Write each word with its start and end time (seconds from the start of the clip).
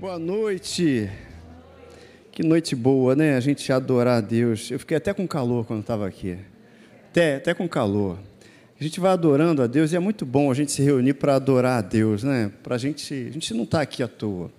Boa 0.00 0.18
noite. 0.18 1.10
Que 2.32 2.42
noite 2.42 2.74
boa, 2.74 3.14
né? 3.14 3.36
A 3.36 3.40
gente 3.40 3.70
adorar 3.70 4.16
a 4.16 4.20
Deus. 4.22 4.70
Eu 4.70 4.78
fiquei 4.78 4.96
até 4.96 5.12
com 5.12 5.28
calor 5.28 5.66
quando 5.66 5.80
estava 5.80 6.08
aqui. 6.08 6.38
Até, 7.10 7.36
até 7.36 7.52
com 7.52 7.68
calor. 7.68 8.18
A 8.80 8.82
gente 8.82 8.98
vai 8.98 9.12
adorando 9.12 9.62
a 9.62 9.66
Deus 9.66 9.92
e 9.92 9.96
é 9.96 9.98
muito 9.98 10.24
bom 10.24 10.50
a 10.50 10.54
gente 10.54 10.72
se 10.72 10.80
reunir 10.80 11.12
para 11.12 11.34
adorar 11.34 11.80
a 11.80 11.82
Deus, 11.82 12.22
né? 12.22 12.50
Pra 12.62 12.78
gente, 12.78 13.12
a 13.12 13.30
gente 13.30 13.52
não 13.52 13.64
está 13.64 13.82
aqui 13.82 14.02
à 14.02 14.08
toa. 14.08 14.50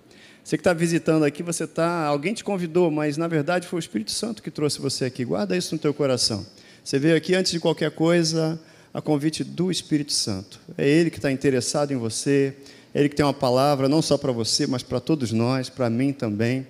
Você 0.44 0.58
que 0.58 0.62
está 0.62 0.74
visitando 0.74 1.26
aqui, 1.26 1.42
você 1.42 1.64
está, 1.64 2.06
alguém 2.06 2.36
te 2.36 2.44
convidou, 2.44 2.92
mas 2.92 3.18
na 3.18 3.28
verdade 3.28 3.66
foi 3.66 3.80
o 3.80 3.80
Espírito 3.80 4.12
Santo 4.12 4.44
que 4.44 4.52
trouxe 4.52 4.80
você 4.80 5.06
aqui. 5.06 5.26
Guarda 5.26 5.58
isso 5.58 5.74
no 5.74 5.82
teu 5.82 5.92
coração. 5.92 6.46
Você 6.84 7.00
veio 7.00 7.16
aqui 7.16 7.34
antes 7.34 7.52
de 7.52 7.60
qualquer 7.60 7.90
coisa, 7.90 8.62
a 8.94 9.02
convite 9.02 9.44
do 9.44 9.72
Espírito 9.72 10.14
Santo. 10.14 10.60
É 10.78 10.88
Ele 10.88 11.10
que 11.10 11.18
está 11.18 11.32
interessado 11.32 11.92
em 11.92 11.98
você. 11.98 12.56
Ele 12.94 13.08
que 13.08 13.16
tem 13.16 13.26
uma 13.26 13.34
palavra 13.34 13.88
não 13.88 14.02
só 14.02 14.18
para 14.18 14.32
você, 14.32 14.68
mas 14.68 14.84
para 14.84 15.00
todos 15.00 15.32
nós, 15.32 15.70
para 15.70 15.90
mim 15.90 16.12
também. 16.12 16.68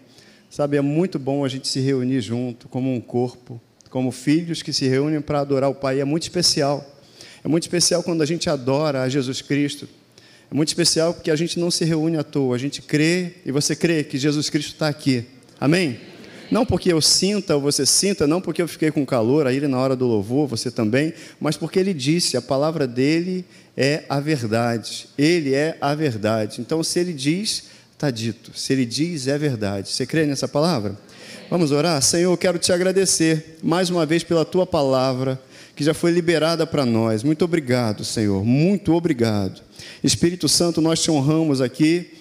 Sabe, 0.50 0.78
é 0.78 0.82
muito 0.82 1.18
bom 1.18 1.45
a 1.45 1.48
gente 1.48 1.68
se 1.68 1.80
reunir 1.80 2.22
junto, 2.22 2.68
como 2.68 2.94
um 2.94 3.00
corpo, 3.00 3.59
como 3.90 4.12
filhos 4.12 4.62
que 4.62 4.73
se 4.73 4.88
reúnem 4.88 5.22
para 5.22 5.40
adorar 5.40 5.70
o 5.70 5.76
Pai. 5.76 6.00
É 6.00 6.05
muito 6.05 6.23
especial. 6.23 6.86
É 7.44 7.48
muito 7.48 7.64
especial 7.64 8.04
quando 8.04 8.22
a 8.22 8.26
gente 8.26 8.50
adora 8.50 9.02
a 9.02 9.09
Jesus 9.09 9.42
Cristo. 9.42 9.88
É 10.52 10.54
muito 10.54 10.68
especial 10.68 11.14
porque 11.14 11.31
a 11.31 11.36
gente 11.36 11.58
não 11.58 11.72
se 11.72 11.86
reúne 11.86 12.18
à 12.18 12.23
toa, 12.23 12.56
a 12.56 12.59
gente 12.59 12.81
crê 12.81 13.36
e 13.45 13.52
você 13.52 13.76
crê 13.76 14.03
que 14.03 14.17
Jesus 14.17 14.50
Cristo 14.50 14.73
está 14.73 14.90
aqui. 14.90 15.26
Amém? 15.59 16.11
Não 16.52 16.66
porque 16.66 16.91
eu 16.91 17.02
sinta 17.02 17.55
ou 17.55 17.62
você 17.62 17.86
sinta, 17.86 18.28
não 18.28 18.41
porque 18.41 18.62
eu 18.62 18.68
fiquei 18.68 18.92
com 18.92 19.05
calor 19.05 19.48
aí 19.48 19.62
na 19.62 19.80
hora 19.80 19.96
do 19.96 20.05
louvor, 20.05 20.48
você 20.48 20.70
também, 20.70 21.14
mas 21.40 21.55
porque 21.55 21.80
ele 21.80 21.94
disse, 21.94 22.36
a 22.36 22.42
palavra 22.42 22.86
dele 22.86 23.46
é 23.78 24.04
a 24.09 24.20
verdade. 24.20 25.08
Ele 25.18 25.54
é 25.56 25.78
a 25.80 25.95
verdade. 25.95 26.59
Então, 26.59 26.84
se 26.84 27.00
ele 27.00 27.14
diz, 27.14 27.70
está 27.94 28.12
dito. 28.12 28.52
Se 28.54 28.73
ele 28.73 28.86
diz, 28.86 29.28
é 29.28 29.38
verdade. 29.38 29.88
Você 29.90 30.06
crê 30.06 30.26
nessa 30.26 30.45
palavra? 30.45 30.98
Vamos 31.50 31.72
orar? 31.72 32.02
Senhor, 32.02 32.34
eu 32.34 32.38
quero 32.38 32.59
te 32.59 32.73
agradecer 32.73 33.58
mais 33.64 33.90
uma 33.90 34.06
vez 34.06 34.22
pela 34.22 34.44
tua 34.44 34.68
palavra 34.68 35.42
que 35.73 35.86
já 35.86 35.94
foi 35.94 36.12
liberada 36.12 36.68
para 36.68 36.86
nós. 36.86 37.23
Muito 37.23 37.45
obrigado, 37.45 38.03
Senhor. 38.03 38.44
Muito 38.44 38.94
obrigado. 38.94 39.62
Espírito 40.03 40.50
Santo, 40.50 40.81
nós 40.81 41.02
te 41.02 41.09
honramos 41.09 41.62
aqui 41.62 42.12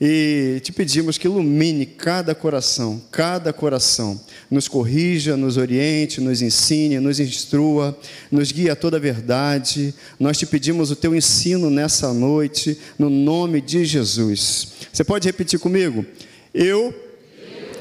e 0.00 0.60
te 0.62 0.72
pedimos 0.72 1.18
que 1.18 1.26
ilumine 1.26 1.84
cada 1.84 2.34
coração, 2.34 3.02
cada 3.10 3.52
coração. 3.52 4.18
Nos 4.50 4.66
corrija, 4.66 5.36
nos 5.36 5.58
oriente, 5.58 6.22
nos 6.22 6.40
ensine, 6.40 6.98
nos 6.98 7.20
instrua, 7.20 7.96
nos 8.32 8.50
guie 8.50 8.70
a 8.70 8.76
toda 8.76 8.96
a 8.96 9.00
verdade. 9.00 9.94
Nós 10.18 10.38
te 10.38 10.46
pedimos 10.46 10.90
o 10.90 10.96
teu 10.96 11.14
ensino 11.14 11.68
nessa 11.68 12.14
noite, 12.14 12.78
no 12.98 13.10
nome 13.10 13.60
de 13.60 13.84
Jesus. 13.84 14.68
Você 14.90 15.04
pode 15.04 15.28
repetir 15.28 15.60
comigo? 15.60 16.06
Eu 16.54 16.94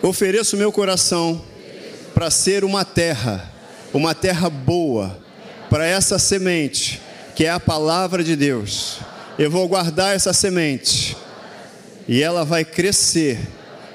ofereço 0.02 0.58
meu 0.58 0.74
coração 0.74 1.42
para 2.14 2.30
ser 2.30 2.66
uma 2.66 2.84
terra, 2.84 3.50
uma 3.94 4.14
terra 4.14 4.50
boa, 4.50 5.24
para 5.70 5.86
essa 5.86 6.20
semente, 6.20 7.00
que 7.34 7.46
é 7.46 7.50
a 7.50 7.62
palavra 7.62 8.26
de 8.26 8.36
Deus. 8.36 8.98
Eu 9.38 9.50
vou 9.50 9.66
guardar 9.70 10.14
essa 10.14 10.34
semente 10.34 11.16
e 12.10 12.24
ela 12.24 12.44
vai 12.44 12.66
crescer 12.66 13.38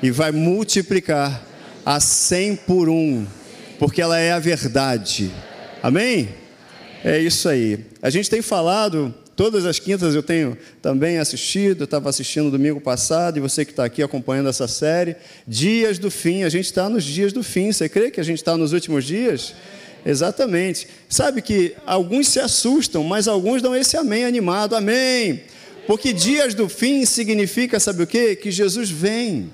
e 0.01 0.09
vai 0.09 0.31
multiplicar 0.31 1.45
a 1.85 1.99
cem 1.99 2.55
por 2.55 2.89
um, 2.89 3.27
porque 3.77 4.01
ela 4.01 4.17
é 4.17 4.31
a 4.31 4.39
verdade. 4.39 5.33
Amém? 5.83 6.29
É 7.03 7.19
isso 7.19 7.49
aí. 7.49 7.81
A 8.01 8.11
gente 8.11 8.31
tem 8.31 8.41
falado, 8.41 9.13
todas 9.35 9.67
as 9.67 9.81
quintas 9.81 10.15
eu 10.15 10.23
tenho 10.23 10.57
também 10.81 11.19
assistido, 11.19 11.83
estava 11.83 12.09
assistindo 12.09 12.53
domingo 12.53 12.81
passado, 12.81 13.37
e 13.37 13.41
você 13.41 13.65
que 13.65 13.73
está 13.73 13.85
aqui 13.85 14.01
acompanhando 14.01 14.49
essa 14.49 14.69
série, 14.69 15.17
Dias 15.45 15.99
do 15.99 16.09
Fim, 16.09 16.45
a 16.45 16.49
gente 16.49 16.67
está 16.67 16.89
nos 16.89 17.03
dias 17.03 17.33
do 17.33 17.43
fim. 17.43 17.73
Você 17.73 17.89
crê 17.89 18.13
que 18.13 18.21
a 18.21 18.25
gente 18.25 18.39
está 18.39 18.57
nos 18.57 18.73
últimos 18.73 19.05
dias? 19.05 19.55
Exatamente. 20.07 20.87
Sabe 21.09 21.43
que 21.43 21.75
alguns 21.85 22.29
se 22.29 22.39
assustam, 22.39 23.03
mas 23.03 23.27
alguns 23.27 23.61
dão 23.61 23.75
esse 23.75 23.97
amém 23.97 24.25
animado, 24.25 24.77
amém. 24.77 25.43
Porque 25.87 26.13
dias 26.13 26.55
do 26.55 26.69
fim 26.69 27.05
significa, 27.05 27.79
sabe 27.79 28.03
o 28.03 28.07
quê? 28.07 28.35
Que 28.35 28.51
Jesus 28.51 28.91
vem. 28.91 29.51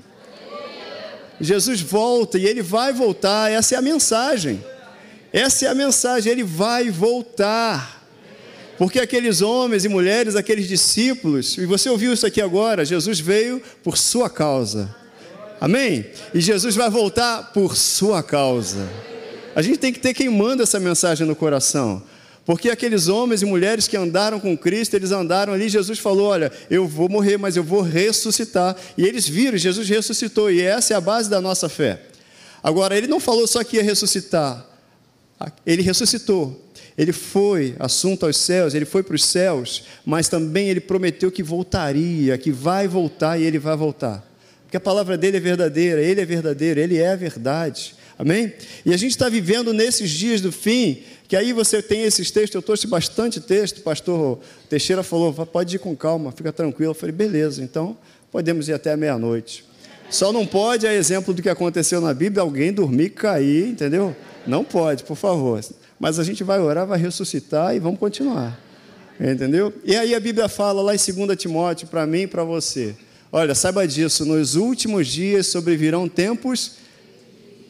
Jesus 1.40 1.80
volta 1.80 2.38
e 2.38 2.46
ele 2.46 2.62
vai 2.62 2.92
voltar. 2.92 3.50
Essa 3.50 3.74
é 3.74 3.78
a 3.78 3.82
mensagem. 3.82 4.62
Essa 5.32 5.66
é 5.66 5.68
a 5.68 5.74
mensagem, 5.74 6.30
ele 6.30 6.44
vai 6.44 6.90
voltar. 6.90 8.00
Porque 8.76 8.98
aqueles 8.98 9.42
homens 9.42 9.84
e 9.84 9.88
mulheres, 9.88 10.34
aqueles 10.34 10.66
discípulos, 10.66 11.56
e 11.58 11.66
você 11.66 11.88
ouviu 11.88 12.12
isso 12.12 12.26
aqui 12.26 12.40
agora, 12.40 12.84
Jesus 12.84 13.20
veio 13.20 13.62
por 13.82 13.96
sua 13.96 14.28
causa. 14.28 14.94
Amém? 15.60 16.06
E 16.32 16.40
Jesus 16.40 16.74
vai 16.74 16.88
voltar 16.88 17.52
por 17.52 17.76
sua 17.76 18.22
causa. 18.22 18.88
A 19.54 19.62
gente 19.62 19.78
tem 19.78 19.92
que 19.92 20.00
ter 20.00 20.14
quem 20.14 20.28
manda 20.28 20.62
essa 20.62 20.80
mensagem 20.80 21.26
no 21.26 21.36
coração. 21.36 22.02
Porque 22.50 22.68
aqueles 22.68 23.06
homens 23.06 23.42
e 23.42 23.46
mulheres 23.46 23.86
que 23.86 23.96
andaram 23.96 24.40
com 24.40 24.58
Cristo, 24.58 24.94
eles 24.94 25.12
andaram 25.12 25.52
ali, 25.52 25.68
Jesus 25.68 26.00
falou: 26.00 26.30
Olha, 26.30 26.50
eu 26.68 26.84
vou 26.84 27.08
morrer, 27.08 27.36
mas 27.36 27.56
eu 27.56 27.62
vou 27.62 27.80
ressuscitar. 27.80 28.76
E 28.98 29.04
eles 29.04 29.28
viram, 29.28 29.56
Jesus 29.56 29.88
ressuscitou, 29.88 30.50
e 30.50 30.60
essa 30.60 30.92
é 30.92 30.96
a 30.96 31.00
base 31.00 31.30
da 31.30 31.40
nossa 31.40 31.68
fé. 31.68 32.02
Agora, 32.60 32.98
ele 32.98 33.06
não 33.06 33.20
falou 33.20 33.46
só 33.46 33.62
que 33.62 33.76
ia 33.76 33.84
ressuscitar, 33.84 34.66
ele 35.64 35.80
ressuscitou. 35.80 36.60
Ele 36.98 37.12
foi 37.12 37.76
assunto 37.78 38.26
aos 38.26 38.36
céus, 38.36 38.74
ele 38.74 38.84
foi 38.84 39.04
para 39.04 39.14
os 39.14 39.24
céus, 39.24 39.84
mas 40.04 40.26
também 40.26 40.68
ele 40.68 40.80
prometeu 40.80 41.30
que 41.30 41.44
voltaria, 41.44 42.36
que 42.36 42.50
vai 42.50 42.88
voltar 42.88 43.38
e 43.38 43.44
ele 43.44 43.60
vai 43.60 43.76
voltar. 43.76 44.28
Porque 44.64 44.76
a 44.76 44.80
palavra 44.80 45.16
dele 45.16 45.36
é 45.36 45.40
verdadeira, 45.40 46.02
ele 46.02 46.20
é 46.20 46.24
verdadeiro, 46.24 46.80
ele 46.80 46.98
é 46.98 47.12
a 47.12 47.16
verdade. 47.16 47.94
Amém? 48.18 48.52
E 48.84 48.92
a 48.92 48.96
gente 48.96 49.12
está 49.12 49.30
vivendo 49.30 49.72
nesses 49.72 50.10
dias 50.10 50.42
do 50.42 50.52
fim, 50.52 51.02
que 51.30 51.36
aí 51.36 51.52
você 51.52 51.80
tem 51.80 52.02
esses 52.02 52.28
textos, 52.28 52.56
eu 52.56 52.60
trouxe 52.60 52.88
bastante 52.88 53.40
texto, 53.40 53.82
pastor 53.82 54.40
Teixeira 54.68 55.04
falou, 55.04 55.32
pode 55.46 55.76
ir 55.76 55.78
com 55.78 55.94
calma, 55.94 56.32
fica 56.32 56.52
tranquilo. 56.52 56.90
Eu 56.90 56.94
falei, 56.94 57.14
beleza, 57.14 57.62
então 57.62 57.96
podemos 58.32 58.68
ir 58.68 58.72
até 58.72 58.96
meia-noite. 58.96 59.64
Só 60.10 60.32
não 60.32 60.44
pode, 60.44 60.88
a 60.88 60.92
exemplo 60.92 61.32
do 61.32 61.40
que 61.40 61.48
aconteceu 61.48 62.00
na 62.00 62.12
Bíblia, 62.12 62.42
alguém 62.42 62.72
dormir 62.72 63.04
e 63.04 63.10
cair, 63.10 63.68
entendeu? 63.68 64.16
Não 64.44 64.64
pode, 64.64 65.04
por 65.04 65.16
favor. 65.16 65.60
Mas 66.00 66.18
a 66.18 66.24
gente 66.24 66.42
vai 66.42 66.58
orar, 66.58 66.84
vai 66.84 66.98
ressuscitar 66.98 67.76
e 67.76 67.78
vamos 67.78 68.00
continuar. 68.00 68.58
Entendeu? 69.20 69.72
E 69.84 69.94
aí 69.94 70.16
a 70.16 70.18
Bíblia 70.18 70.48
fala 70.48 70.82
lá 70.82 70.96
em 70.96 70.98
2 70.98 71.38
Timóteo, 71.38 71.86
para 71.86 72.04
mim 72.08 72.22
e 72.22 72.26
para 72.26 72.42
você. 72.42 72.96
Olha, 73.30 73.54
saiba 73.54 73.86
disso, 73.86 74.24
nos 74.24 74.56
últimos 74.56 75.06
dias 75.06 75.46
sobrevirão 75.46 76.08
tempos 76.08 76.72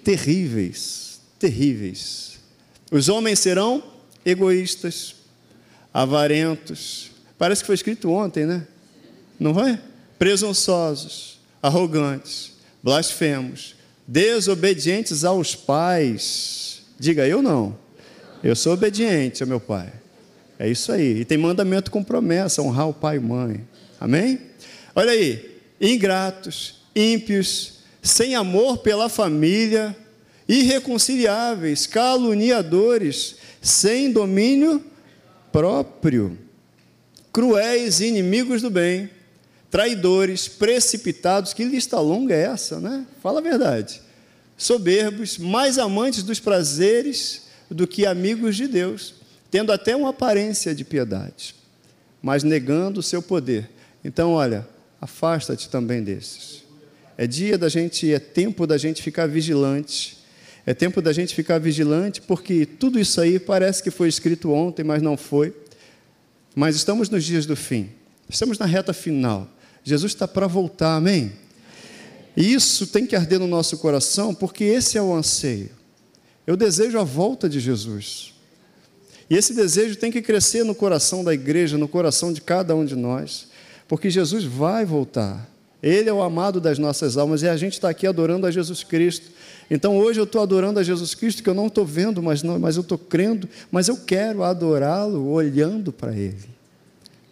terríveis, 0.03 1.21
terríveis. 1.39 2.30
Os 2.91 3.09
homens 3.09 3.39
serão 3.39 3.83
egoístas, 4.25 5.15
avarentos. 5.93 7.11
Parece 7.39 7.63
que 7.63 7.67
foi 7.67 7.75
escrito 7.75 8.11
ontem, 8.11 8.45
né? 8.47 8.67
Não 9.39 9.55
foi? 9.55 9.79
Presunçosos, 10.19 11.39
arrogantes, 11.63 12.53
blasfemos, 12.83 13.75
desobedientes 14.07 15.25
aos 15.25 15.55
pais. 15.55 16.83
Diga 16.99 17.27
eu 17.27 17.41
não. 17.41 17.79
Eu 18.43 18.57
sou 18.57 18.73
obediente 18.73 19.43
ao 19.43 19.49
meu 19.49 19.61
pai. 19.61 19.93
É 20.59 20.69
isso 20.69 20.93
aí. 20.93 21.21
E 21.21 21.25
tem 21.25 21.39
mandamento 21.39 21.91
com 21.91 22.03
promessa, 22.03 22.61
honrar 22.61 22.89
o 22.89 22.95
pai 22.95 23.17
e 23.17 23.21
mãe. 23.21 23.67
Amém? 23.99 24.41
Olha 24.95 25.13
aí, 25.13 25.59
ingratos, 25.81 26.83
ímpios, 26.95 27.81
sem 28.03 28.35
amor 28.35 28.79
pela 28.79 29.09
família, 29.09 29.97
irreconciliáveis, 30.51 31.87
caluniadores, 31.87 33.37
sem 33.63 34.11
domínio 34.11 34.85
próprio, 35.53 36.37
cruéis, 37.33 38.01
inimigos 38.01 38.61
do 38.61 38.69
bem, 38.69 39.09
traidores, 39.71 40.49
precipitados, 40.49 41.55
que 41.55 41.65
lista 41.65 42.01
longa 42.01 42.35
é 42.35 42.43
essa, 42.43 42.81
né? 42.81 43.07
Fala 43.23 43.39
a 43.39 43.43
verdade. 43.43 44.03
Soberbos, 44.57 45.39
mais 45.39 45.79
amantes 45.79 46.25
dos 46.25 46.41
prazeres 46.41 47.43
do 47.71 47.87
que 47.87 48.05
amigos 48.05 48.57
de 48.57 48.67
Deus, 48.67 49.15
tendo 49.53 49.71
até 49.71 49.95
uma 49.95 50.11
aparência 50.11 50.75
de 50.75 50.85
piedade, 50.85 51.55
mas 52.21 52.43
negando 52.43 52.99
o 52.99 53.05
seu 53.05 53.23
poder. 53.23 53.71
Então, 54.05 54.33
olha, 54.33 54.67
afasta-te 55.01 55.69
também 55.69 56.03
desses. 56.03 56.65
É 57.17 57.25
dia 57.25 57.57
da 57.57 57.69
gente, 57.69 58.13
é 58.13 58.19
tempo 58.19 58.67
da 58.67 58.77
gente 58.77 59.01
ficar 59.01 59.29
vigilante. 59.29 60.20
É 60.71 60.75
tempo 60.75 61.03
da 61.03 61.13
gente 61.13 61.35
ficar 61.35 61.59
vigilante, 61.59 62.23
porque 62.23 62.65
tudo 62.65 62.97
isso 63.01 63.21
aí 63.21 63.41
parece 63.41 63.83
que 63.83 63.91
foi 63.91 64.09
escrito 64.09 64.53
ontem, 64.53 64.85
mas 64.85 65.03
não 65.03 65.17
foi. 65.17 65.53
Mas 66.55 66.77
estamos 66.77 67.11
nos 67.11 67.25
dias 67.25 67.45
do 67.45 67.57
fim. 67.57 67.91
Estamos 68.29 68.57
na 68.57 68.67
reta 68.67 68.93
final. 68.93 69.49
Jesus 69.83 70.13
está 70.13 70.29
para 70.29 70.47
voltar, 70.47 70.95
amém? 70.95 71.33
E 72.37 72.55
isso 72.55 72.87
tem 72.87 73.05
que 73.05 73.17
arder 73.17 73.41
no 73.41 73.49
nosso 73.49 73.79
coração, 73.79 74.33
porque 74.33 74.63
esse 74.63 74.97
é 74.97 75.03
o 75.03 75.13
anseio. 75.13 75.71
Eu 76.47 76.57
desejo 76.57 77.01
a 77.01 77.05
volta 77.05 77.49
de 77.49 77.59
Jesus. 77.59 78.33
E 79.29 79.35
esse 79.35 79.53
desejo 79.53 79.97
tem 79.97 80.13
que 80.13 80.23
crescer 80.23 80.63
no 80.63 80.73
coração 80.73 81.25
da 81.25 81.35
igreja, 81.35 81.77
no 81.77 81.89
coração 81.89 82.33
de 82.33 82.41
cada 82.41 82.77
um 82.77 82.85
de 82.85 82.95
nós, 82.95 83.49
porque 83.89 84.09
Jesus 84.09 84.45
vai 84.45 84.85
voltar. 84.85 85.51
Ele 85.83 86.09
é 86.09 86.13
o 86.13 86.23
amado 86.23 86.61
das 86.61 86.79
nossas 86.79 87.17
almas 87.17 87.43
e 87.43 87.49
a 87.49 87.57
gente 87.57 87.73
está 87.73 87.89
aqui 87.89 88.07
adorando 88.07 88.47
a 88.47 88.51
Jesus 88.53 88.85
Cristo. 88.85 89.31
Então 89.71 89.97
hoje 89.97 90.19
eu 90.19 90.25
estou 90.25 90.43
adorando 90.43 90.81
a 90.81 90.83
Jesus 90.83 91.15
Cristo, 91.15 91.43
que 91.43 91.49
eu 91.49 91.55
não 91.55 91.69
estou 91.69 91.87
vendo, 91.87 92.21
mas, 92.21 92.43
não, 92.43 92.59
mas 92.59 92.77
eu 92.77 92.83
estou 92.83 92.99
crendo, 92.99 93.49
mas 93.71 93.87
eu 93.87 93.97
quero 93.97 94.43
adorá-lo 94.43 95.29
olhando 95.29 95.93
para 95.93 96.17
Ele. 96.17 96.51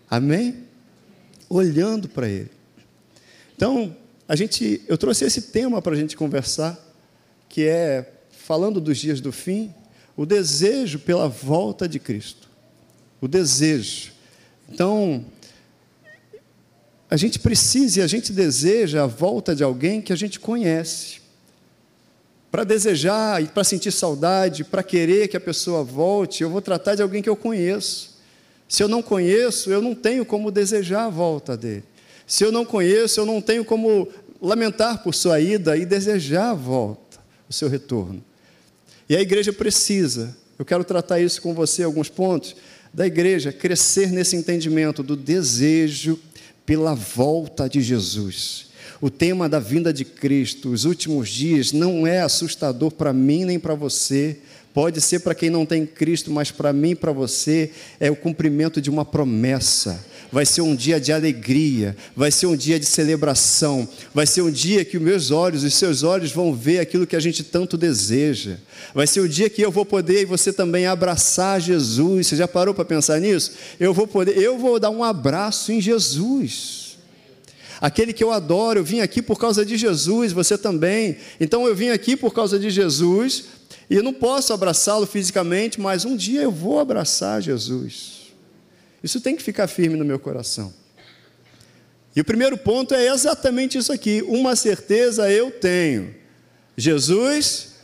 Amém? 0.08 0.64
Olhando 1.49 2.08
para 2.08 2.29
Ele. 2.29 2.50
Então, 3.56 3.94
a 4.29 4.37
gente, 4.37 4.81
eu 4.87 4.96
trouxe 4.96 5.25
esse 5.25 5.43
tema 5.43 5.82
para 5.82 5.94
a 5.94 5.96
gente 5.96 6.17
conversar, 6.17 6.79
que 7.49 7.64
é, 7.64 8.12
falando 8.31 8.81
dos 8.81 8.99
dias 8.99 9.20
do 9.20 9.32
fim, 9.32 9.75
o 10.17 10.25
desejo 10.25 11.00
pela 11.00 11.29
volta 11.29 11.88
de 11.88 11.99
Cristo. 11.99 12.49
O 13.20 13.26
desejo. 13.26 14.12
Então, 14.69 15.25
a 17.11 17.17
gente 17.17 17.38
precisa 17.38 18.00
e 18.00 18.02
a 18.02 18.06
gente 18.06 18.32
deseja 18.32 19.05
a 19.05 19.06
volta 19.06 19.56
de 19.56 19.64
alguém 19.64 20.00
que 20.00 20.12
a 20.12 20.17
gente 20.17 20.38
conhece. 20.38 21.18
Para 22.50 22.65
desejar 22.65 23.43
e 23.43 23.47
para 23.47 23.65
sentir 23.65 23.93
saudade, 23.93 24.65
para 24.65 24.83
querer 24.83 25.29
que 25.29 25.37
a 25.37 25.41
pessoa 25.41 25.85
volte, 25.85 26.43
eu 26.43 26.50
vou 26.50 26.62
tratar 26.62 26.95
de 26.95 27.03
alguém 27.03 27.23
que 27.23 27.29
eu 27.29 27.37
conheço. 27.37 28.17
Se 28.69 28.83
eu 28.83 28.89
não 28.89 29.03
conheço, 29.03 29.71
eu 29.71 29.83
não 29.83 29.95
tenho 29.95 30.25
como 30.25 30.50
desejar 30.50 31.05
a 31.05 31.11
volta 31.11 31.56
dele. 31.56 31.85
Se 32.27 32.45
eu 32.45 32.53
não 32.53 32.65
conheço, 32.65 33.21
eu 33.21 33.27
não 33.27 33.41
tenho 33.41 33.65
como 33.65 34.09
lamentar 34.41 35.03
por 35.03 35.15
sua 35.15 35.41
ida 35.41 35.77
e 35.77 35.85
desejar 35.85 36.50
a 36.50 36.55
volta, 36.55 37.19
o 37.49 37.53
seu 37.53 37.69
retorno. 37.69 38.23
E 39.09 39.17
a 39.17 39.21
igreja 39.21 39.53
precisa, 39.53 40.37
eu 40.59 40.65
quero 40.65 40.85
tratar 40.85 41.21
isso 41.21 41.41
com 41.41 41.55
você, 41.55 41.83
alguns 41.83 42.11
pontos, 42.11 42.55
da 42.93 43.06
igreja 43.06 43.53
crescer 43.53 44.11
nesse 44.11 44.37
entendimento 44.37 45.03
do 45.03 45.17
desejo 45.17 46.19
pela 46.67 46.95
volta 46.95 47.69
de 47.69 47.81
Jesus. 47.81 48.68
O 49.00 49.11
tema 49.11 49.49
da 49.49 49.59
vinda 49.59 49.93
de 49.93 50.05
Cristo, 50.05 50.71
os 50.71 50.85
últimos 50.85 51.29
dias, 51.29 51.73
não 51.73 52.06
é 52.06 52.21
assustador 52.21 52.91
para 52.91 53.12
mim 53.12 53.45
nem 53.45 53.59
para 53.59 53.75
você. 53.75 54.39
Pode 54.75 55.00
ser 55.00 55.21
para 55.21 55.35
quem 55.35 55.50
não 55.50 55.65
tem 55.65 55.87
Cristo, 55.87 56.31
mas 56.31 56.50
para 56.50 56.73
mim 56.73 56.91
e 56.91 56.95
para 56.95 57.12
você 57.12 57.71
é 57.99 58.11
o 58.11 58.17
cumprimento 58.17 58.81
de 58.81 58.91
uma 58.91 59.05
promessa 59.05 60.05
vai 60.31 60.45
ser 60.45 60.61
um 60.61 60.75
dia 60.75 61.00
de 61.00 61.12
alegria, 61.12 61.97
vai 62.15 62.31
ser 62.31 62.47
um 62.47 62.56
dia 62.56 62.79
de 62.79 62.87
celebração, 62.87 63.89
vai 64.15 64.27
ser 64.27 64.43
um 64.43 64.50
dia 64.50 64.85
que 64.85 64.99
meus 64.99 65.31
olhos, 65.31 65.65
os 65.65 65.75
seus 65.75 66.03
olhos 66.03 66.31
vão 66.31 66.55
ver 66.55 66.81
aquilo 66.81 67.06
que 67.06 67.17
a 67.17 67.21
gente 67.21 67.43
tanto 67.43 67.77
deseja. 67.77 68.56
Vai 68.95 69.06
ser 69.06 69.21
o 69.21 69.29
dia 69.29 69.49
que 69.49 69.62
eu 69.62 69.71
vou 69.71 69.85
poder 69.85 70.23
e 70.23 70.27
você 70.27 70.53
também 70.53 70.87
abraçar 70.87 71.61
Jesus. 71.61 72.27
Você 72.27 72.37
já 72.37 72.47
parou 72.47 72.75
para 72.75 72.85
pensar 72.85 73.21
nisso? 73.21 73.53
Eu 73.81 73.95
vou 73.95 74.06
poder, 74.06 74.37
eu 74.37 74.59
vou 74.59 74.79
dar 74.79 74.91
um 74.91 75.03
abraço 75.03 75.73
em 75.73 75.81
Jesus. 75.81 76.88
Aquele 77.81 78.13
que 78.13 78.25
eu 78.25 78.33
adoro, 78.33 78.81
eu 78.81 78.85
vim 78.85 79.01
aqui 79.01 79.23
por 79.23 79.39
causa 79.39 79.65
de 79.65 79.77
Jesus, 79.77 80.33
você 80.33 80.59
também. 80.59 81.17
Então 81.41 81.67
eu 81.67 81.75
vim 81.75 81.91
aqui 81.91 82.17
por 82.17 82.35
causa 82.35 82.59
de 82.59 82.71
Jesus, 82.71 83.45
e 83.89 83.95
eu 83.95 84.03
não 84.03 84.13
posso 84.13 84.53
abraçá-lo 84.53 85.07
fisicamente, 85.07 85.81
mas 85.81 86.05
um 86.05 86.17
dia 86.17 86.43
eu 86.43 86.51
vou 86.51 86.79
abraçar 86.81 87.41
Jesus. 87.41 88.33
Isso 89.03 89.21
tem 89.21 89.37
que 89.37 89.43
ficar 89.43 89.69
firme 89.69 89.97
no 89.97 90.05
meu 90.05 90.19
coração. 90.19 90.73
E 92.15 92.21
o 92.21 92.25
primeiro 92.25 92.59
ponto 92.59 92.95
é 92.95 93.07
exatamente 93.07 93.79
isso 93.79 93.93
aqui: 93.93 94.23
uma 94.27 94.57
certeza 94.57 95.31
eu 95.31 95.51
tenho. 95.51 96.15
Jesus 96.77 97.75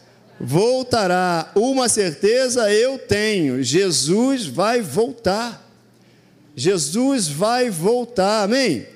voltará. 0.40 1.52
Uma 1.54 1.88
certeza 1.88 2.72
eu 2.72 2.98
tenho: 2.98 3.62
Jesus 3.62 4.46
vai 4.46 4.80
voltar. 4.80 5.62
Jesus 6.56 7.28
vai 7.28 7.70
voltar. 7.70 8.42
Amém? 8.42 8.93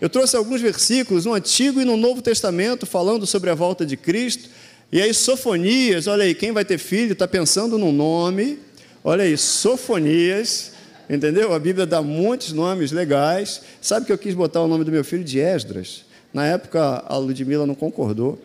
Eu 0.00 0.08
trouxe 0.08 0.36
alguns 0.36 0.60
versículos 0.60 1.24
no 1.24 1.34
Antigo 1.34 1.80
e 1.80 1.84
no 1.84 1.96
Novo 1.96 2.22
Testamento 2.22 2.86
falando 2.86 3.26
sobre 3.26 3.50
a 3.50 3.54
volta 3.54 3.84
de 3.84 3.96
Cristo. 3.96 4.48
E 4.90 5.02
aí, 5.02 5.12
Sofonias, 5.12 6.06
olha 6.06 6.24
aí, 6.24 6.34
quem 6.34 6.52
vai 6.52 6.64
ter 6.64 6.78
filho 6.78 7.12
está 7.12 7.26
pensando 7.26 7.76
no 7.76 7.92
nome. 7.92 8.58
Olha 9.04 9.24
aí, 9.24 9.36
Sofonias 9.36 10.72
Entendeu? 11.08 11.54
A 11.54 11.58
Bíblia 11.58 11.86
dá 11.86 12.02
muitos 12.02 12.52
nomes 12.52 12.92
legais. 12.92 13.62
Sabe 13.80 14.04
que 14.04 14.12
eu 14.12 14.18
quis 14.18 14.34
botar 14.34 14.60
o 14.60 14.68
nome 14.68 14.84
do 14.84 14.92
meu 14.92 15.02
filho 15.02 15.24
de 15.24 15.40
Esdras? 15.40 16.04
Na 16.34 16.44
época, 16.44 17.02
a 17.06 17.16
Ludmilla 17.16 17.66
não 17.66 17.74
concordou. 17.74 18.38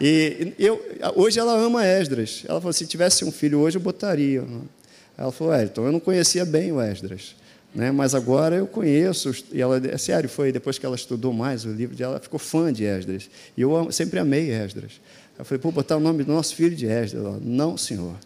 E 0.00 0.54
eu, 0.58 0.84
hoje 1.14 1.38
ela 1.38 1.56
ama 1.56 1.86
Esdras. 1.86 2.42
Ela 2.48 2.60
falou: 2.60 2.72
se 2.72 2.84
tivesse 2.84 3.24
um 3.24 3.30
filho 3.30 3.60
hoje, 3.60 3.76
eu 3.76 3.80
botaria. 3.80 4.44
Ela 5.16 5.30
falou: 5.30 5.54
é, 5.54 5.64
então 5.64 5.86
eu 5.86 5.92
não 5.92 6.00
conhecia 6.00 6.44
bem 6.44 6.72
o 6.72 6.80
Esdras. 6.80 7.36
Né? 7.74 7.90
Mas 7.90 8.14
agora 8.14 8.56
eu 8.56 8.66
conheço. 8.66 9.32
E 9.52 9.60
ela, 9.60 9.80
é 9.86 9.98
sério, 9.98 10.28
foi 10.28 10.52
depois 10.52 10.78
que 10.78 10.86
ela 10.86 10.96
estudou 10.96 11.32
mais 11.32 11.64
o 11.64 11.70
livro 11.70 12.00
ela 12.02 12.18
ficou 12.18 12.38
fã 12.38 12.72
de 12.72 12.84
Esdras. 12.84 13.28
E 13.56 13.60
eu 13.60 13.90
sempre 13.92 14.18
amei 14.18 14.50
Esdras. 14.50 15.00
Eu 15.38 15.44
falei: 15.44 15.60
pô, 15.60 15.70
botar 15.70 15.96
o 15.96 16.00
nome 16.00 16.24
do 16.24 16.32
nosso 16.32 16.54
filho 16.54 16.74
de 16.74 16.86
Esdras. 16.86 17.24
Ela, 17.24 17.38
não, 17.42 17.76
senhor. 17.76 18.16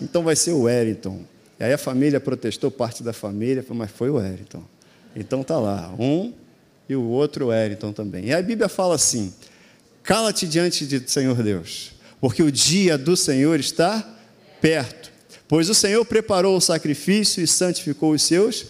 Então 0.00 0.22
vai 0.22 0.34
ser 0.34 0.52
o 0.52 0.62
Wellington. 0.62 1.22
E 1.58 1.64
aí 1.64 1.72
a 1.72 1.78
família 1.78 2.20
protestou, 2.20 2.70
parte 2.70 3.02
da 3.02 3.12
família, 3.12 3.64
mas 3.70 3.90
foi 3.90 4.10
o 4.10 4.14
Wellington. 4.14 4.62
Então 5.14 5.42
tá 5.42 5.58
lá, 5.58 5.94
um 5.98 6.32
e 6.88 6.94
o 6.94 7.02
outro 7.02 7.48
Wellington 7.48 7.92
também. 7.92 8.26
E 8.26 8.34
a 8.34 8.42
Bíblia 8.42 8.68
fala 8.68 8.94
assim: 8.94 9.32
cala-te 10.02 10.46
diante 10.46 10.84
do 10.84 11.10
Senhor 11.10 11.42
Deus, 11.42 11.92
porque 12.20 12.42
o 12.42 12.50
dia 12.50 12.98
do 12.98 13.16
Senhor 13.16 13.58
está 13.58 14.06
perto. 14.60 15.15
Pois 15.48 15.68
o 15.68 15.74
Senhor 15.74 16.04
preparou 16.04 16.56
o 16.56 16.60
sacrifício 16.60 17.42
e 17.42 17.46
santificou 17.46 18.12
os 18.12 18.22
seus 18.22 18.66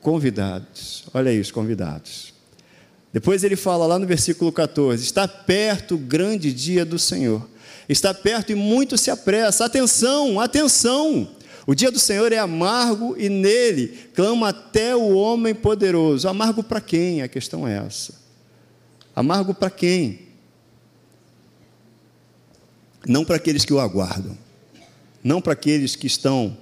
convidados. 0.00 1.04
Olha 1.14 1.30
aí, 1.30 1.40
os 1.40 1.50
convidados. 1.50 2.34
Depois 3.12 3.44
ele 3.44 3.56
fala 3.56 3.86
lá 3.86 3.98
no 3.98 4.06
versículo 4.06 4.52
14: 4.52 5.02
Está 5.02 5.26
perto 5.26 5.94
o 5.94 5.98
grande 5.98 6.52
dia 6.52 6.84
do 6.84 6.98
Senhor. 6.98 7.48
Está 7.88 8.12
perto 8.12 8.50
e 8.50 8.54
muito 8.54 8.98
se 8.98 9.10
apressa. 9.10 9.64
Atenção, 9.64 10.40
atenção! 10.40 11.28
O 11.66 11.74
dia 11.74 11.90
do 11.90 11.98
Senhor 11.98 12.32
é 12.32 12.38
amargo 12.38 13.16
e 13.18 13.28
nele 13.28 13.88
clama 14.14 14.50
até 14.50 14.94
o 14.94 15.14
homem 15.14 15.54
poderoso. 15.54 16.28
Amargo 16.28 16.62
para 16.62 16.80
quem? 16.80 17.22
A 17.22 17.28
questão 17.28 17.66
é 17.66 17.84
essa. 17.84 18.14
Amargo 19.14 19.52
para 19.52 19.70
quem? 19.70 20.26
Não 23.08 23.24
para 23.24 23.36
aqueles 23.36 23.64
que 23.64 23.72
o 23.72 23.80
aguardam, 23.80 24.36
não 25.26 25.40
para 25.40 25.54
aqueles 25.54 25.96
que 25.96 26.06
estão 26.06 26.56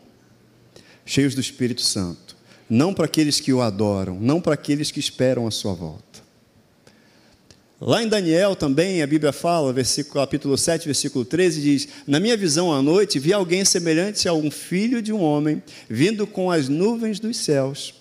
cheios 1.05 1.35
do 1.35 1.41
Espírito 1.43 1.83
Santo, 1.83 2.35
não 2.69 2.95
para 2.95 3.05
aqueles 3.05 3.39
que 3.39 3.53
o 3.53 3.61
adoram, 3.61 4.19
não 4.19 4.41
para 4.41 4.55
aqueles 4.55 4.91
que 4.91 4.99
esperam 4.99 5.47
a 5.47 5.51
sua 5.51 5.75
volta. 5.75 6.25
Lá 7.79 8.03
em 8.03 8.09
Daniel 8.09 8.57
também, 8.57 9.03
a 9.03 9.07
Bíblia 9.07 9.35
fala, 9.35 9.71
versículo, 9.71 10.15
capítulo 10.15 10.56
7, 10.56 10.87
versículo 10.87 11.27
13, 11.27 11.61
diz: 11.61 11.89
Na 12.06 12.19
minha 12.19 12.39
visão 12.39 12.73
à 12.73 12.81
noite, 12.81 13.19
vi 13.19 13.35
alguém 13.35 13.67
semelhante 13.67 14.27
a 14.27 14.33
um 14.33 14.51
filho 14.51 15.03
de 15.03 15.13
um 15.13 15.21
homem, 15.21 15.63
vindo 15.87 16.27
com 16.27 16.51
as 16.51 16.67
nuvens 16.67 17.21
dos 17.21 17.37
céus. 17.37 17.93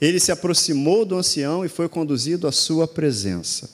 Ele 0.00 0.18
se 0.18 0.32
aproximou 0.32 1.04
do 1.04 1.14
ancião 1.14 1.64
e 1.64 1.68
foi 1.68 1.88
conduzido 1.88 2.48
à 2.48 2.52
sua 2.52 2.88
presença. 2.88 3.70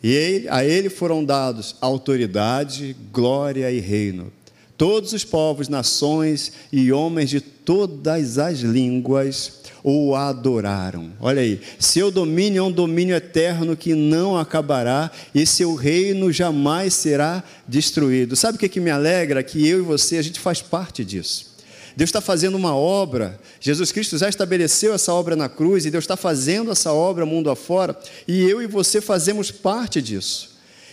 E 0.00 0.46
a 0.48 0.64
ele 0.64 0.88
foram 0.88 1.24
dados 1.24 1.74
autoridade, 1.80 2.94
glória 3.10 3.68
e 3.72 3.80
reino. 3.80 4.32
Todos 4.80 5.12
os 5.12 5.26
povos, 5.26 5.68
nações 5.68 6.52
e 6.72 6.90
homens 6.90 7.28
de 7.28 7.38
todas 7.38 8.38
as 8.38 8.60
línguas 8.60 9.60
o 9.84 10.14
adoraram. 10.14 11.12
Olha 11.20 11.42
aí, 11.42 11.60
seu 11.78 12.10
domínio 12.10 12.60
é 12.60 12.62
um 12.62 12.72
domínio 12.72 13.14
eterno 13.14 13.76
que 13.76 13.94
não 13.94 14.38
acabará 14.38 15.10
e 15.34 15.44
seu 15.44 15.74
reino 15.74 16.32
jamais 16.32 16.94
será 16.94 17.44
destruído. 17.68 18.34
Sabe 18.34 18.56
o 18.56 18.58
que, 18.58 18.70
que 18.70 18.80
me 18.80 18.90
alegra? 18.90 19.42
Que 19.42 19.68
eu 19.68 19.80
e 19.80 19.82
você, 19.82 20.16
a 20.16 20.22
gente 20.22 20.40
faz 20.40 20.62
parte 20.62 21.04
disso. 21.04 21.50
Deus 21.94 22.08
está 22.08 22.22
fazendo 22.22 22.54
uma 22.54 22.74
obra, 22.74 23.38
Jesus 23.60 23.92
Cristo 23.92 24.16
já 24.16 24.30
estabeleceu 24.30 24.94
essa 24.94 25.12
obra 25.12 25.36
na 25.36 25.50
cruz 25.50 25.84
e 25.84 25.90
Deus 25.90 26.04
está 26.04 26.16
fazendo 26.16 26.72
essa 26.72 26.90
obra 26.90 27.26
mundo 27.26 27.50
afora 27.50 27.94
e 28.26 28.48
eu 28.48 28.62
e 28.62 28.66
você 28.66 29.02
fazemos 29.02 29.50
parte 29.50 30.00
disso. 30.00 30.49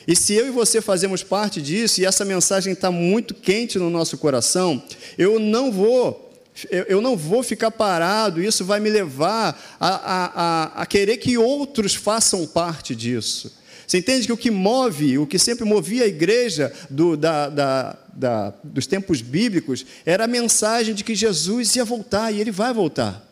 E 0.08 0.16
se 0.16 0.34
eu 0.34 0.48
e 0.48 0.52
você 0.52 0.82
fazemos 0.82 1.22
parte 1.22 1.62
disso 1.62 2.00
e 2.00 2.06
essa 2.06 2.24
mensagem 2.24 2.72
está 2.72 2.90
muito 2.90 3.34
quente 3.34 3.78
no 3.78 3.90
nosso 3.90 4.18
coração, 4.18 4.82
eu 5.18 5.38
não 5.38 5.72
vou 5.72 6.26
eu 6.88 7.02
não 7.02 7.16
vou 7.16 7.44
ficar 7.44 7.70
parado, 7.70 8.42
isso 8.42 8.66
vai 8.66 8.80
me 8.80 8.90
levar 8.90 9.78
a, 9.80 9.88
a, 9.90 10.26
a, 10.26 10.82
a, 10.82 10.86
querer 10.88 11.18
que 11.18 11.38
outros 11.38 11.94
façam 11.94 12.48
parte 12.48 12.96
disso. 12.96 13.56
Você 13.86 14.00
entende 14.00 14.26
que 14.26 14.34
o 14.34 14.38
que 14.38 14.50
move, 14.50 15.20
o 15.20 15.28
que 15.28 15.38
sempre 15.38 15.66
movia 15.66 16.04
a 16.04 16.08
igreja 16.08 16.74
do, 16.90 17.16
da, 17.16 17.48
da, 17.48 17.98
da, 18.12 18.54
dos 18.64 18.88
tempos 18.88 19.22
bíblicos, 19.22 19.86
era 20.04 20.24
a 20.24 20.28
mensagem 20.28 20.96
de 20.96 21.04
que 21.04 21.14
Jesus 21.14 21.76
ia 21.76 21.86
voltar 21.86 22.32
e 22.32 22.42
ele 22.42 22.52
vai 22.52 22.74
voltar. 22.74 23.27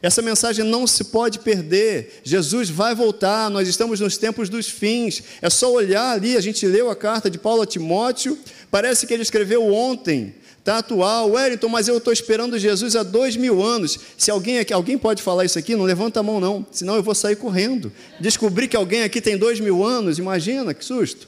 Essa 0.00 0.22
mensagem 0.22 0.64
não 0.64 0.86
se 0.86 1.04
pode 1.04 1.40
perder. 1.40 2.20
Jesus 2.22 2.70
vai 2.70 2.94
voltar, 2.94 3.50
nós 3.50 3.66
estamos 3.66 3.98
nos 3.98 4.16
tempos 4.16 4.48
dos 4.48 4.68
fins. 4.68 5.22
É 5.42 5.50
só 5.50 5.72
olhar 5.72 6.12
ali, 6.12 6.36
a 6.36 6.40
gente 6.40 6.64
leu 6.66 6.88
a 6.88 6.96
carta 6.96 7.28
de 7.28 7.38
Paulo 7.38 7.62
a 7.62 7.66
Timóteo, 7.66 8.38
parece 8.70 9.06
que 9.06 9.14
ele 9.14 9.22
escreveu 9.22 9.72
ontem, 9.72 10.34
está 10.58 10.78
atual. 10.78 11.32
Wellington, 11.32 11.68
mas 11.68 11.88
eu 11.88 11.98
estou 11.98 12.12
esperando 12.12 12.58
Jesus 12.58 12.94
há 12.94 13.02
dois 13.02 13.36
mil 13.36 13.60
anos. 13.62 13.98
Se 14.16 14.30
alguém 14.30 14.60
aqui, 14.60 14.72
alguém 14.72 14.96
pode 14.96 15.20
falar 15.20 15.44
isso 15.44 15.58
aqui, 15.58 15.74
não 15.74 15.84
levanta 15.84 16.20
a 16.20 16.22
mão 16.22 16.38
não, 16.38 16.64
senão 16.70 16.94
eu 16.94 17.02
vou 17.02 17.14
sair 17.14 17.34
correndo. 17.36 17.92
Descobrir 18.20 18.68
que 18.68 18.76
alguém 18.76 19.02
aqui 19.02 19.20
tem 19.20 19.36
dois 19.36 19.58
mil 19.58 19.84
anos, 19.84 20.18
imagina, 20.18 20.72
que 20.72 20.84
susto. 20.84 21.26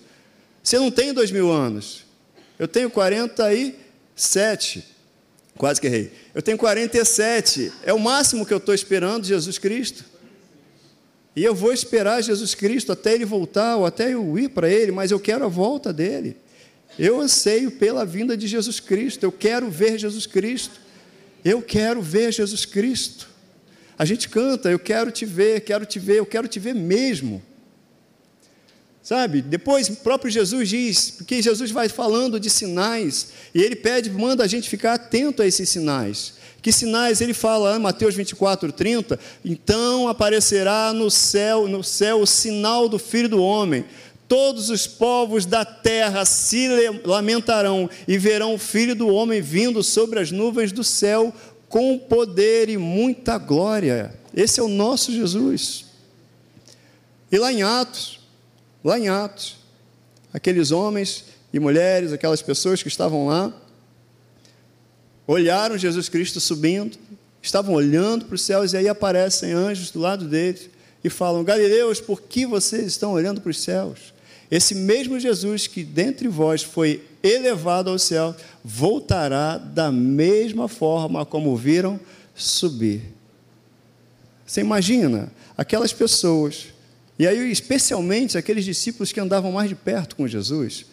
Você 0.63 0.79
não 0.79 0.91
tem 0.91 1.13
dois 1.13 1.33
mil 1.33 1.51
anos. 1.51 2.05
Eu 2.59 2.69
tenho 2.69 2.91
47. 2.91 4.85
Quase 5.61 5.79
que 5.79 5.89
errei. 5.89 6.11
Eu 6.35 6.41
tenho 6.41 6.57
47. 6.57 7.71
É 7.83 7.93
o 7.93 7.99
máximo 7.99 8.47
que 8.47 8.55
eu 8.55 8.57
estou 8.57 8.75
esperando 8.75 9.27
Jesus 9.27 9.59
Cristo. 9.59 10.07
E 11.37 11.45
eu 11.45 11.55
vou 11.55 11.71
esperar 11.71 12.23
Jesus 12.23 12.55
Cristo 12.55 12.93
até 12.93 13.13
ele 13.13 13.27
voltar, 13.27 13.77
ou 13.77 13.85
até 13.85 14.15
eu 14.15 14.39
ir 14.39 14.49
para 14.49 14.71
ele, 14.71 14.91
mas 14.91 15.11
eu 15.11 15.21
quero 15.21 15.45
a 15.45 15.49
volta 15.49 15.93
dele. 15.93 16.35
Eu 16.99 17.21
anseio 17.21 17.73
pela 17.73 18.07
vinda 18.07 18.39
de 18.39 18.47
Jesus 18.47 18.81
Cristo. 18.81 19.23
Eu 19.23 19.31
quero 19.31 19.69
ver 19.69 19.99
Jesus 19.99 20.25
Cristo. 20.25 20.81
Eu 21.45 21.61
quero 21.61 22.01
ver 22.01 22.33
Jesus 22.33 22.65
Cristo. 22.65 23.29
A 23.99 24.07
gente 24.07 24.31
canta, 24.31 24.71
eu 24.71 24.79
quero 24.79 25.11
te 25.11 25.27
ver, 25.27 25.61
quero 25.61 25.85
te 25.85 25.99
ver, 25.99 26.17
eu 26.17 26.27
quero 26.27 26.49
te 26.49 26.59
ver 26.59 26.75
mesmo. 26.75 27.43
Sabe? 29.11 29.43
Depois 29.43 29.89
o 29.89 29.97
próprio 29.97 30.31
Jesus 30.31 30.69
diz, 30.69 31.11
porque 31.11 31.43
Jesus 31.43 31.73
vai 31.73 31.89
falando 31.89 32.39
de 32.39 32.49
sinais, 32.49 33.31
e 33.53 33.61
ele 33.61 33.75
pede, 33.75 34.09
manda 34.09 34.45
a 34.45 34.47
gente 34.47 34.71
ficar 34.71 34.93
atento 34.93 35.43
a 35.43 35.47
esses 35.49 35.69
sinais. 35.69 36.35
Que 36.63 36.71
sinais 36.71 37.21
ele 37.21 37.35
fala, 37.35 37.75
em 37.75 37.81
Mateus 37.81 38.15
24, 38.15 38.71
30? 38.71 39.19
Então 39.45 40.07
aparecerá 40.07 40.93
no 40.93 41.11
céu, 41.11 41.67
no 41.67 41.83
céu 41.83 42.21
o 42.21 42.27
sinal 42.27 42.89
do 42.89 43.01
Filho 43.01 43.29
do 43.29 43.43
Homem. 43.43 43.85
Todos 44.29 44.71
os 44.71 44.87
povos 44.87 45.45
da 45.45 45.65
terra 45.65 46.25
se 46.25 46.69
lamentarão 47.05 47.91
e 48.07 48.17
verão 48.17 48.55
o 48.55 48.59
Filho 48.59 48.95
do 48.95 49.09
Homem 49.09 49.41
vindo 49.41 49.83
sobre 49.83 50.21
as 50.21 50.31
nuvens 50.31 50.71
do 50.71 50.85
céu 50.85 51.35
com 51.69 51.99
poder 51.99 52.69
e 52.69 52.77
muita 52.77 53.39
glória. 53.39 54.15
Esse 54.33 54.61
é 54.61 54.63
o 54.63 54.69
nosso 54.69 55.11
Jesus. 55.11 55.87
E 57.33 57.37
lá 57.39 57.53
em 57.53 57.65
Atos, 57.65 58.20
lá 58.83 58.99
em 58.99 59.09
Atos, 59.09 59.57
aqueles 60.33 60.71
homens 60.71 61.25
e 61.53 61.59
mulheres, 61.59 62.13
aquelas 62.13 62.43
pessoas 62.43 62.83
que 62.83 62.89
estavam 62.89 63.27
lá, 63.27 63.53
olharam 65.27 65.79
Jesus 65.79 66.09
Cristo 66.09 66.41
subindo, 66.41 66.99
estavam 67.43 67.75
olhando 67.75 68.25
para 68.25 68.35
os 68.35 68.43
céus 68.43 68.73
e 68.73 68.77
aí 68.77 68.89
aparecem 68.89 69.53
anjos 69.53 69.91
do 69.91 70.01
lado 70.01 70.27
deles 70.29 70.71
e 71.03 71.11
falam: 71.11 71.45
Galileus, 71.45 72.01
por 72.01 72.23
que 72.23 72.47
vocês 72.47 72.87
estão 72.87 73.13
olhando 73.13 73.41
para 73.41 73.51
os 73.51 73.61
céus? 73.61 74.13
Esse 74.51 74.75
mesmo 74.75 75.21
Jesus 75.21 75.67
que 75.69 75.85
dentre 75.85 76.27
vós 76.27 76.63
foi 76.63 77.05
elevado 77.23 77.89
ao 77.89 77.99
céu, 77.99 78.35
voltará 78.65 79.57
da 79.57 79.93
mesma 79.93 80.67
forma 80.67 81.25
como 81.25 81.57
viram 81.57 82.01
subir. 82.35 83.03
Você 84.45 84.61
imagina 84.61 85.31
aquelas 85.57 85.93
pessoas 85.93 86.67
e 87.21 87.29
aí, 87.29 87.53
especialmente 87.53 88.39
aqueles 88.39 88.65
discípulos 88.65 89.13
que 89.13 89.21
andavam 89.21 89.53
mais 89.53 89.69
de 89.69 89.75
perto 89.75 90.17
com 90.17 90.27
Jesus 90.27 90.87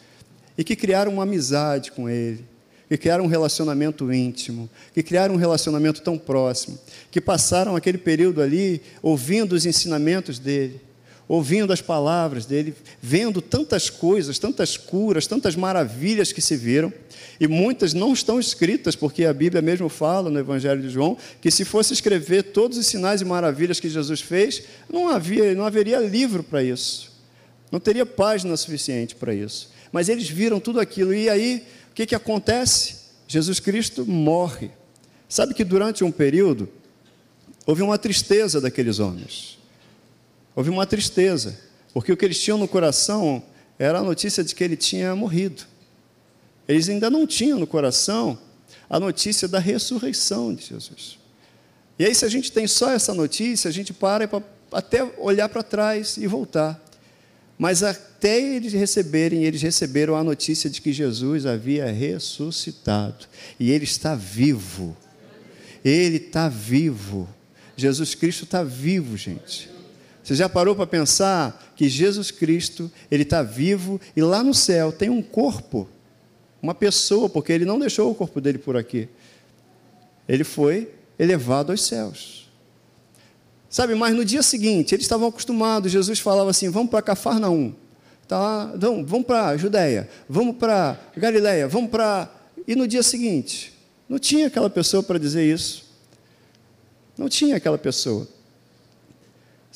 e 0.58 0.64
que 0.66 0.76
criaram 0.76 1.14
uma 1.14 1.24
amizade 1.24 1.90
com 1.90 2.10
Ele, 2.10 2.44
que 2.90 2.98
criaram 2.98 3.24
um 3.24 3.28
relacionamento 3.28 4.12
íntimo, 4.12 4.70
que 4.94 5.02
criaram 5.02 5.36
um 5.36 5.38
relacionamento 5.38 6.02
tão 6.02 6.18
próximo, 6.18 6.78
que 7.10 7.22
passaram 7.22 7.78
aquele 7.78 7.98
período 7.98 8.42
ali 8.42 8.82
ouvindo 9.02 9.54
os 9.54 9.66
ensinamentos 9.66 10.38
dele, 10.38 10.82
ouvindo 11.28 11.74
as 11.74 11.82
palavras 11.82 12.46
dele, 12.46 12.74
vendo 13.02 13.42
tantas 13.42 13.90
coisas, 13.90 14.40
tantas 14.40 14.78
curas, 14.78 15.28
tantas 15.28 15.56
maravilhas 15.56 16.32
que 16.32 16.42
se 16.42 16.56
viram, 16.56 16.92
e 17.40 17.48
muitas 17.48 17.94
não 17.94 18.14
estão 18.14 18.40
escritas, 18.40 18.96
porque 18.96 19.26
a 19.26 19.34
Bíblia 19.34 19.62
mesmo 19.62 19.90
fala 19.90 20.30
no 20.30 20.40
Evangelho 20.40 20.82
de 20.82 20.90
João 20.90 21.18
que 21.42 21.52
se 21.52 21.66
fosse 21.66 21.94
escrever 21.94 22.44
todos 22.44 22.78
os 22.78 22.86
sinais 22.86 23.22
e 23.22 23.26
maravilhas 23.26 23.80
que 23.80 23.90
Jesus 23.90 24.22
fez, 24.22 24.64
não 24.92 25.10
havia, 25.10 25.54
não 25.54 25.66
haveria 25.66 26.00
livro 26.00 26.44
para 26.44 26.64
isso. 26.64 27.12
Não 27.72 27.80
teria 27.80 28.06
página 28.06 28.56
suficiente 28.56 29.14
para 29.14 29.36
isso. 29.36 29.70
Mas 29.92 30.08
eles 30.10 30.30
viram 30.30 30.60
tudo 30.60 30.80
aquilo 30.80 31.14
e 31.14 31.30
aí 31.30 31.64
o 31.92 31.94
que 31.94 32.06
que 32.06 32.16
acontece? 32.16 33.08
Jesus 33.28 33.60
Cristo 33.60 34.06
morre. 34.06 34.72
Sabe 35.28 35.54
que 35.54 35.64
durante 35.64 36.04
um 36.04 36.12
período 36.12 36.70
houve 37.66 37.82
uma 37.82 37.98
tristeza 37.98 38.62
daqueles 38.62 39.00
homens 39.00 39.57
houve 40.58 40.72
uma 40.72 40.88
tristeza, 40.88 41.56
porque 41.94 42.12
o 42.12 42.18
que 42.18 42.26
eles 42.26 42.42
tinham 42.42 42.58
no 42.58 42.68
coração 42.68 43.44
era 43.78 44.00
a 44.00 44.04
notícia 44.04 44.44
de 44.44 44.56
que 44.56 44.64
ele 44.64 44.76
tinha 44.76 45.16
morrido. 45.16 45.62
Eles 46.68 46.90
ainda 46.90 47.12
não 47.12 47.28
tinham 47.28 47.60
no 47.60 47.68
coração 47.68 48.36
a 48.90 49.00
notícia 49.00 49.48
da 49.48 49.60
ressurreição 49.60 50.56
de 50.56 50.66
Jesus. 50.66 51.20
E 52.00 52.06
aí, 52.06 52.16
se 52.16 52.26
a 52.26 52.28
gente 52.28 52.52
tem 52.52 52.66
só 52.66 52.92
essa 52.92 53.14
notícia, 53.14 53.70
a 53.70 53.72
gente 53.72 53.94
para 53.94 54.28
até 54.72 55.04
olhar 55.20 55.48
para 55.48 55.62
trás 55.62 56.18
e 56.18 56.26
voltar. 56.26 56.84
Mas 57.56 57.84
até 57.84 58.40
eles 58.40 58.74
receberem, 58.74 59.44
eles 59.44 59.62
receberam 59.62 60.16
a 60.16 60.24
notícia 60.24 60.72
de 60.72 60.82
que 60.82 60.92
Jesus 60.92 61.46
havia 61.46 61.86
ressuscitado. 61.92 63.28
E 63.60 63.70
ele 63.70 63.84
está 63.84 64.16
vivo. 64.16 64.98
Ele 65.86 66.18
está 66.18 66.50
vivo. 66.50 67.30
Jesus 67.76 68.16
Cristo 68.16 68.44
está 68.44 68.64
vivo, 68.64 69.16
gente. 69.16 69.77
Você 70.28 70.36
já 70.36 70.50
parou 70.50 70.76
para 70.76 70.86
pensar 70.86 71.72
que 71.74 71.88
Jesus 71.88 72.32
Cristo, 72.32 72.92
ele 73.10 73.24
está 73.24 73.42
vivo 73.42 73.98
e 74.14 74.22
lá 74.22 74.44
no 74.44 74.54
céu 74.54 74.92
tem 74.92 75.10
um 75.10 75.22
corpo, 75.22 75.88
uma 76.62 76.76
pessoa, 76.76 77.30
porque 77.30 77.54
ele 77.54 77.64
não 77.64 77.80
deixou 77.80 78.12
o 78.12 78.14
corpo 78.14 78.42
dele 78.42 78.58
por 78.58 78.76
aqui. 78.76 79.08
Ele 80.28 80.44
foi 80.44 80.92
elevado 81.18 81.72
aos 81.72 81.82
céus. 81.82 82.52
Sabe, 83.70 83.96
mas 83.96 84.14
no 84.14 84.26
dia 84.26 84.44
seguinte, 84.44 84.94
eles 84.94 85.06
estavam 85.06 85.30
acostumados, 85.30 85.94
Jesus 85.94 86.20
falava 86.20 86.50
assim: 86.50 86.70
vamos 86.70 86.90
para 86.90 87.02
Cafarnaum, 87.02 87.74
tá, 88.28 88.74
vamos, 88.76 89.10
vamos 89.10 89.26
para 89.26 89.56
Judéia, 89.56 90.10
vamos 90.28 90.58
para 90.58 91.00
Galiléia, 91.16 91.70
vamos 91.70 91.90
para. 91.90 92.30
E 92.68 92.76
no 92.76 92.86
dia 92.86 93.02
seguinte, 93.02 93.74
não 94.10 94.20
tinha 94.20 94.48
aquela 94.48 94.70
pessoa 94.70 95.02
para 95.02 95.18
dizer 95.18 95.50
isso. 95.50 95.86
Não 97.18 97.30
tinha 97.30 97.56
aquela 97.56 97.78
pessoa. 97.78 98.28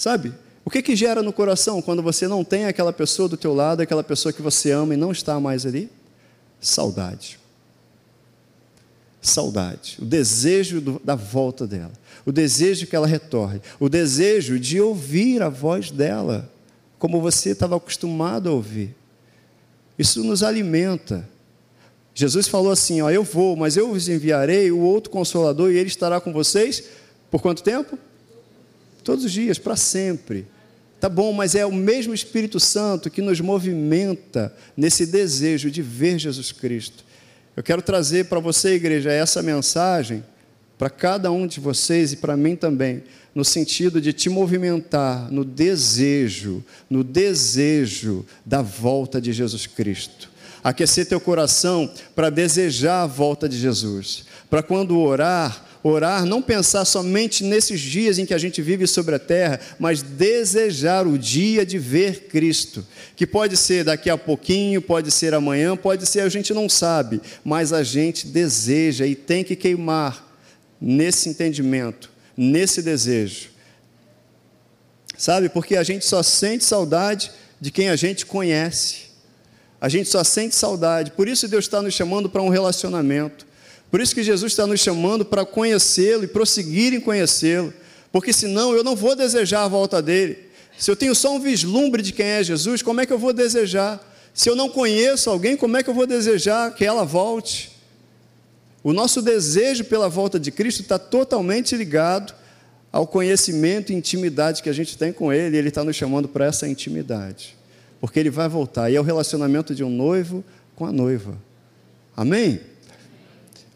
Sabe? 0.02 0.34
O 0.66 0.70
que, 0.72 0.82
que 0.82 0.96
gera 0.96 1.22
no 1.22 1.32
coração 1.32 1.80
quando 1.80 2.02
você 2.02 2.28
não 2.28 2.44
tem 2.44 2.66
aquela 2.66 2.92
pessoa 2.92 3.30
do 3.30 3.38
teu 3.38 3.54
lado, 3.54 3.82
aquela 3.82 4.04
pessoa 4.04 4.34
que 4.34 4.42
você 4.42 4.72
ama 4.72 4.96
e 4.96 4.98
não 4.98 5.12
está 5.12 5.40
mais 5.40 5.64
ali? 5.64 5.92
Saudade. 6.60 7.40
Saudade. 9.22 10.00
O 10.02 10.06
desejo 10.06 10.82
do, 10.82 11.02
da 11.04 11.14
volta 11.14 11.68
dela. 11.68 11.92
O 12.26 12.32
desejo 12.32 12.88
que 12.88 12.96
ela 12.96 13.06
retorne. 13.06 13.62
O 13.80 13.88
desejo 13.88 14.60
de 14.60 14.82
ouvir 14.82 15.44
a 15.44 15.50
voz 15.50 15.92
dela, 15.92 16.52
como 16.98 17.22
você 17.22 17.52
estava 17.52 17.76
acostumado 17.78 18.50
a 18.50 18.54
ouvir. 18.54 18.96
Isso 20.00 20.24
nos 20.24 20.42
alimenta. 20.42 21.30
Jesus 22.16 22.48
falou 22.48 22.72
assim: 22.72 23.04
ó, 23.04 23.12
Eu 23.12 23.24
vou, 23.24 23.56
mas 23.56 23.78
eu 23.78 23.90
vos 23.90 24.10
enviarei 24.10 24.72
o 24.72 24.80
outro 24.80 25.12
consolador 25.12 25.72
e 25.72 25.78
ele 25.78 25.90
estará 25.90 26.20
com 26.20 26.34
vocês 26.34 26.86
por 27.30 27.40
quanto 27.40 27.62
tempo? 27.62 28.00
Todos 29.04 29.26
os 29.26 29.32
dias, 29.32 29.58
para 29.58 29.76
sempre. 29.76 30.48
Tá 31.00 31.10
bom, 31.10 31.34
mas 31.34 31.56
é 31.56 31.66
o 31.66 31.74
mesmo 31.74 32.14
Espírito 32.14 32.60
Santo 32.60 33.10
que 33.10 33.22
nos 33.22 33.40
movimenta 33.42 34.56
nesse 34.78 35.06
desejo 35.06 35.72
de 35.72 35.82
ver 35.82 36.20
Jesus 36.20 36.52
Cristo. 36.52 37.04
Eu 37.56 37.64
quero 37.64 37.82
trazer 37.82 38.26
para 38.26 38.40
você, 38.40 38.76
igreja, 38.76 39.12
essa 39.12 39.42
mensagem 39.42 40.24
para 40.78 40.90
cada 40.90 41.32
um 41.32 41.46
de 41.46 41.60
vocês 41.60 42.12
e 42.14 42.18
para 42.18 42.36
mim 42.36 42.56
também, 42.56 43.04
no 43.36 43.46
sentido 43.46 44.02
de 44.02 44.14
te 44.14 44.30
movimentar 44.30 45.32
no 45.32 45.46
desejo, 45.46 46.64
no 46.90 47.04
desejo 47.04 48.26
da 48.46 48.62
volta 48.62 49.22
de 49.22 49.32
Jesus 49.32 49.68
Cristo. 49.68 50.30
Aquecer 50.64 51.08
teu 51.08 51.20
coração 51.20 51.92
para 52.16 52.30
desejar 52.30 53.04
a 53.04 53.08
volta 53.08 53.48
de 53.48 53.58
Jesus, 53.58 54.26
para 54.50 54.64
quando 54.64 55.00
orar, 55.00 55.66
Orar, 55.84 56.26
não 56.26 56.44
pensar 56.44 56.86
somente 56.86 57.44
nesses 57.44 57.80
dias 57.80 58.20
em 58.20 58.26
que 58.26 58.36
a 58.36 58.38
gente 58.38 58.62
vive 58.62 58.86
sobre 58.86 59.16
a 59.16 59.20
terra, 59.20 59.60
mas 59.80 60.04
desejar 60.04 61.08
o 61.08 61.18
dia 61.18 61.66
de 61.66 61.80
ver 61.80 62.28
Cristo, 62.28 62.86
que 63.16 63.26
pode 63.26 63.58
ser 63.58 63.86
daqui 63.86 64.08
a 64.08 64.18
pouquinho, 64.18 64.80
pode 64.80 65.10
ser 65.10 65.34
amanhã, 65.34 65.76
pode 65.76 66.06
ser 66.06 66.20
a 66.20 66.30
gente 66.30 66.54
não 66.54 66.70
sabe, 66.70 67.20
mas 67.44 67.74
a 67.74 67.82
gente 67.82 68.28
deseja 68.28 69.08
e 69.08 69.16
tem 69.16 69.44
que 69.44 69.56
queimar 69.56 70.32
nesse 70.80 71.30
entendimento, 71.30 72.12
nesse 72.38 72.84
desejo. 72.84 73.50
Sabe, 75.18 75.50
porque 75.50 75.76
a 75.76 75.84
gente 75.84 76.06
só 76.06 76.22
sente 76.22 76.64
saudade 76.64 77.32
de 77.60 77.72
quem 77.72 77.90
a 77.90 77.96
gente 77.96 78.26
conhece. 78.26 79.12
A 79.80 79.90
gente 79.90 80.10
só 80.10 80.24
sente 80.24 80.56
saudade. 80.56 81.12
Por 81.12 81.28
isso 81.28 81.48
Deus 81.48 81.66
está 81.66 81.82
nos 81.82 81.94
chamando 81.94 82.30
para 82.30 82.42
um 82.42 82.50
relacionamento. 82.50 83.46
Por 83.92 84.00
isso 84.00 84.16
que 84.16 84.24
Jesus 84.24 84.54
está 84.54 84.66
nos 84.66 84.80
chamando 84.80 85.26
para 85.26 85.46
conhecê-lo 85.46 86.24
e 86.24 86.28
prosseguir 86.28 86.94
em 86.94 87.02
conhecê-lo, 87.02 87.74
Porque 88.12 88.34
senão 88.34 88.76
eu 88.76 88.84
não 88.84 88.96
vou 88.96 89.16
desejar 89.16 89.64
a 89.64 89.68
volta 89.68 90.02
dele. 90.02 90.38
Se 90.78 90.92
eu 90.92 90.96
tenho 90.96 91.16
só 91.16 91.34
um 91.34 91.40
vislumbre 91.40 92.02
de 92.02 92.12
quem 92.12 92.26
é 92.26 92.44
Jesus, 92.44 92.82
como 92.82 93.00
é 93.00 93.06
que 93.06 93.14
eu 93.14 93.20
vou 93.20 93.32
desejar? 93.32 94.06
Se 94.34 94.50
eu 94.50 94.56
não 94.56 94.70
conheço 94.70 95.30
alguém, 95.30 95.56
como 95.56 95.78
é 95.78 95.84
que 95.84 95.90
eu 95.90 95.94
vou 95.94 96.06
desejar 96.06 96.74
que 96.74 96.84
ela 96.84 97.06
volte? 97.06 97.72
O 98.84 98.92
nosso 98.92 99.22
desejo 99.22 99.86
pela 99.86 100.10
volta 100.10 100.40
de 100.40 100.52
Cristo 100.52 100.82
está 100.82 100.98
totalmente 100.98 101.76
ligado 101.76 102.34
ao 102.92 103.08
conhecimento 103.08 103.92
e 103.92 103.96
intimidade 103.96 104.62
que 104.62 104.70
a 104.70 104.74
gente 104.74 104.98
tem 104.98 105.14
com 105.14 105.32
Ele, 105.32 105.56
e 105.56 105.60
Ele 105.60 105.70
está 105.70 105.84
nos 105.84 105.96
chamando 105.96 106.28
para 106.28 106.46
essa 106.46 106.68
intimidade, 106.68 107.56
porque 108.02 108.20
Ele 108.20 108.30
vai 108.30 108.50
voltar, 108.50 108.90
e 108.90 108.96
é 108.96 109.00
o 109.00 109.04
relacionamento 109.04 109.74
de 109.74 109.84
um 109.84 109.90
noivo 109.90 110.44
com 110.76 110.86
a 110.86 110.92
noiva. 110.92 111.38
Amém? 112.18 112.60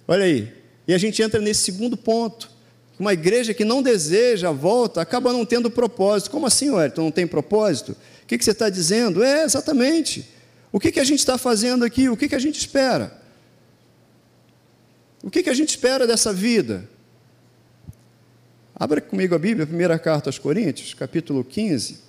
Olha 0.08 0.26
aí, 0.26 0.54
e 0.88 0.94
a 0.94 0.98
gente 0.98 1.22
entra 1.22 1.42
nesse 1.42 1.64
segundo 1.64 1.98
ponto. 1.98 2.52
Uma 2.98 3.14
igreja 3.14 3.54
que 3.54 3.66
não 3.66 3.82
deseja 3.82 4.50
a 4.50 4.54
volta 4.54 5.02
acaba 5.02 5.34
não 5.34 5.46
tendo 5.46 5.70
propósito. 5.70 6.32
Como 6.32 6.46
assim, 6.46 6.70
Wellington? 6.70 7.04
Não 7.04 7.12
tem 7.12 7.28
propósito? 7.28 7.96
O 8.24 8.28
que, 8.28 8.42
você 8.42 8.52
está 8.52 8.70
dizendo? 8.70 9.24
É, 9.24 9.44
exatamente. 9.44 10.30
O 10.72 10.80
que, 10.80 10.92
que 10.92 11.00
a 11.00 11.04
gente 11.04 11.20
está 11.20 11.38
fazendo 11.38 11.84
aqui? 11.84 12.08
O 12.08 12.16
que, 12.16 12.30
que 12.30 12.36
a 12.36 12.40
gente 12.40 12.58
espera? 12.58 13.22
O 15.22 15.30
que, 15.30 15.44
que 15.44 15.50
a 15.50 15.54
gente 15.54 15.70
espera 15.70 16.08
dessa 16.08 16.32
vida? 16.32 16.88
Abra 18.74 19.02
comigo 19.02 19.34
a 19.36 19.40
Bíblia, 19.40 19.64
a 19.64 19.68
primeira 19.68 19.98
carta 19.98 20.30
aos 20.30 20.38
Coríntios, 20.38 20.94
capítulo 20.94 21.44
15. 21.44 22.00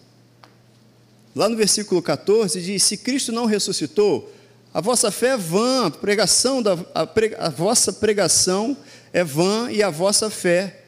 Lá 1.34 1.48
no 1.48 1.56
versículo 1.56 2.02
14 2.02 2.60
diz: 2.60 2.82
Se 2.82 2.96
Cristo 2.96 3.32
não 3.32 3.46
ressuscitou, 3.46 4.32
a 4.76 4.80
vossa 4.82 5.10
fé 5.10 5.28
é 5.28 5.36
vã, 5.38 5.86
a 5.86 5.90
pregação 5.90 6.60
da 6.60 6.74
a, 6.94 7.08
a 7.38 7.48
vossa 7.48 7.94
pregação 7.94 8.76
é 9.10 9.24
vã 9.24 9.70
e 9.70 9.82
a 9.82 9.88
vossa 9.88 10.28
fé. 10.28 10.82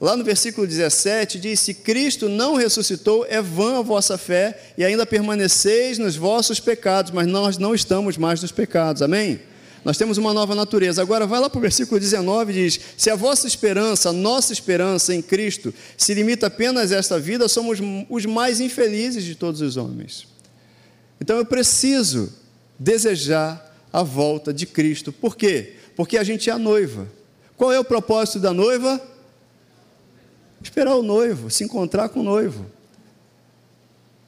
Lá 0.00 0.16
no 0.16 0.24
versículo 0.24 0.66
17 0.66 1.38
diz: 1.38 1.60
Se 1.60 1.72
Cristo 1.72 2.28
não 2.28 2.56
ressuscitou, 2.56 3.24
é 3.30 3.40
vã 3.40 3.78
a 3.78 3.82
vossa 3.82 4.18
fé 4.18 4.72
e 4.76 4.84
ainda 4.84 5.06
permaneceis 5.06 5.96
nos 5.96 6.16
vossos 6.16 6.58
pecados, 6.58 7.12
mas 7.12 7.28
nós 7.28 7.56
não 7.56 7.72
estamos 7.72 8.18
mais 8.18 8.42
nos 8.42 8.50
pecados. 8.50 9.00
Amém? 9.00 9.38
Nós 9.84 9.96
temos 9.96 10.18
uma 10.18 10.34
nova 10.34 10.52
natureza. 10.56 11.00
Agora 11.00 11.24
vai 11.24 11.38
lá 11.38 11.48
para 11.48 11.58
o 11.58 11.62
versículo 11.62 12.00
19 12.00 12.52
diz: 12.52 12.80
Se 12.96 13.08
a 13.10 13.14
vossa 13.14 13.46
esperança, 13.46 14.08
a 14.08 14.12
nossa 14.12 14.52
esperança 14.52 15.14
em 15.14 15.22
Cristo, 15.22 15.72
se 15.96 16.12
limita 16.14 16.48
apenas 16.48 16.90
a 16.90 16.96
esta 16.96 17.16
vida, 17.16 17.46
somos 17.46 17.78
os 18.10 18.26
mais 18.26 18.60
infelizes 18.60 19.22
de 19.22 19.36
todos 19.36 19.60
os 19.60 19.76
homens. 19.76 20.26
Então 21.20 21.36
eu 21.36 21.44
preciso 21.44 22.32
desejar 22.78 23.74
a 23.92 24.02
volta 24.02 24.52
de 24.52 24.66
Cristo. 24.66 25.12
Por 25.12 25.36
quê? 25.36 25.74
Porque 25.94 26.18
a 26.18 26.24
gente 26.24 26.50
é 26.50 26.52
a 26.52 26.58
noiva. 26.58 27.08
Qual 27.56 27.72
é 27.72 27.78
o 27.78 27.84
propósito 27.84 28.38
da 28.38 28.52
noiva? 28.52 29.00
Esperar 30.62 30.94
o 30.94 31.02
noivo, 31.02 31.50
se 31.50 31.64
encontrar 31.64 32.08
com 32.08 32.20
o 32.20 32.22
noivo. 32.22 32.66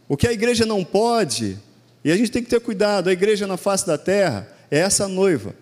O 0.09 0.17
que 0.17 0.26
a 0.26 0.33
igreja 0.33 0.64
não 0.64 0.83
pode, 0.85 1.59
e 2.02 2.11
a 2.11 2.17
gente 2.17 2.31
tem 2.31 2.43
que 2.43 2.49
ter 2.49 2.61
cuidado, 2.61 3.09
a 3.09 3.12
igreja 3.12 3.47
na 3.47 3.59
face 3.59 3.87
da 3.87 3.99
terra 3.99 4.49
é 4.71 4.78
essa 4.78 5.07
noiva. 5.07 5.55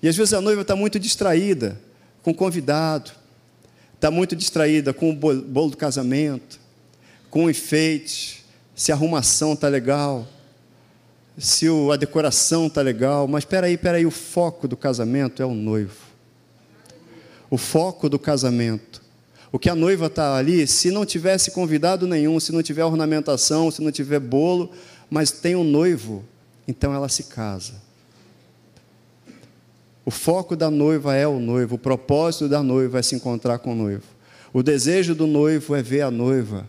E 0.00 0.08
às 0.08 0.16
vezes 0.16 0.32
a 0.32 0.40
noiva 0.40 0.62
está 0.62 0.76
muito 0.76 0.98
distraída 1.00 1.80
com 2.22 2.30
o 2.30 2.34
convidado, 2.34 3.10
está 3.94 4.10
muito 4.10 4.36
distraída 4.36 4.92
com 4.92 5.10
o 5.10 5.12
bolo 5.14 5.70
do 5.70 5.76
casamento, 5.76 6.60
com 7.30 7.46
o 7.46 7.50
enfeite, 7.50 8.44
se 8.76 8.92
a 8.92 8.94
arrumação 8.94 9.54
está 9.54 9.66
legal, 9.66 10.26
se 11.38 11.66
a 11.92 11.96
decoração 11.96 12.66
está 12.66 12.82
legal, 12.82 13.28
mas 13.28 13.44
espera 13.44 13.68
aí, 13.68 13.74
espera 13.74 13.98
aí, 13.98 14.04
o 14.04 14.10
foco 14.10 14.66
do 14.66 14.76
casamento 14.76 15.40
é 15.40 15.46
o 15.46 15.54
noivo. 15.54 16.08
O 17.48 17.56
foco 17.56 18.08
do 18.08 18.18
casamento. 18.18 19.00
O 19.52 19.58
que 19.58 19.70
a 19.70 19.74
noiva 19.74 20.06
está 20.06 20.36
ali, 20.36 20.66
se 20.66 20.90
não 20.90 21.06
tivesse 21.06 21.52
convidado 21.52 22.06
nenhum, 22.06 22.38
se 22.40 22.52
não 22.52 22.62
tiver 22.62 22.84
ornamentação, 22.84 23.70
se 23.70 23.80
não 23.80 23.92
tiver 23.92 24.20
bolo, 24.20 24.70
mas 25.08 25.30
tem 25.30 25.54
um 25.54 25.64
noivo, 25.64 26.24
então 26.66 26.92
ela 26.92 27.08
se 27.08 27.24
casa. 27.24 27.74
O 30.04 30.10
foco 30.10 30.56
da 30.56 30.70
noiva 30.70 31.14
é 31.14 31.26
o 31.26 31.38
noivo, 31.38 31.76
o 31.76 31.78
propósito 31.78 32.48
da 32.48 32.62
noiva 32.62 32.98
é 32.98 33.02
se 33.02 33.14
encontrar 33.14 33.58
com 33.58 33.72
o 33.72 33.76
noivo. 33.76 34.04
O 34.52 34.62
desejo 34.62 35.14
do 35.14 35.26
noivo 35.26 35.74
é 35.76 35.82
ver 35.82 36.02
a 36.02 36.10
noiva. 36.10 36.68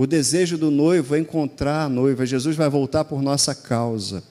O 0.00 0.06
desejo 0.06 0.56
do 0.56 0.70
noivo 0.70 1.16
é 1.16 1.18
encontrar 1.18 1.82
a 1.82 1.88
noiva. 1.88 2.24
Jesus 2.24 2.54
vai 2.54 2.70
voltar 2.70 3.04
por 3.04 3.20
nossa 3.20 3.52
causa. 3.52 4.22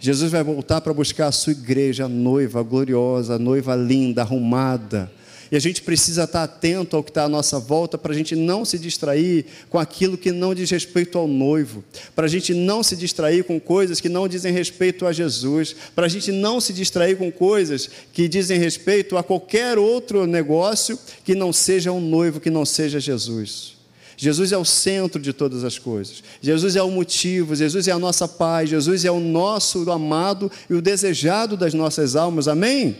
Jesus 0.00 0.32
vai 0.32 0.42
voltar 0.42 0.80
para 0.80 0.92
buscar 0.92 1.28
a 1.28 1.32
sua 1.32 1.52
igreja, 1.52 2.06
a 2.06 2.08
noiva 2.08 2.60
gloriosa, 2.60 3.36
a 3.36 3.38
noiva 3.38 3.76
linda, 3.76 4.22
arrumada. 4.22 5.08
E 5.48 5.54
a 5.54 5.60
gente 5.60 5.80
precisa 5.82 6.24
estar 6.24 6.42
atento 6.42 6.96
ao 6.96 7.04
que 7.04 7.10
está 7.10 7.22
à 7.22 7.28
nossa 7.28 7.60
volta 7.60 7.96
para 7.96 8.10
a 8.10 8.16
gente 8.16 8.34
não 8.34 8.64
se 8.64 8.76
distrair 8.80 9.44
com 9.70 9.78
aquilo 9.78 10.18
que 10.18 10.32
não 10.32 10.56
diz 10.56 10.68
respeito 10.68 11.16
ao 11.16 11.28
noivo, 11.28 11.84
para 12.16 12.24
a 12.24 12.28
gente 12.28 12.52
não 12.52 12.82
se 12.82 12.96
distrair 12.96 13.44
com 13.44 13.60
coisas 13.60 14.00
que 14.00 14.08
não 14.08 14.26
dizem 14.26 14.52
respeito 14.52 15.06
a 15.06 15.12
Jesus, 15.12 15.76
para 15.94 16.06
a 16.06 16.08
gente 16.08 16.32
não 16.32 16.60
se 16.60 16.72
distrair 16.72 17.16
com 17.16 17.30
coisas 17.30 17.88
que 18.12 18.26
dizem 18.26 18.58
respeito 18.58 19.16
a 19.16 19.22
qualquer 19.22 19.78
outro 19.78 20.26
negócio 20.26 20.98
que 21.22 21.34
não 21.34 21.52
seja 21.52 21.92
um 21.92 22.00
noivo, 22.00 22.40
que 22.40 22.50
não 22.50 22.64
seja 22.64 22.98
Jesus. 22.98 23.81
Jesus 24.22 24.52
é 24.52 24.56
o 24.56 24.64
centro 24.64 25.20
de 25.20 25.32
todas 25.32 25.64
as 25.64 25.80
coisas. 25.80 26.22
Jesus 26.40 26.76
é 26.76 26.82
o 26.82 26.88
motivo, 26.88 27.56
Jesus 27.56 27.88
é 27.88 27.90
a 27.90 27.98
nossa 27.98 28.28
paz, 28.28 28.70
Jesus 28.70 29.04
é 29.04 29.10
o 29.10 29.18
nosso 29.18 29.90
amado 29.90 30.48
e 30.70 30.74
o 30.74 30.80
desejado 30.80 31.56
das 31.56 31.74
nossas 31.74 32.14
almas. 32.14 32.46
Amém? 32.46 32.82
Amém. 32.82 32.96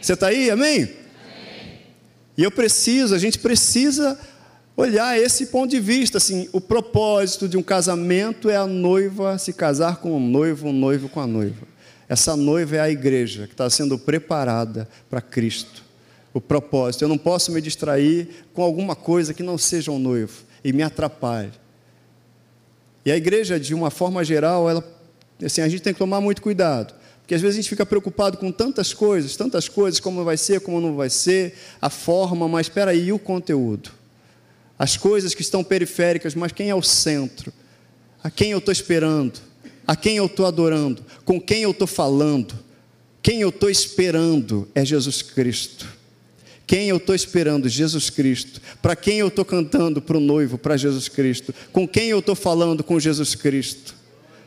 Você 0.00 0.14
está 0.14 0.28
aí? 0.28 0.50
Amém? 0.50 0.84
Amém? 0.84 1.80
E 2.34 2.42
eu 2.42 2.50
preciso, 2.50 3.14
a 3.14 3.18
gente 3.18 3.38
precisa 3.40 4.18
olhar 4.74 5.20
esse 5.20 5.48
ponto 5.48 5.70
de 5.70 5.78
vista, 5.78 6.16
assim, 6.16 6.48
o 6.50 6.62
propósito 6.62 7.46
de 7.46 7.58
um 7.58 7.62
casamento 7.62 8.48
é 8.48 8.56
a 8.56 8.66
noiva 8.66 9.36
se 9.36 9.52
casar 9.52 9.98
com 9.98 10.16
o 10.16 10.18
noivo, 10.18 10.70
o 10.70 10.72
noivo 10.72 11.10
com 11.10 11.20
a 11.20 11.26
noiva. 11.26 11.68
Essa 12.08 12.34
noiva 12.34 12.76
é 12.76 12.80
a 12.80 12.90
igreja 12.90 13.46
que 13.46 13.52
está 13.52 13.68
sendo 13.68 13.98
preparada 13.98 14.88
para 15.10 15.20
Cristo. 15.20 15.84
O 16.32 16.40
propósito. 16.40 17.04
Eu 17.04 17.08
não 17.08 17.18
posso 17.18 17.52
me 17.52 17.60
distrair 17.60 18.46
com 18.54 18.62
alguma 18.62 18.96
coisa 18.96 19.34
que 19.34 19.42
não 19.42 19.58
seja 19.58 19.90
um 19.90 19.98
noivo 19.98 20.53
e 20.64 20.72
me 20.72 20.82
atrapalhe. 20.82 21.52
E 23.04 23.12
a 23.12 23.16
igreja, 23.16 23.60
de 23.60 23.74
uma 23.74 23.90
forma 23.90 24.24
geral, 24.24 24.68
ela, 24.68 24.82
assim, 25.44 25.60
a 25.60 25.68
gente 25.68 25.82
tem 25.82 25.92
que 25.92 25.98
tomar 25.98 26.20
muito 26.20 26.40
cuidado. 26.40 26.94
Porque 27.20 27.34
às 27.34 27.40
vezes 27.40 27.56
a 27.56 27.60
gente 27.60 27.68
fica 27.68 27.86
preocupado 27.86 28.38
com 28.38 28.50
tantas 28.50 28.92
coisas, 28.92 29.36
tantas 29.36 29.68
coisas, 29.68 30.00
como 30.00 30.24
vai 30.24 30.36
ser, 30.36 30.60
como 30.60 30.80
não 30.80 30.96
vai 30.96 31.10
ser, 31.10 31.54
a 31.80 31.90
forma, 31.90 32.48
mas 32.48 32.66
espera 32.66 32.90
aí, 32.90 33.12
o 33.12 33.18
conteúdo? 33.18 33.90
As 34.78 34.96
coisas 34.96 35.34
que 35.34 35.42
estão 35.42 35.62
periféricas, 35.62 36.34
mas 36.34 36.52
quem 36.52 36.70
é 36.70 36.74
o 36.74 36.82
centro? 36.82 37.52
A 38.22 38.30
quem 38.30 38.50
eu 38.50 38.58
estou 38.58 38.72
esperando? 38.72 39.40
A 39.86 39.94
quem 39.94 40.16
eu 40.16 40.26
estou 40.26 40.46
adorando? 40.46 41.04
Com 41.24 41.40
quem 41.40 41.62
eu 41.62 41.70
estou 41.70 41.86
falando? 41.86 42.58
Quem 43.22 43.40
eu 43.40 43.50
estou 43.50 43.70
esperando 43.70 44.68
é 44.74 44.84
Jesus 44.84 45.22
Cristo. 45.22 45.86
Quem 46.66 46.88
eu 46.88 46.96
estou 46.96 47.14
esperando? 47.14 47.68
Jesus 47.68 48.08
Cristo. 48.10 48.60
Para 48.80 48.96
quem 48.96 49.18
eu 49.18 49.28
estou 49.28 49.44
cantando? 49.44 50.00
Para 50.00 50.16
o 50.16 50.20
noivo, 50.20 50.56
para 50.56 50.76
Jesus 50.76 51.08
Cristo. 51.08 51.54
Com 51.72 51.86
quem 51.86 52.08
eu 52.08 52.20
estou 52.20 52.34
falando? 52.34 52.82
Com 52.82 52.98
Jesus 52.98 53.34
Cristo. 53.34 53.94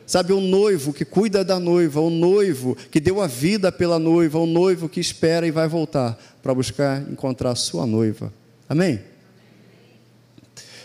Sabe, 0.06 0.32
o 0.32 0.40
noivo 0.40 0.92
que 0.92 1.04
cuida 1.04 1.44
da 1.44 1.60
noiva, 1.60 2.00
o 2.00 2.08
noivo 2.08 2.74
que 2.90 2.98
deu 2.98 3.20
a 3.20 3.26
vida 3.26 3.70
pela 3.70 3.98
noiva, 3.98 4.38
o 4.38 4.46
noivo 4.46 4.88
que 4.88 4.98
espera 4.98 5.46
e 5.46 5.50
vai 5.50 5.68
voltar 5.68 6.18
para 6.42 6.54
buscar 6.54 7.02
encontrar 7.10 7.50
a 7.50 7.54
sua 7.54 7.86
noiva. 7.86 8.32
Amém? 8.66 9.00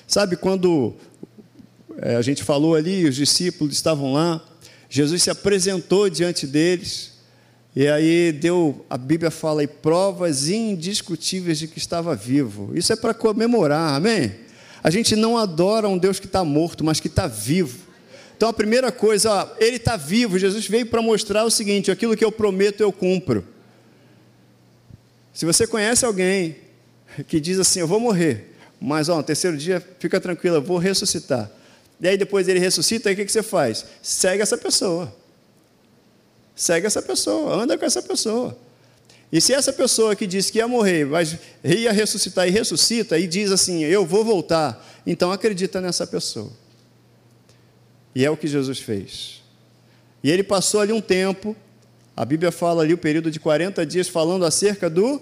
Sabe, 0.06 0.36
quando 0.36 0.94
é, 2.00 2.18
a 2.18 2.22
gente 2.22 2.44
falou 2.44 2.76
ali, 2.76 3.06
os 3.08 3.16
discípulos 3.16 3.74
estavam 3.74 4.12
lá, 4.12 4.44
Jesus 4.90 5.24
se 5.24 5.30
apresentou 5.30 6.10
diante 6.10 6.46
deles 6.46 7.13
e 7.76 7.88
aí 7.88 8.32
deu, 8.32 8.86
a 8.88 8.98
Bíblia 8.98 9.32
fala 9.32 9.62
aí, 9.62 9.68
provas 9.68 10.48
indiscutíveis 10.48 11.58
de 11.58 11.68
que 11.68 11.80
estava 11.80 12.16
vivo. 12.16 12.72
Isso 12.76 12.94
é 12.94 12.96
para 12.96 13.14
comemorar, 13.14 13.96
amém? 13.96 14.32
A 14.84 14.92
gente 14.92 15.16
não 15.16 15.38
adora 15.38 15.88
um 15.88 15.98
Deus 15.98 16.20
que 16.20 16.28
está 16.28 16.44
morto, 16.44 16.84
mas 16.84 17.00
que 17.00 17.08
está 17.08 17.26
vivo. 17.26 17.80
Então 18.38 18.48
a 18.48 18.54
primeira 18.54 18.92
coisa, 18.92 19.32
ó, 19.32 19.48
ele 19.58 19.78
está 19.78 19.96
vivo. 19.96 20.38
Jesus 20.38 20.68
veio 20.68 20.86
para 20.86 21.02
mostrar 21.02 21.46
o 21.46 21.50
seguinte: 21.50 21.90
aquilo 21.90 22.16
que 22.16 22.24
eu 22.24 22.32
prometo 22.32 22.82
eu 22.82 22.92
cumpro. 22.92 23.44
Se 25.34 25.46
você 25.46 25.66
conhece 25.66 26.06
alguém 26.06 26.58
que 27.28 27.40
diz 27.40 27.58
assim, 27.58 27.80
eu 27.80 27.88
vou 27.88 28.00
morrer, 28.00 28.54
mas 28.80 29.10
ó, 29.10 29.18
no 29.18 29.24
terceiro 29.24 29.58
dia, 29.58 29.84
fica 29.98 30.20
tranquilo, 30.20 30.58
eu 30.58 30.62
vou 30.62 30.78
ressuscitar. 30.78 31.50
E 32.00 32.08
aí 32.08 32.18
depois 32.18 32.48
ele 32.48 32.60
ressuscita, 32.60 33.10
aí 33.10 33.14
o 33.14 33.18
que, 33.18 33.26
que 33.26 33.32
você 33.32 33.42
faz? 33.42 33.86
Segue 34.02 34.44
essa 34.44 34.58
pessoa. 34.58 35.23
Segue 36.56 36.86
essa 36.86 37.02
pessoa, 37.02 37.56
anda 37.56 37.78
com 37.78 37.86
essa 37.86 38.02
pessoa. 38.02 38.58
E 39.32 39.42
se 39.42 39.52
essa 39.52 39.74
pessoa 39.74 40.16
que 40.16 40.28
disse 40.28 40.52
que 40.52 40.60
ia 40.60 40.68
morrer, 40.68 41.06
mas 41.06 41.38
ia 41.64 41.92
ressuscitar 41.92 42.48
e 42.48 42.52
ressuscita 42.52 43.18
e 43.18 43.26
diz 43.26 43.52
assim: 43.52 43.84
Eu 43.84 44.06
vou 44.06 44.24
voltar, 44.24 44.86
então 45.08 45.32
acredita 45.32 45.82
nessa 45.82 46.06
pessoa. 46.06 46.52
E 48.14 48.24
é 48.24 48.30
o 48.30 48.38
que 48.38 48.48
Jesus 48.48 48.78
fez. 48.78 49.42
E 50.24 50.30
ele 50.30 50.44
passou 50.44 50.80
ali 50.80 50.94
um 50.94 51.02
tempo, 51.02 51.56
a 52.16 52.24
Bíblia 52.24 52.52
fala 52.52 52.84
ali 52.84 52.94
o 52.94 52.98
período 52.98 53.32
de 53.32 53.40
40 53.40 53.84
dias, 53.88 54.08
falando 54.08 54.46
acerca 54.46 54.88
do 54.88 55.20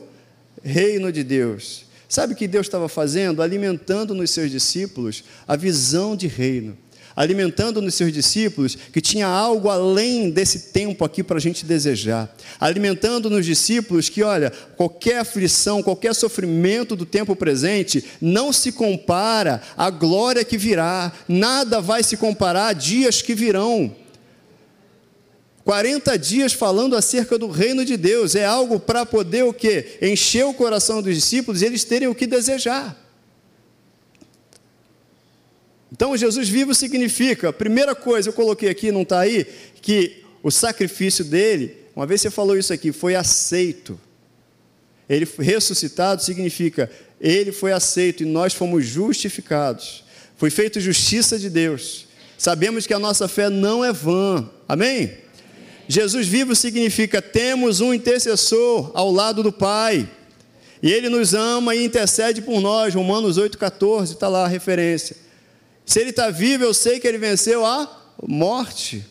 reino 0.62 1.10
de 1.10 1.24
Deus. 1.24 1.86
Sabe 2.10 2.34
o 2.34 2.36
que 2.36 2.50
Deus 2.50 2.68
estava 2.68 2.90
fazendo? 2.90 3.42
Alimentando 3.42 4.14
nos 4.14 4.32
seus 4.32 4.52
discípulos 4.52 5.24
a 5.48 5.56
visão 5.56 6.18
de 6.18 6.28
reino 6.28 6.78
alimentando 7.16 7.82
nos 7.82 7.96
seus 7.96 8.12
discípulos 8.12 8.78
que 8.92 9.02
tinha 9.02 9.28
algo 9.28 9.70
além 9.70 10.30
desse 10.30 10.72
tempo 10.72 11.04
aqui 11.04 11.24
para 11.24 11.38
a 11.38 11.42
gente 11.42 11.66
desejar, 11.66 12.34
alimentando 12.60 13.30
nos 13.30 13.46
discípulos 13.46 14.10
que, 14.10 14.24
olha, 14.24 14.52
qualquer 14.76 15.20
aflição, 15.20 15.84
qualquer 15.84 16.14
sofrimento 16.14 16.96
do 16.96 17.06
tempo 17.06 17.36
presente 17.36 18.04
não 18.22 18.54
se 18.54 18.72
compara 18.72 19.62
à 19.78 19.90
glória 19.90 20.44
que 20.44 20.58
virá, 20.58 21.12
nada 21.28 21.82
vai 21.82 22.04
se 22.04 22.18
comparar 22.18 22.68
a 22.68 22.74
dias 22.74 23.22
que 23.22 23.36
virão. 23.36 23.96
40 25.64 26.18
dias 26.18 26.54
falando 26.54 26.96
acerca 26.96 27.38
do 27.38 27.48
reino 27.48 27.86
de 27.86 27.96
Deus, 27.96 28.36
é 28.36 28.46
algo 28.46 28.80
para 28.80 29.06
poder 29.06 29.44
o 29.44 29.54
quê? 29.54 29.98
Encher 30.02 30.46
o 30.46 30.54
coração 30.54 31.02
dos 31.02 31.14
discípulos 31.16 31.62
e 31.62 31.66
eles 31.66 31.84
terem 31.84 32.08
o 32.08 32.16
que 32.16 32.26
desejar. 32.26 32.98
Então, 35.92 36.16
Jesus 36.16 36.48
vivo 36.48 36.74
significa, 36.74 37.52
primeira 37.52 37.94
coisa, 37.94 38.30
eu 38.30 38.34
coloquei 38.34 38.70
aqui, 38.70 38.92
não 38.92 39.02
está 39.02 39.20
aí, 39.20 39.46
que 39.82 40.24
o 40.42 40.50
sacrifício 40.50 41.26
dele, 41.26 41.76
uma 41.96 42.06
vez 42.06 42.22
você 42.22 42.32
falou 42.32 42.58
isso 42.58 42.72
aqui, 42.72 42.92
foi 42.92 43.16
aceito. 43.16 44.00
Ele 45.10 45.28
ressuscitado 45.40 46.24
significa, 46.24 46.90
ele 47.20 47.52
foi 47.52 47.74
aceito 47.74 48.24
e 48.24 48.26
nós 48.26 48.54
fomos 48.54 48.86
justificados. 48.86 50.06
Foi 50.38 50.50
feita 50.50 50.80
justiça 50.80 51.38
de 51.38 51.50
Deus. 51.50 52.08
Sabemos 52.38 52.88
que 52.88 52.94
a 52.94 53.00
nossa 53.00 53.28
fé 53.28 53.50
não 53.50 53.84
é 53.84 53.92
vã. 53.92 54.50
Amém? 54.68 55.12
Jesus 55.88 56.26
vivo 56.26 56.56
significa 56.56 57.22
temos 57.22 57.82
um 57.82 57.94
intercessor 57.94 58.90
ao 58.94 59.12
lado 59.12 59.44
do 59.44 59.52
Pai. 59.52 60.10
E 60.82 60.92
ele 60.92 61.10
nos 61.10 61.34
ama 61.34 61.76
e 61.76 61.84
intercede 61.86 62.42
por 62.42 62.60
nós. 62.62 62.96
Romanos 62.96 63.38
8,14 63.38 64.14
está 64.14 64.28
lá 64.28 64.46
a 64.46 64.48
referência. 64.48 65.16
Se 65.86 66.00
ele 66.00 66.12
está 66.12 66.30
vivo, 66.30 66.64
eu 66.64 66.74
sei 66.74 67.00
que 67.00 67.08
ele 67.08 67.18
venceu 67.18 67.66
a 67.66 68.16
morte. 68.28 69.06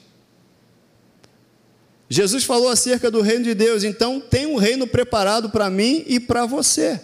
Jesus 2.08 2.42
falou 2.44 2.68
acerca 2.68 3.10
do 3.10 3.20
reino 3.20 3.44
de 3.44 3.54
Deus, 3.54 3.84
então 3.84 4.20
tem 4.20 4.46
um 4.46 4.56
reino 4.56 4.86
preparado 4.86 5.50
para 5.50 5.70
mim 5.70 6.04
e 6.06 6.18
para 6.18 6.44
você. 6.44 7.00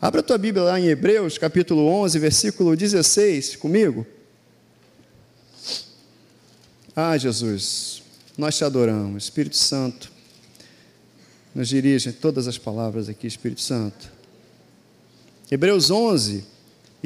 Abra 0.00 0.20
a 0.20 0.22
tua 0.22 0.36
Bíblia 0.36 0.64
lá 0.64 0.78
em 0.78 0.86
Hebreus, 0.86 1.38
capítulo 1.38 1.86
11, 1.86 2.18
versículo 2.18 2.76
16, 2.76 3.56
comigo. 3.56 4.06
Ah, 6.94 7.16
Jesus, 7.16 8.02
nós 8.36 8.56
te 8.56 8.64
adoramos, 8.64 9.24
Espírito 9.24 9.56
Santo. 9.56 10.12
Nos 11.54 11.68
dirige 11.68 12.12
todas 12.12 12.46
as 12.46 12.58
palavras 12.58 13.08
aqui, 13.08 13.26
Espírito 13.26 13.62
Santo. 13.62 14.12
Hebreus 15.50 15.90
11, 15.90 16.44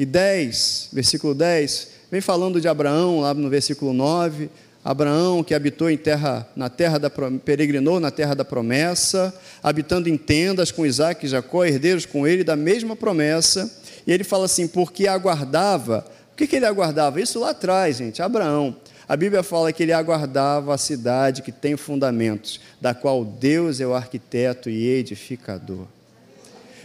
e 0.01 0.05
10, 0.05 0.89
versículo 0.91 1.35
10, 1.35 1.89
vem 2.09 2.21
falando 2.21 2.59
de 2.59 2.67
Abraão, 2.67 3.19
lá 3.19 3.35
no 3.35 3.51
versículo 3.51 3.93
9. 3.93 4.49
Abraão 4.83 5.43
que 5.43 5.53
habitou 5.53 5.91
em 5.91 5.97
terra, 5.97 6.49
na 6.55 6.69
terra 6.69 6.97
da 6.97 7.07
peregrinou 7.45 7.99
na 7.99 8.09
terra 8.09 8.33
da 8.33 8.43
promessa, 8.43 9.31
habitando 9.61 10.09
em 10.09 10.17
tendas 10.17 10.71
com 10.71 10.87
Isaac 10.87 11.23
e 11.23 11.29
Jacó, 11.29 11.63
herdeiros 11.63 12.07
com 12.07 12.25
ele 12.25 12.43
da 12.43 12.55
mesma 12.55 12.95
promessa. 12.95 13.71
E 14.07 14.11
ele 14.11 14.23
fala 14.23 14.45
assim: 14.45 14.67
porque 14.67 15.07
aguardava. 15.07 16.03
O 16.33 16.35
que, 16.35 16.47
que 16.47 16.55
ele 16.55 16.65
aguardava? 16.65 17.21
Isso 17.21 17.39
lá 17.39 17.51
atrás, 17.51 17.97
gente, 17.97 18.23
Abraão. 18.23 18.75
A 19.07 19.15
Bíblia 19.15 19.43
fala 19.43 19.71
que 19.71 19.83
ele 19.83 19.93
aguardava 19.93 20.73
a 20.73 20.79
cidade 20.79 21.43
que 21.43 21.51
tem 21.51 21.77
fundamentos, 21.77 22.59
da 22.81 22.95
qual 22.95 23.23
Deus 23.23 23.79
é 23.79 23.85
o 23.85 23.93
arquiteto 23.93 24.67
e 24.67 24.87
edificador. 24.87 25.85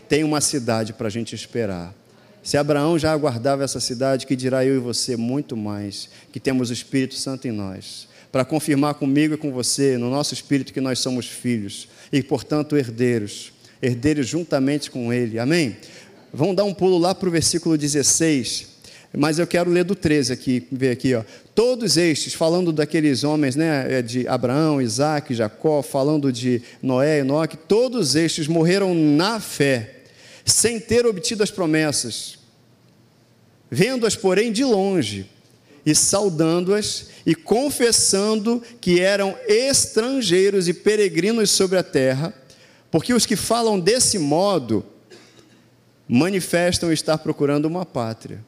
Tem 0.06 0.22
uma 0.22 0.42
cidade 0.42 0.92
para 0.92 1.06
a 1.06 1.10
gente 1.10 1.34
esperar. 1.34 1.94
Se 2.46 2.56
Abraão 2.56 2.96
já 2.96 3.10
aguardava 3.10 3.64
essa 3.64 3.80
cidade, 3.80 4.24
que 4.24 4.36
dirá 4.36 4.64
eu 4.64 4.76
e 4.76 4.78
você 4.78 5.16
muito 5.16 5.56
mais, 5.56 6.08
que 6.30 6.38
temos 6.38 6.70
o 6.70 6.72
Espírito 6.72 7.16
Santo 7.16 7.48
em 7.48 7.50
nós, 7.50 8.06
para 8.30 8.44
confirmar 8.44 8.94
comigo 8.94 9.34
e 9.34 9.36
com 9.36 9.50
você, 9.50 9.98
no 9.98 10.08
nosso 10.08 10.32
espírito, 10.32 10.72
que 10.72 10.80
nós 10.80 11.00
somos 11.00 11.26
filhos 11.26 11.88
e, 12.12 12.22
portanto, 12.22 12.76
herdeiros, 12.76 13.52
herdeiros 13.82 14.28
juntamente 14.28 14.92
com 14.92 15.12
Ele. 15.12 15.40
Amém? 15.40 15.76
Vamos 16.32 16.54
dar 16.54 16.62
um 16.62 16.72
pulo 16.72 16.98
lá 16.98 17.16
para 17.16 17.28
o 17.28 17.32
versículo 17.32 17.76
16, 17.76 18.68
mas 19.12 19.40
eu 19.40 19.46
quero 19.48 19.68
ler 19.68 19.82
do 19.82 19.96
13 19.96 20.32
aqui, 20.32 20.68
ver 20.70 20.92
aqui, 20.92 21.16
ó. 21.16 21.24
Todos 21.52 21.96
estes, 21.96 22.32
falando 22.32 22.72
daqueles 22.72 23.24
homens, 23.24 23.56
né, 23.56 23.98
é 23.98 24.02
de 24.02 24.28
Abraão, 24.28 24.80
Isaac, 24.80 25.34
Jacó, 25.34 25.82
falando 25.82 26.32
de 26.32 26.62
Noé, 26.80 27.18
Enoque, 27.18 27.56
todos 27.56 28.14
estes 28.14 28.46
morreram 28.46 28.94
na 28.94 29.40
fé 29.40 29.95
sem 30.46 30.78
ter 30.78 31.04
obtido 31.04 31.42
as 31.42 31.50
promessas, 31.50 32.38
vendo-as, 33.68 34.14
porém, 34.14 34.52
de 34.52 34.64
longe, 34.64 35.28
e 35.84 35.92
saudando-as, 35.92 37.08
e 37.26 37.34
confessando 37.34 38.62
que 38.80 39.00
eram 39.00 39.36
estrangeiros 39.48 40.68
e 40.68 40.72
peregrinos 40.72 41.50
sobre 41.50 41.76
a 41.76 41.82
terra, 41.82 42.32
porque 42.90 43.12
os 43.12 43.26
que 43.26 43.34
falam 43.34 43.78
desse 43.78 44.18
modo 44.18 44.86
manifestam 46.08 46.92
estar 46.92 47.18
procurando 47.18 47.66
uma 47.66 47.84
pátria. 47.84 48.42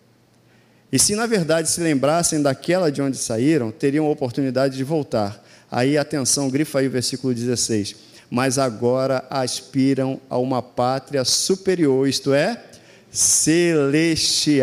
E 0.91 0.99
se 0.99 1.17
na 1.17 1.27
verdade 1.27 1.69
se 1.69 1.81
lembrassem 1.81 2.41
daquela 2.41 2.91
de 2.91 3.03
onde 3.03 3.17
saíram, 3.17 3.73
teriam 3.73 4.07
a 4.07 4.11
oportunidade 4.11 4.77
de 4.77 4.85
voltar. 4.85 5.45
Aí, 5.71 5.99
atenção, 5.99 6.49
grifa 6.49 6.79
aí 6.79 6.87
o 6.87 6.91
versículo 6.91 7.35
16 7.35 8.08
mas 8.31 8.59
agora 8.59 9.25
aspiram 9.31 10.21
a 10.29 10.37
uma 10.39 10.61
pátria 10.63 11.25
superior, 11.25 12.09
isto 12.09 12.33
é, 12.33 12.63
celestial. 13.11 14.59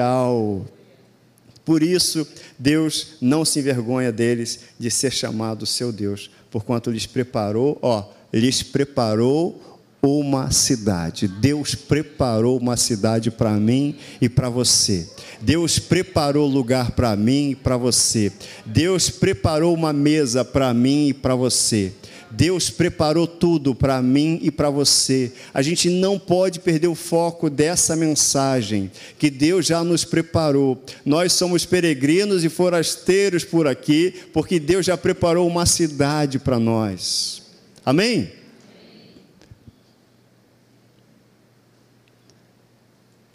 Por 1.64 1.82
isso, 1.82 2.28
Deus 2.60 3.16
não 3.20 3.44
se 3.44 3.60
envergonha 3.60 4.12
deles 4.12 4.60
de 4.80 4.92
ser 4.92 5.12
chamado 5.12 5.66
seu 5.66 5.92
Deus, 5.92 6.30
porquanto 6.52 6.92
lhes 6.92 7.08
preparou, 7.08 7.80
ó, 7.82 8.08
lhes 8.32 8.62
preparou 8.62 9.62
uma 10.02 10.52
cidade. 10.52 11.28
Deus 11.28 11.74
preparou 11.74 12.60
uma 12.60 12.78
cidade 12.78 13.32
para 13.32 13.52
mim 13.54 13.96
e 14.22 14.30
para 14.30 14.50
você. 14.50 15.10
Deus 15.42 15.80
preparou 15.80 16.48
lugar 16.48 16.92
para 16.92 17.16
mim 17.16 17.52
e 17.52 17.56
para 17.56 17.78
você. 17.78 18.32
Deus 18.66 19.10
preparou 19.10 19.74
uma 19.74 19.92
mesa 19.92 20.46
para 20.46 20.74
mim 20.74 21.08
e 21.08 21.14
para 21.14 21.34
você. 21.36 21.92
Deus 22.32 22.70
preparou 22.70 23.28
tudo 23.28 23.74
para 23.74 24.02
mim 24.02 24.40
e 24.42 24.52
para 24.52 24.70
você. 24.70 25.32
A 25.54 25.62
gente 25.62 25.90
não 25.90 26.20
pode 26.20 26.60
perder 26.60 26.88
o 26.88 26.96
foco 26.96 27.50
dessa 27.50 27.96
mensagem, 27.96 28.92
que 29.18 29.30
Deus 29.30 29.66
já 29.66 29.84
nos 29.84 30.04
preparou. 30.04 30.84
Nós 31.06 31.34
somos 31.34 31.66
peregrinos 31.66 32.44
e 32.44 32.50
forasteiros 32.50 33.44
por 33.44 33.68
aqui, 33.68 34.14
porque 34.34 34.60
Deus 34.60 34.86
já 34.86 34.98
preparou 34.98 35.48
uma 35.48 35.66
cidade 35.66 36.40
para 36.40 36.60
nós. 36.60 37.44
Amém? 37.86 38.32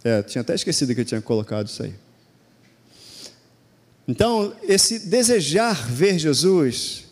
É, 0.02 0.22
tinha 0.22 0.40
até 0.42 0.54
esquecido 0.54 0.94
que 0.94 1.02
eu 1.02 1.04
tinha 1.04 1.20
colocado 1.20 1.66
isso 1.66 1.82
aí. 1.82 1.94
Então, 4.08 4.52
esse 4.62 4.98
desejar 4.98 5.88
ver 5.88 6.18
Jesus 6.18 7.09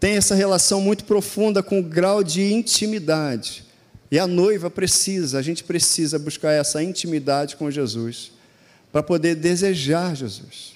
tem 0.00 0.16
essa 0.16 0.34
relação 0.34 0.80
muito 0.80 1.04
profunda 1.04 1.62
com 1.62 1.78
o 1.78 1.82
grau 1.82 2.24
de 2.24 2.52
intimidade. 2.52 3.64
E 4.10 4.18
a 4.18 4.26
noiva 4.26 4.70
precisa, 4.70 5.38
a 5.38 5.42
gente 5.42 5.62
precisa 5.62 6.18
buscar 6.18 6.52
essa 6.52 6.82
intimidade 6.82 7.54
com 7.54 7.70
Jesus 7.70 8.32
para 8.90 9.02
poder 9.02 9.36
desejar 9.36 10.16
Jesus. 10.16 10.72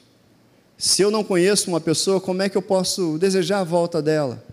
Se 0.77 1.03
eu 1.03 1.11
não 1.11 1.25
conheço 1.25 1.69
uma 1.69 1.81
pessoa, 1.81 2.21
como 2.21 2.43
é 2.43 2.49
que 2.49 2.57
eu 2.57 2.63
posso 2.63 3.19
desejar 3.19 3.61
a 3.61 3.65
volta 3.65 4.03
dela? 4.03 4.45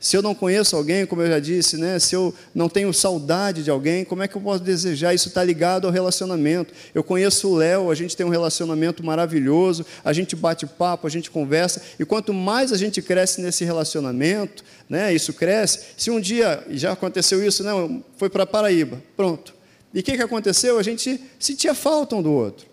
Se 0.00 0.16
eu 0.16 0.22
não 0.22 0.32
conheço 0.32 0.76
alguém, 0.76 1.04
como 1.04 1.22
eu 1.22 1.28
já 1.28 1.40
disse, 1.40 1.76
né? 1.76 1.98
se 1.98 2.14
eu 2.14 2.32
não 2.54 2.68
tenho 2.68 2.92
saudade 2.94 3.64
de 3.64 3.70
alguém, 3.70 4.04
como 4.04 4.22
é 4.22 4.28
que 4.28 4.36
eu 4.36 4.40
posso 4.40 4.62
desejar? 4.62 5.12
Isso 5.12 5.28
está 5.28 5.42
ligado 5.42 5.86
ao 5.86 5.92
relacionamento. 5.92 6.72
Eu 6.94 7.02
conheço 7.02 7.48
o 7.48 7.56
Léo, 7.56 7.90
a 7.90 7.94
gente 7.96 8.16
tem 8.16 8.24
um 8.24 8.28
relacionamento 8.28 9.04
maravilhoso, 9.04 9.84
a 10.04 10.12
gente 10.12 10.36
bate 10.36 10.66
papo, 10.66 11.06
a 11.06 11.10
gente 11.10 11.30
conversa, 11.30 11.82
e 11.98 12.04
quanto 12.04 12.32
mais 12.32 12.72
a 12.72 12.76
gente 12.76 13.02
cresce 13.02 13.40
nesse 13.40 13.64
relacionamento, 13.64 14.62
né? 14.88 15.12
isso 15.12 15.32
cresce. 15.32 15.80
Se 15.96 16.12
um 16.12 16.20
dia, 16.20 16.64
já 16.70 16.92
aconteceu 16.92 17.44
isso, 17.44 17.64
né? 17.64 18.00
foi 18.16 18.30
para 18.30 18.46
Paraíba, 18.46 19.02
pronto. 19.16 19.52
E 19.92 19.98
o 19.98 20.02
que, 20.02 20.16
que 20.16 20.22
aconteceu? 20.22 20.78
A 20.78 20.82
gente 20.82 21.20
sentia 21.40 21.74
falta 21.74 22.14
um 22.14 22.22
do 22.22 22.30
outro. 22.30 22.66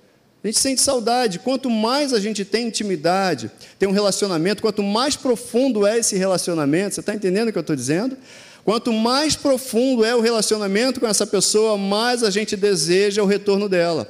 A 0.46 0.48
gente 0.48 0.60
sente 0.60 0.80
saudade. 0.80 1.40
Quanto 1.40 1.72
mais 1.72 2.14
a 2.14 2.20
gente 2.20 2.46
tem 2.46 2.68
intimidade, 2.68 3.50
tem 3.80 3.90
um 3.90 3.92
relacionamento, 3.92 4.62
quanto 4.62 4.84
mais 4.84 5.16
profundo 5.16 5.88
é 5.88 5.98
esse 5.98 6.16
relacionamento, 6.16 6.94
você 6.94 7.00
está 7.00 7.16
entendendo 7.16 7.50
o 7.50 7.52
que 7.52 7.58
eu 7.58 7.62
estou 7.62 7.76
dizendo? 7.76 8.16
Quanto 8.64 8.94
mais 8.94 9.36
profundo 9.36 10.06
é 10.06 10.16
o 10.16 10.22
relacionamento 10.22 11.00
com 11.00 11.08
essa 11.08 11.26
pessoa, 11.26 11.80
mais 11.80 12.22
a 12.22 12.30
gente 12.30 12.56
deseja 12.56 13.24
o 13.24 13.26
retorno 13.26 13.68
dela. 13.68 14.08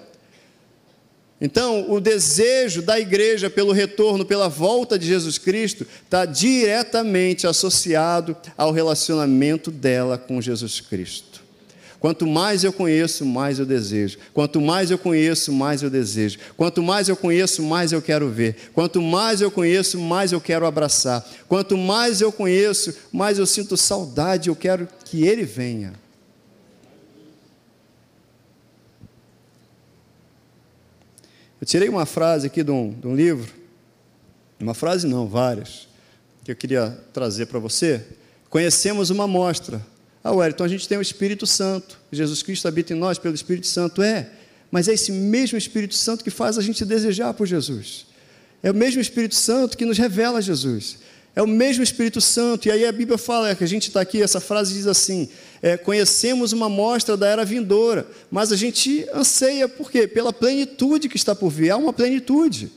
Então, 1.40 1.90
o 1.90 2.02
desejo 2.02 2.82
da 2.82 3.00
igreja 3.00 3.50
pelo 3.50 3.72
retorno, 3.72 4.26
pela 4.26 4.50
volta 4.50 5.00
de 5.00 5.08
Jesus 5.08 5.38
Cristo, 5.38 5.88
está 6.04 6.26
diretamente 6.26 7.48
associado 7.48 8.36
ao 8.58 8.74
relacionamento 8.74 9.72
dela 9.72 10.18
com 10.18 10.42
Jesus 10.42 10.82
Cristo. 10.82 11.35
Quanto 12.06 12.28
mais 12.28 12.64
eu 12.64 12.72
conheço, 12.72 13.26
mais 13.26 13.58
eu 13.58 13.66
desejo. 13.66 14.20
Quanto 14.32 14.62
mais 14.62 14.92
eu 14.92 14.98
conheço, 15.00 15.52
mais 15.52 15.82
eu 15.82 15.90
desejo. 15.90 16.38
Quanto 16.56 16.84
mais 16.84 17.10
eu 17.10 17.18
conheço, 17.18 17.64
mais 17.64 17.92
eu 17.92 18.00
quero 18.00 18.30
ver. 18.30 18.70
Quanto 18.76 19.02
mais 19.02 19.42
eu 19.42 19.50
conheço, 19.50 20.00
mais 20.00 20.32
eu 20.32 20.40
quero 20.40 20.68
abraçar. 20.68 21.28
Quanto 21.48 21.76
mais 21.76 22.22
eu 22.22 22.32
conheço, 22.32 22.96
mais 23.12 23.40
eu 23.40 23.46
sinto 23.48 23.76
saudade, 23.76 24.50
eu 24.50 24.56
quero 24.56 24.88
que 25.04 25.26
Ele 25.26 25.44
venha. 25.46 25.94
Eu 31.60 31.66
tirei 31.66 31.90
uma 31.90 32.06
frase 32.06 32.46
aqui 32.46 32.62
de 32.62 32.70
um, 32.70 32.92
de 32.92 33.08
um 33.08 33.16
livro, 33.16 33.52
uma 34.60 34.76
frase 34.76 35.08
não, 35.08 35.28
várias, 35.28 35.88
que 36.44 36.52
eu 36.52 36.56
queria 36.56 36.92
trazer 37.12 37.48
para 37.48 37.58
você. 37.58 38.06
Conhecemos 38.48 39.10
uma 39.10 39.24
amostra. 39.24 39.95
Ah, 40.28 40.34
ué, 40.34 40.50
então 40.50 40.66
a 40.66 40.68
gente 40.68 40.88
tem 40.88 40.98
o 40.98 41.04
Espírito 41.04 41.46
Santo. 41.46 42.00
Jesus 42.12 42.42
Cristo 42.42 42.68
habita 42.68 42.94
em 42.94 42.96
nós 42.96 43.20
pelo 43.20 43.36
Espírito 43.36 43.68
Santo. 43.68 44.02
É, 44.02 44.28
mas 44.72 44.88
é 44.88 44.94
esse 44.94 45.12
mesmo 45.12 45.56
Espírito 45.56 45.94
Santo 45.94 46.24
que 46.24 46.32
faz 46.32 46.58
a 46.58 46.64
gente 46.64 46.84
desejar 46.84 47.32
por 47.36 47.46
Jesus. 47.46 48.08
É 48.64 48.72
o 48.72 48.74
mesmo 48.74 49.00
Espírito 49.00 49.36
Santo 49.36 49.78
que 49.78 49.86
nos 49.86 50.00
revela 50.00 50.42
Jesus. 50.42 50.98
É 51.36 51.44
o 51.44 51.48
mesmo 51.48 51.84
Espírito 51.84 52.20
Santo. 52.20 52.68
E 52.68 52.72
aí 52.72 52.88
a 52.88 52.92
Bíblia 52.92 53.20
fala 53.20 53.54
que 53.54 53.64
a 53.64 53.68
gente 53.68 53.90
está 53.90 54.02
aqui, 54.02 54.20
essa 54.20 54.40
frase 54.40 54.74
diz 54.74 54.88
assim: 54.88 55.30
é, 55.62 55.78
conhecemos 55.78 56.54
uma 56.54 56.68
mostra 56.68 57.16
da 57.16 57.28
era 57.28 57.46
vindoura, 57.46 58.08
mas 58.32 58.52
a 58.52 58.56
gente 58.56 59.08
anseia, 59.14 59.70
por 59.70 59.92
quê? 59.92 60.08
Pela 60.08 60.34
plenitude 60.34 61.08
que 61.08 61.18
está 61.18 61.36
por 61.36 61.52
vir. 61.52 61.70
Há 61.70 61.78
uma 61.78 61.94
plenitude. 61.94 62.72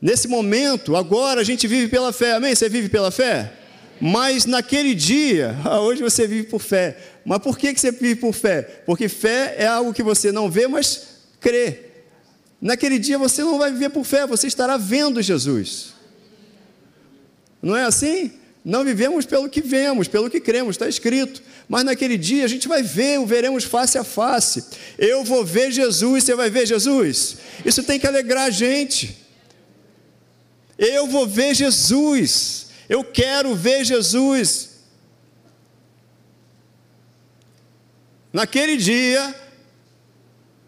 Nesse 0.00 0.28
momento, 0.28 0.94
agora 0.94 1.40
a 1.40 1.44
gente 1.44 1.66
vive 1.66 1.88
pela 1.88 2.12
fé. 2.12 2.34
Amém? 2.34 2.54
Você 2.54 2.68
vive 2.68 2.88
pela 2.88 3.10
fé? 3.10 3.65
Mas 4.00 4.44
naquele 4.44 4.94
dia, 4.94 5.56
hoje 5.82 6.02
você 6.02 6.26
vive 6.26 6.48
por 6.48 6.60
fé. 6.60 6.96
Mas 7.24 7.38
por 7.38 7.58
que 7.58 7.74
você 7.74 7.90
vive 7.90 8.16
por 8.16 8.32
fé? 8.32 8.62
Porque 8.84 9.08
fé 9.08 9.56
é 9.58 9.66
algo 9.66 9.92
que 9.92 10.02
você 10.02 10.30
não 10.30 10.50
vê, 10.50 10.66
mas 10.66 11.16
crê. 11.40 11.80
Naquele 12.60 12.98
dia 12.98 13.18
você 13.18 13.42
não 13.42 13.58
vai 13.58 13.70
viver 13.70 13.90
por 13.90 14.04
fé, 14.04 14.26
você 14.26 14.46
estará 14.46 14.76
vendo 14.76 15.20
Jesus. 15.22 15.94
Não 17.60 17.76
é 17.76 17.84
assim? 17.84 18.32
Não 18.64 18.84
vivemos 18.84 19.24
pelo 19.24 19.48
que 19.48 19.60
vemos, 19.60 20.08
pelo 20.08 20.28
que 20.28 20.40
cremos, 20.40 20.74
está 20.74 20.88
escrito. 20.88 21.42
Mas 21.68 21.84
naquele 21.84 22.18
dia 22.18 22.44
a 22.44 22.48
gente 22.48 22.66
vai 22.66 22.82
ver, 22.82 23.18
o 23.20 23.26
veremos 23.26 23.64
face 23.64 23.96
a 23.96 24.04
face. 24.04 24.64
Eu 24.98 25.22
vou 25.22 25.44
ver 25.44 25.70
Jesus, 25.70 26.24
você 26.24 26.34
vai 26.34 26.50
ver 26.50 26.66
Jesus. 26.66 27.36
Isso 27.64 27.82
tem 27.84 27.98
que 27.98 28.06
alegrar 28.06 28.46
a 28.46 28.50
gente. 28.50 29.16
Eu 30.78 31.06
vou 31.06 31.26
ver 31.26 31.54
Jesus. 31.54 32.65
Eu 32.88 33.02
quero 33.04 33.54
ver 33.54 33.84
Jesus. 33.84 34.76
Naquele 38.32 38.76
dia, 38.76 39.34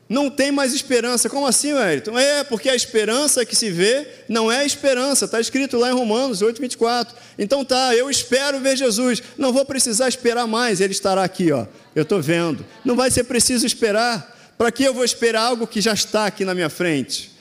não 0.08 0.30
tem 0.30 0.50
mais 0.50 0.72
esperança. 0.72 1.28
Como 1.28 1.46
assim, 1.46 1.74
Wellington? 1.74 2.18
É, 2.18 2.42
porque 2.42 2.68
a 2.70 2.74
esperança 2.74 3.44
que 3.44 3.54
se 3.54 3.70
vê 3.70 4.08
não 4.28 4.50
é 4.50 4.64
esperança, 4.64 5.26
está 5.26 5.38
escrito 5.38 5.76
lá 5.76 5.90
em 5.90 5.94
Romanos 5.94 6.40
8, 6.40 6.60
24. 6.60 7.14
Então 7.38 7.64
tá, 7.64 7.94
eu 7.94 8.08
espero 8.08 8.58
ver 8.58 8.76
Jesus, 8.76 9.22
não 9.36 9.52
vou 9.52 9.64
precisar 9.64 10.08
esperar 10.08 10.46
mais, 10.46 10.80
ele 10.80 10.92
estará 10.92 11.22
aqui, 11.22 11.52
ó. 11.52 11.66
Eu 11.94 12.04
estou 12.04 12.22
vendo. 12.22 12.64
Não 12.84 12.96
vai 12.96 13.10
ser 13.10 13.24
preciso 13.24 13.66
esperar. 13.66 14.36
Para 14.56 14.72
que 14.72 14.82
eu 14.82 14.92
vou 14.92 15.04
esperar 15.04 15.42
algo 15.42 15.68
que 15.68 15.80
já 15.80 15.92
está 15.92 16.26
aqui 16.26 16.44
na 16.44 16.52
minha 16.52 16.68
frente? 16.68 17.37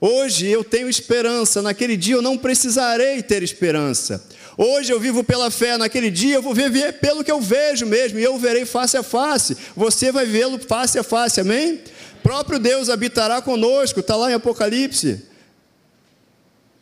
Hoje 0.00 0.46
eu 0.46 0.62
tenho 0.62 0.88
esperança, 0.88 1.60
naquele 1.60 1.96
dia 1.96 2.14
eu 2.14 2.22
não 2.22 2.38
precisarei 2.38 3.22
ter 3.22 3.42
esperança. 3.42 4.24
Hoje 4.56 4.92
eu 4.92 5.00
vivo 5.00 5.24
pela 5.24 5.50
fé, 5.50 5.76
naquele 5.76 6.10
dia 6.10 6.36
eu 6.36 6.42
vou 6.42 6.54
viver 6.54 6.94
pelo 7.00 7.24
que 7.24 7.32
eu 7.32 7.40
vejo 7.40 7.86
mesmo, 7.86 8.18
e 8.18 8.24
eu 8.24 8.38
verei 8.38 8.64
face 8.64 8.96
a 8.96 9.02
face. 9.02 9.56
Você 9.76 10.12
vai 10.12 10.24
vê-lo 10.26 10.58
face 10.58 10.98
a 10.98 11.02
face, 11.02 11.40
amém? 11.40 11.80
próprio 12.28 12.58
Deus 12.58 12.90
habitará 12.90 13.40
conosco, 13.40 14.00
está 14.00 14.14
lá 14.14 14.30
em 14.30 14.34
Apocalipse. 14.34 15.22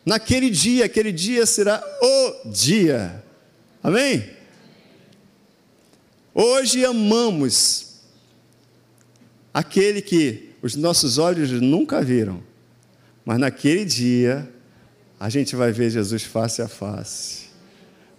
Naquele 0.05 0.49
dia, 0.49 0.83
aquele 0.83 1.09
dia 1.09 1.45
será 1.45 1.81
o 2.01 2.49
dia. 2.49 3.23
Amém? 3.81 4.29
Hoje 6.33 6.83
amamos 6.83 8.01
aquele 9.53 10.01
que 10.01 10.49
os 10.61 10.75
nossos 10.75 11.17
olhos 11.17 11.49
nunca 11.49 12.01
viram, 12.01 12.43
mas 13.27 13.39
naquele 13.39 13.83
dia 13.83 14.47
a 15.19 15.27
gente 15.27 15.53
vai 15.53 15.69
ver 15.69 15.89
Jesus 15.89 16.23
face 16.23 16.61
a 16.61 16.67
face. 16.69 17.47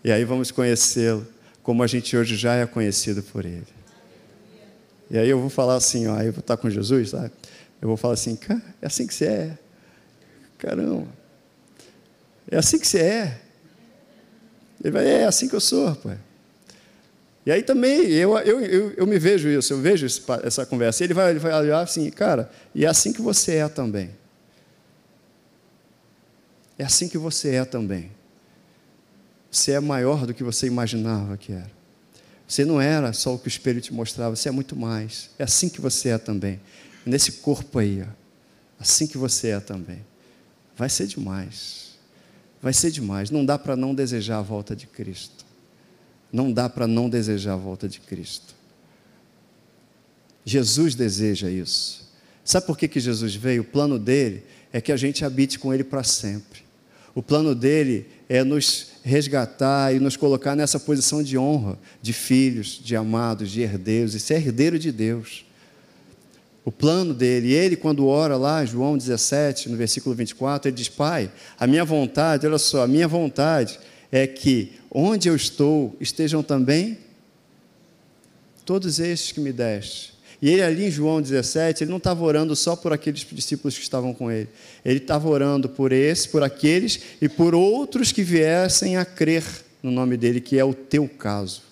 E 0.05 0.13
aí 0.13 0.23
vamos 0.23 0.51
conhecê-lo 0.51 1.27
como 1.63 1.83
a 1.83 1.87
gente 1.87 2.15
hoje 2.15 2.37
já 2.37 2.57
é 2.57 2.67
conhecido 2.67 3.23
por 3.23 3.47
ele. 3.47 3.65
E 5.11 5.17
aí 5.17 5.31
eu 5.31 5.41
vou 5.41 5.49
falar 5.49 5.77
assim, 5.77 6.07
ó, 6.09 6.21
eu 6.21 6.31
vou 6.31 6.41
estar 6.41 6.59
com 6.59 6.69
Jesus, 6.69 7.09
sabe? 7.09 7.31
Eu 7.81 7.89
vou 7.89 7.97
falar 7.97 8.13
assim, 8.13 8.37
cara, 8.37 8.63
é 8.83 8.87
assim 8.87 9.07
que 9.07 9.15
você 9.15 9.25
é. 9.25 9.59
Caramba. 10.59 11.09
É 12.51 12.59
assim 12.59 12.79
que 12.79 12.87
você 12.87 12.99
é. 12.99 13.41
Ele 14.85 14.91
vai, 14.91 15.07
é 15.07 15.25
assim 15.25 15.49
que 15.49 15.57
eu 15.57 15.61
sou, 15.61 15.95
pai. 15.97 16.19
E 17.47 17.51
aí 17.51 17.63
também, 17.63 18.11
eu, 18.11 18.37
eu, 18.41 18.61
eu, 18.61 18.91
eu 18.91 19.07
me 19.07 19.19
vejo 19.19 19.49
isso, 19.49 19.73
eu 19.73 19.81
vejo 19.81 20.05
essa 20.45 20.67
conversa. 20.67 21.03
Ele 21.03 21.15
vai, 21.15 21.31
ele 21.31 21.39
vai 21.39 21.55
olhar 21.55 21.81
assim, 21.81 22.11
cara, 22.11 22.51
e 22.75 22.85
é 22.85 22.89
assim 22.89 23.11
que 23.11 23.23
você 23.23 23.55
é 23.55 23.69
também. 23.71 24.18
É 26.79 26.85
assim 26.85 27.09
que 27.09 27.19
você 27.19 27.57
é 27.57 27.65
também. 27.65 28.11
Você 29.51 29.73
é 29.73 29.81
maior 29.81 30.27
do 30.27 30.33
que 30.33 30.45
você 30.45 30.67
imaginava 30.67 31.37
que 31.37 31.53
era. 31.53 31.71
Você 32.47 32.65
não 32.65 32.81
era 32.81 33.13
só 33.13 33.35
o 33.35 33.39
que 33.39 33.47
o 33.47 33.49
espelho 33.49 33.81
te 33.81 33.93
mostrava, 33.93 34.35
você 34.35 34.49
é 34.49 34.53
muito 34.53 34.77
mais. 34.77 35.31
É 35.39 35.45
assim 35.45 35.69
que 35.69 35.81
você 35.81 36.11
é 36.11 36.19
também. 36.19 36.61
Nesse 37.05 37.33
corpo 37.33 37.79
aí, 37.79 38.03
ó. 38.03 38.07
assim 38.79 39.07
que 39.07 39.19
você 39.19 39.49
é 39.49 39.61
também. 39.61 40.05
Vai 40.77 40.89
ser 40.89 41.07
demais. 41.07 41.99
Vai 42.63 42.73
ser 42.73 42.91
demais. 42.91 43.31
Não 43.31 43.45
dá 43.45 43.59
para 43.59 43.77
não 43.77 43.95
desejar 43.95 44.39
a 44.39 44.43
volta 44.43 44.75
de 44.77 44.87
Cristo. 44.87 45.45
Não 46.33 46.53
dá 46.53 46.69
para 46.69 46.87
não 46.87 47.09
desejar 47.09 47.55
a 47.55 47.57
volta 47.57 47.89
de 47.89 48.01
Cristo. 48.01 48.55
Jesus 50.45 50.95
deseja 50.95 51.51
isso. 51.51 52.09
Sabe 52.45 52.67
por 52.67 52.79
que, 52.79 52.89
que 52.89 53.01
Jesus 53.01 53.35
veio? 53.35 53.63
O 53.63 53.65
plano 53.65 53.99
dele 53.99 54.43
é 54.73 54.81
que 54.81 54.93
a 54.93 54.97
gente 54.97 55.25
habite 55.25 55.59
com 55.59 55.73
ele 55.73 55.85
para 55.85 56.03
sempre. 56.03 56.68
O 57.15 57.23
plano 57.23 57.55
dele 57.55 58.07
é 58.29 58.45
nos 58.45 58.93
resgatar 59.03 59.95
e 59.95 59.99
nos 59.99 60.17
colocar 60.17 60.55
nessa 60.55 60.79
posição 60.79 61.23
de 61.23 61.39
honra, 61.39 61.79
de 62.03 62.13
filhos, 62.13 62.81
de 62.83 62.95
amados, 62.95 63.51
de 63.51 63.63
herdeiros, 63.63 64.15
e 64.15 64.21
ser 64.21 64.35
herdeiro 64.35 64.79
de 64.79 64.93
Deus. 64.93 65.45
O 66.65 66.71
plano 66.71 67.15
dele, 67.15 67.53
ele 67.53 67.77
quando 67.77 68.07
ora 68.07 68.37
lá, 68.37 68.65
João 68.65 68.99
17, 68.99 69.71
no 69.71 69.77
versículo 69.77 70.15
24, 70.15 70.69
ele 70.69 70.77
diz: 70.77 70.89
Pai, 70.89 71.31
a 71.59 71.67
minha 71.67 71.85
vontade, 71.85 72.47
olha 72.47 72.59
só, 72.59 72.85
a 72.85 72.89
minha 72.89 73.09
vontade 73.09 73.81
é 74.13 74.27
que 74.27 74.73
onde 74.91 75.29
eu 75.29 75.35
estou 75.35 75.97
estejam 75.99 76.43
também 76.43 76.99
todos 78.67 79.01
estes 79.01 79.33
que 79.33 79.41
me 79.41 79.53
deste 79.53 80.18
e 80.41 80.51
ele 80.51 80.63
ali 80.63 80.85
em 80.87 80.91
João 80.91 81.21
17, 81.21 81.83
ele 81.83 81.91
não 81.91 81.99
estava 81.99 82.25
orando 82.25 82.55
só 82.55 82.77
por 82.77 82.93
aqueles 82.93 83.27
discípulos 83.31 83.77
que 83.77 83.83
estavam 83.83 84.15
com 84.15 84.31
ele. 84.31 84.49
Ele 84.85 84.99
estava 84.99 85.29
orando 85.29 85.69
por 85.69 85.93
esses, 85.93 86.27
por 86.27 86.45
aqueles 86.45 87.01
e 87.21 87.29
por 87.29 87.55
outros 87.55 88.13
que 88.13 88.23
viessem 88.23 88.97
a 88.97 89.05
crer 89.05 89.45
no 89.83 89.91
nome 89.91 90.17
dele, 90.17 90.41
que 90.41 90.57
é 90.57 90.65
o 90.65 90.73
teu 90.73 91.09
caso. 91.09 91.63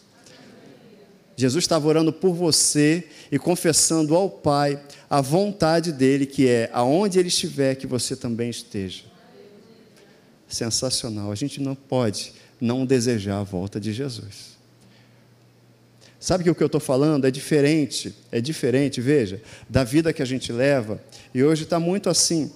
Jesus 1.37 1.63
estava 1.63 1.87
orando 1.87 2.13
por 2.13 2.33
você 2.33 3.05
e 3.31 3.39
confessando 3.39 4.17
ao 4.17 4.29
Pai 4.29 4.83
a 5.09 5.21
vontade 5.21 5.93
dele, 5.93 6.27
que 6.27 6.49
é 6.49 6.71
aonde 6.73 7.19
ele 7.19 7.29
estiver, 7.29 7.77
que 7.77 7.87
você 7.87 8.17
também 8.17 8.51
esteja. 8.51 9.05
Sensacional. 10.49 11.31
A 11.31 11.35
gente 11.35 11.61
não 11.61 11.75
pode 11.75 12.33
não 12.61 12.87
desejar 12.87 13.39
a 13.39 13.43
volta 13.43 13.79
de 13.79 13.93
Jesus. 13.93 14.56
Sabe 16.27 16.43
que 16.43 16.51
o 16.51 16.57
que 16.57 16.63
eu 16.65 16.67
estou 16.67 16.81
falando 16.81 17.25
é 17.25 17.31
diferente, 17.31 18.13
é 18.33 18.41
diferente, 18.41 19.01
veja, 19.01 19.41
da 19.71 19.85
vida 19.85 20.13
que 20.13 20.21
a 20.21 20.25
gente 20.25 20.51
leva. 20.51 21.01
E 21.33 21.45
hoje 21.45 21.63
está 21.63 21.79
muito 21.79 22.11
assim. 22.11 22.51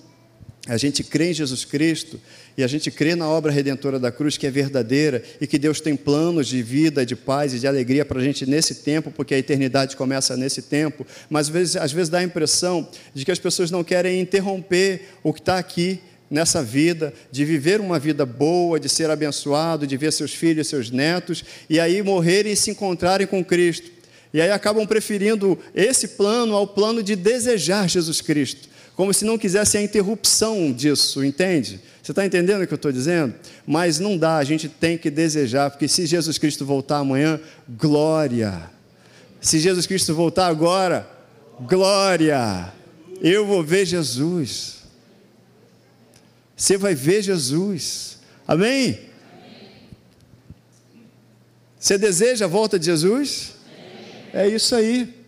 A 0.66 0.76
gente 0.76 1.04
crê 1.04 1.30
em 1.30 1.32
Jesus 1.32 1.64
Cristo 1.64 2.20
e 2.58 2.64
a 2.64 2.66
gente 2.66 2.90
crê 2.90 3.14
na 3.14 3.28
obra 3.28 3.52
redentora 3.52 4.00
da 4.00 4.10
cruz, 4.10 4.36
que 4.36 4.44
é 4.44 4.50
verdadeira 4.50 5.22
e 5.40 5.46
que 5.46 5.56
Deus 5.56 5.80
tem 5.80 5.94
planos 5.94 6.48
de 6.48 6.60
vida, 6.64 7.06
de 7.06 7.14
paz 7.14 7.54
e 7.54 7.60
de 7.60 7.66
alegria 7.68 8.04
para 8.04 8.18
a 8.18 8.24
gente 8.24 8.44
nesse 8.44 8.74
tempo, 8.74 9.12
porque 9.12 9.36
a 9.36 9.38
eternidade 9.38 9.94
começa 9.94 10.36
nesse 10.36 10.62
tempo. 10.62 11.06
Mas 11.28 11.46
às 11.46 11.52
vezes, 11.52 11.76
às 11.76 11.92
vezes 11.92 12.08
dá 12.08 12.18
a 12.18 12.24
impressão 12.24 12.88
de 13.14 13.24
que 13.24 13.30
as 13.30 13.38
pessoas 13.38 13.70
não 13.70 13.84
querem 13.84 14.20
interromper 14.20 15.10
o 15.22 15.32
que 15.32 15.38
está 15.38 15.58
aqui 15.58 16.00
nessa 16.30 16.62
vida, 16.62 17.12
de 17.32 17.44
viver 17.44 17.80
uma 17.80 17.98
vida 17.98 18.24
boa, 18.24 18.78
de 18.78 18.88
ser 18.88 19.10
abençoado, 19.10 19.86
de 19.86 19.96
ver 19.96 20.12
seus 20.12 20.32
filhos, 20.32 20.68
seus 20.68 20.90
netos, 20.90 21.44
e 21.68 21.80
aí 21.80 22.00
morrerem 22.02 22.52
e 22.52 22.56
se 22.56 22.70
encontrarem 22.70 23.26
com 23.26 23.44
Cristo. 23.44 23.90
E 24.32 24.40
aí 24.40 24.50
acabam 24.50 24.86
preferindo 24.86 25.58
esse 25.74 26.08
plano 26.08 26.54
ao 26.54 26.66
plano 26.66 27.02
de 27.02 27.16
desejar 27.16 27.88
Jesus 27.88 28.20
Cristo, 28.20 28.68
como 28.94 29.12
se 29.12 29.24
não 29.24 29.36
quisesse 29.36 29.76
a 29.76 29.82
interrupção 29.82 30.72
disso, 30.72 31.24
entende? 31.24 31.80
Você 32.02 32.12
está 32.12 32.24
entendendo 32.24 32.62
o 32.62 32.66
que 32.66 32.72
eu 32.72 32.76
estou 32.76 32.92
dizendo? 32.92 33.34
Mas 33.66 33.98
não 33.98 34.16
dá, 34.16 34.36
a 34.36 34.44
gente 34.44 34.68
tem 34.68 34.96
que 34.96 35.10
desejar, 35.10 35.70
porque 35.70 35.88
se 35.88 36.06
Jesus 36.06 36.38
Cristo 36.38 36.64
voltar 36.64 36.98
amanhã, 36.98 37.40
glória, 37.68 38.70
Se 39.40 39.58
Jesus 39.58 39.86
Cristo 39.86 40.14
voltar 40.14 40.48
agora, 40.48 41.08
glória! 41.60 42.70
Eu 43.22 43.46
vou 43.46 43.62
ver 43.64 43.86
Jesus. 43.86 44.79
Você 46.60 46.76
vai 46.76 46.94
ver 46.94 47.22
Jesus. 47.22 48.18
Amém? 48.46 49.00
Você 51.78 51.96
deseja 51.96 52.44
a 52.44 52.48
volta 52.48 52.78
de 52.78 52.84
Jesus? 52.84 53.54
É 54.30 54.46
isso 54.46 54.74
aí. 54.74 55.24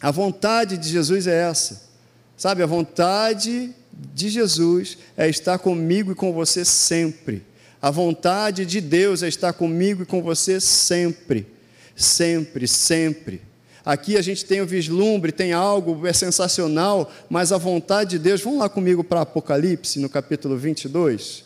A 0.00 0.10
vontade 0.10 0.78
de 0.78 0.88
Jesus 0.88 1.26
é 1.26 1.42
essa. 1.42 1.90
Sabe, 2.38 2.62
a 2.62 2.66
vontade 2.66 3.74
de 3.92 4.30
Jesus 4.30 4.96
é 5.14 5.28
estar 5.28 5.58
comigo 5.58 6.12
e 6.12 6.14
com 6.14 6.32
você 6.32 6.64
sempre. 6.64 7.44
A 7.80 7.90
vontade 7.90 8.64
de 8.64 8.80
Deus 8.80 9.22
é 9.22 9.28
estar 9.28 9.52
comigo 9.52 10.04
e 10.04 10.06
com 10.06 10.22
você 10.22 10.58
sempre. 10.58 11.46
Sempre, 11.94 12.66
sempre. 12.66 13.42
Aqui 13.84 14.16
a 14.16 14.22
gente 14.22 14.44
tem 14.44 14.60
o 14.60 14.66
vislumbre, 14.66 15.32
tem 15.32 15.52
algo, 15.52 16.06
é 16.06 16.12
sensacional, 16.12 17.12
mas 17.28 17.50
a 17.50 17.58
vontade 17.58 18.10
de 18.10 18.18
Deus. 18.20 18.40
Vamos 18.40 18.60
lá 18.60 18.68
comigo 18.68 19.02
para 19.02 19.22
Apocalipse, 19.22 19.98
no 19.98 20.08
capítulo 20.08 20.56
22. 20.56 21.44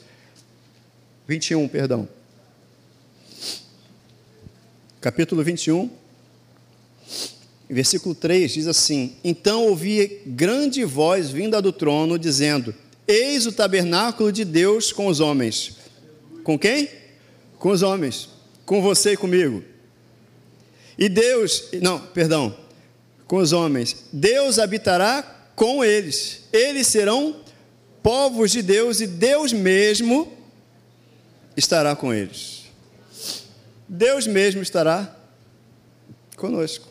21, 1.27 1.67
perdão. 1.67 2.09
Capítulo 5.01 5.43
21, 5.43 5.91
versículo 7.71 8.15
3 8.15 8.53
diz 8.53 8.67
assim: 8.67 9.17
Então 9.25 9.67
ouvi 9.67 10.21
grande 10.27 10.85
voz 10.85 11.31
vinda 11.31 11.63
do 11.63 11.73
trono, 11.73 12.19
dizendo: 12.19 12.75
Eis 13.09 13.47
o 13.47 13.53
tabernáculo 13.53 14.31
de 14.31 14.45
Deus 14.45 14.93
com 14.93 15.07
os 15.07 15.21
homens. 15.21 15.77
Com 16.45 16.59
quem? 16.59 16.89
Com 17.59 17.71
os 17.71 17.83
homens. 17.83 18.29
Com 18.65 18.83
você 18.83 19.13
e 19.13 19.17
comigo. 19.17 19.63
E 20.99 21.09
Deus, 21.09 21.65
não, 21.83 21.99
perdão, 21.99 22.57
com 23.27 23.37
os 23.37 23.53
homens. 23.53 24.05
Deus 24.13 24.59
habitará 24.59 25.23
com 25.55 25.85
eles. 25.85 26.43
Eles 26.53 26.87
serão 26.87 27.41
povos 28.03 28.51
de 28.51 28.63
Deus 28.63 29.01
e 29.01 29.07
Deus 29.07 29.53
mesmo 29.53 30.33
estará 31.57 31.97
com 31.97 32.15
eles. 32.15 32.65
Deus 33.89 34.27
mesmo 34.27 34.63
estará 34.63 35.15
conosco. 36.37 36.89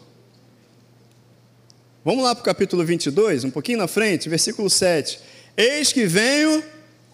Vamos 2.03 2.23
lá 2.23 2.35
para 2.35 2.41
o 2.41 2.45
capítulo 2.45 2.85
22, 2.85 3.45
um 3.45 3.49
pouquinho 3.49 3.79
na 3.79 3.87
frente, 3.87 4.29
versículo 4.29 4.69
7. 4.69 5.19
Eis 5.57 5.91
que 5.91 6.05
venho 6.05 6.63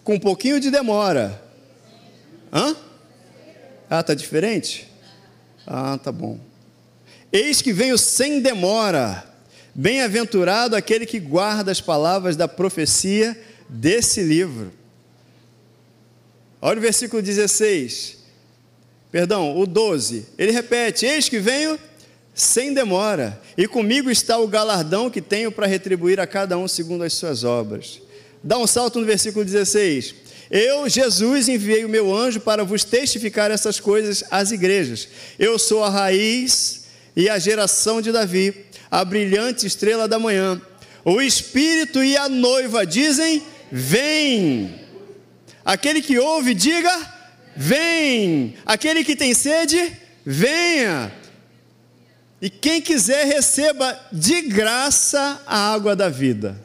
com 0.04 0.14
um 0.14 0.20
pouquinho 0.20 0.60
de 0.60 0.70
demora. 0.70 1.42
Hã? 2.52 2.76
Ah, 3.88 4.02
tá 4.02 4.14
diferente? 4.14 4.88
Ah, 5.66 5.96
tá 5.96 6.12
bom. 6.12 6.38
Eis 7.32 7.62
que 7.62 7.72
venho 7.72 7.96
sem 7.96 8.40
demora. 8.40 9.24
Bem-aventurado 9.74 10.76
aquele 10.76 11.06
que 11.06 11.18
guarda 11.18 11.72
as 11.72 11.80
palavras 11.80 12.36
da 12.36 12.46
profecia 12.46 13.40
desse 13.70 14.20
livro. 14.20 14.70
Olha 16.60 16.78
o 16.78 16.82
versículo 16.82 17.22
16. 17.22 18.18
Perdão, 19.10 19.58
o 19.58 19.66
12. 19.66 20.26
Ele 20.36 20.52
repete: 20.52 21.06
Eis 21.06 21.30
que 21.30 21.38
venho 21.38 21.78
sem 22.34 22.72
demora, 22.72 23.40
e 23.58 23.66
comigo 23.66 24.10
está 24.10 24.38
o 24.38 24.48
galardão 24.48 25.10
que 25.10 25.20
tenho 25.20 25.52
para 25.52 25.66
retribuir 25.66 26.18
a 26.18 26.26
cada 26.26 26.56
um 26.56 26.66
segundo 26.66 27.04
as 27.04 27.12
suas 27.14 27.44
obras. 27.44 28.00
Dá 28.42 28.58
um 28.58 28.66
salto 28.66 29.00
no 29.00 29.06
versículo 29.06 29.44
16. 29.44 30.14
Eu, 30.50 30.86
Jesus, 30.86 31.48
enviei 31.48 31.84
o 31.84 31.88
meu 31.88 32.14
anjo 32.14 32.40
para 32.40 32.62
vos 32.62 32.84
testificar 32.84 33.50
essas 33.50 33.80
coisas 33.80 34.22
às 34.30 34.50
igrejas. 34.50 35.08
Eu 35.38 35.58
sou 35.58 35.82
a 35.82 35.88
raiz 35.88 36.81
e 37.14 37.28
a 37.28 37.38
geração 37.38 38.00
de 38.00 38.10
Davi, 38.10 38.66
a 38.90 39.04
brilhante 39.04 39.66
estrela 39.66 40.08
da 40.08 40.18
manhã. 40.18 40.60
O 41.04 41.20
Espírito 41.20 42.02
e 42.02 42.16
a 42.16 42.28
noiva 42.28 42.86
dizem: 42.86 43.42
Vem. 43.70 44.80
Aquele 45.64 46.00
que 46.00 46.18
ouve, 46.18 46.54
diga: 46.54 46.92
Vem. 47.56 48.56
Aquele 48.64 49.04
que 49.04 49.16
tem 49.16 49.34
sede, 49.34 49.96
venha. 50.24 51.12
E 52.40 52.50
quem 52.50 52.80
quiser, 52.80 53.26
receba 53.26 53.98
de 54.12 54.42
graça 54.42 55.40
a 55.46 55.72
água 55.72 55.94
da 55.94 56.08
vida. 56.08 56.60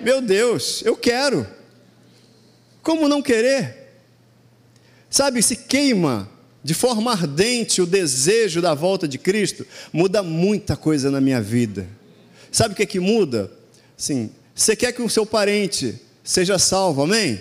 Meu 0.00 0.22
Deus, 0.22 0.82
eu 0.84 0.96
quero. 0.96 1.46
Como 2.82 3.08
não 3.08 3.20
querer? 3.20 3.92
Sabe, 5.10 5.42
se 5.42 5.56
queima 5.56 6.30
de 6.66 6.74
forma 6.74 7.12
ardente 7.12 7.80
o 7.80 7.86
desejo 7.86 8.60
da 8.60 8.74
volta 8.74 9.06
de 9.06 9.18
Cristo, 9.18 9.64
muda 9.92 10.20
muita 10.20 10.76
coisa 10.76 11.12
na 11.12 11.20
minha 11.20 11.40
vida. 11.40 11.86
Sabe 12.50 12.74
o 12.74 12.76
que 12.76 12.82
é 12.82 12.86
que 12.86 12.98
muda? 12.98 13.48
Sim, 13.96 14.30
você 14.52 14.74
quer 14.74 14.90
que 14.90 15.00
o 15.00 15.08
seu 15.08 15.24
parente 15.24 15.94
seja 16.24 16.58
salvo, 16.58 17.02
amém? 17.02 17.40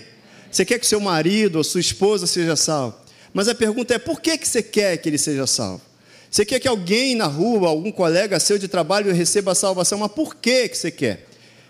Você 0.51 0.63
quer 0.63 0.77
que 0.77 0.85
seu 0.85 0.99
marido 0.99 1.55
ou 1.55 1.63
sua 1.63 1.81
esposa 1.81 2.27
seja 2.27 2.55
salvo. 2.55 2.97
Mas 3.33 3.47
a 3.47 3.55
pergunta 3.55 3.95
é: 3.95 3.97
por 3.97 4.21
que, 4.21 4.37
que 4.37 4.47
você 4.47 4.61
quer 4.61 4.95
que 4.97 5.09
ele 5.09 5.17
seja 5.17 5.47
salvo? 5.47 5.81
Você 6.29 6.45
quer 6.45 6.59
que 6.59 6.67
alguém 6.67 7.15
na 7.15 7.25
rua, 7.25 7.67
algum 7.69 7.91
colega 7.91 8.39
seu 8.39 8.59
de 8.59 8.67
trabalho 8.67 9.11
receba 9.11 9.53
a 9.53 9.55
salvação, 9.55 9.97
mas 9.97 10.11
por 10.11 10.35
que, 10.35 10.69
que 10.69 10.77
você 10.77 10.91
quer? 10.91 11.25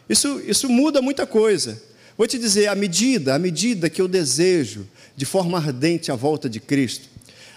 Isso, 0.09 0.41
isso 0.45 0.67
muda 0.67 1.01
muita 1.01 1.25
coisa. 1.25 1.81
Vou 2.17 2.27
te 2.27 2.37
dizer, 2.37 2.67
à 2.67 2.75
medida, 2.75 3.33
à 3.33 3.39
medida 3.39 3.89
que 3.89 4.01
eu 4.01 4.09
desejo 4.09 4.85
de 5.15 5.23
forma 5.23 5.57
ardente 5.57 6.11
a 6.11 6.15
volta 6.15 6.49
de 6.49 6.59
Cristo, 6.59 7.14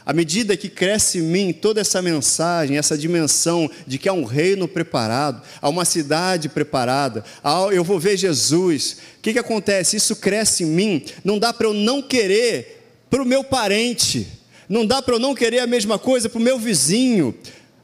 à 0.09 0.13
medida 0.15 0.57
que 0.57 0.71
cresce 0.71 1.19
em 1.19 1.21
mim 1.21 1.53
toda 1.53 1.83
essa 1.83 2.01
mensagem, 2.01 2.79
essa 2.79 2.97
dimensão 2.97 3.71
de 3.87 3.99
que 3.99 4.09
há 4.09 4.13
um 4.15 4.25
reino 4.25 4.67
preparado, 4.67 5.43
há 5.61 5.69
uma 5.69 5.85
cidade 5.85 6.49
preparada, 6.49 7.23
eu 7.71 7.85
vou 7.85 8.01
ver 8.01 8.17
Jesus, 8.17 8.97
o 9.19 9.21
que, 9.21 9.35
que 9.35 9.39
acontece? 9.39 9.99
Isso 9.99 10.17
cresce 10.17 10.65
em 10.65 10.67
mim, 10.67 11.05
não 11.23 11.39
dá 11.39 11.53
para 11.53 11.67
eu 11.67 11.75
não 11.75 12.01
querer 12.01 12.87
para 13.11 13.23
o 13.23 13.27
meu 13.27 13.45
parente, 13.45 14.27
não 14.67 14.87
dá 14.87 15.03
para 15.03 15.17
eu 15.17 15.19
não 15.19 15.35
querer 15.35 15.59
a 15.59 15.67
mesma 15.67 15.99
coisa 15.99 16.27
para 16.27 16.39
o 16.39 16.43
meu 16.43 16.59
vizinho, 16.59 17.35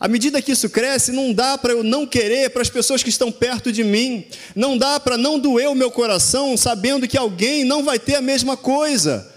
à 0.00 0.08
medida 0.08 0.40
que 0.40 0.52
isso 0.52 0.70
cresce, 0.70 1.12
não 1.12 1.30
dá 1.30 1.58
para 1.58 1.74
eu 1.74 1.84
não 1.84 2.06
querer 2.06 2.48
para 2.48 2.62
as 2.62 2.70
pessoas 2.70 3.02
que 3.02 3.10
estão 3.10 3.30
perto 3.30 3.70
de 3.70 3.84
mim, 3.84 4.24
não 4.56 4.78
dá 4.78 4.98
para 4.98 5.18
não 5.18 5.38
doer 5.38 5.68
o 5.68 5.74
meu 5.74 5.90
coração 5.90 6.56
sabendo 6.56 7.06
que 7.06 7.18
alguém 7.18 7.64
não 7.64 7.84
vai 7.84 7.98
ter 7.98 8.14
a 8.14 8.22
mesma 8.22 8.56
coisa. 8.56 9.34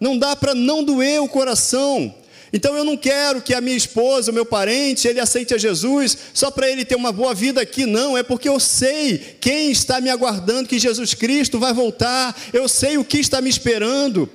Não 0.00 0.16
dá 0.18 0.36
para 0.36 0.54
não 0.54 0.84
doer 0.84 1.20
o 1.22 1.28
coração. 1.28 2.14
Então 2.52 2.74
eu 2.76 2.84
não 2.84 2.96
quero 2.96 3.42
que 3.42 3.52
a 3.52 3.60
minha 3.60 3.76
esposa, 3.76 4.30
o 4.30 4.34
meu 4.34 4.46
parente, 4.46 5.06
ele 5.06 5.20
aceite 5.20 5.52
a 5.52 5.58
Jesus 5.58 6.16
só 6.32 6.50
para 6.50 6.68
ele 6.70 6.84
ter 6.84 6.94
uma 6.94 7.12
boa 7.12 7.34
vida 7.34 7.60
aqui, 7.60 7.84
não. 7.84 8.16
É 8.16 8.22
porque 8.22 8.48
eu 8.48 8.58
sei 8.58 9.36
quem 9.40 9.70
está 9.70 10.00
me 10.00 10.08
aguardando, 10.08 10.68
que 10.68 10.78
Jesus 10.78 11.14
Cristo 11.14 11.58
vai 11.58 11.74
voltar. 11.74 12.34
Eu 12.52 12.68
sei 12.68 12.96
o 12.96 13.04
que 13.04 13.18
está 13.18 13.40
me 13.40 13.50
esperando. 13.50 14.28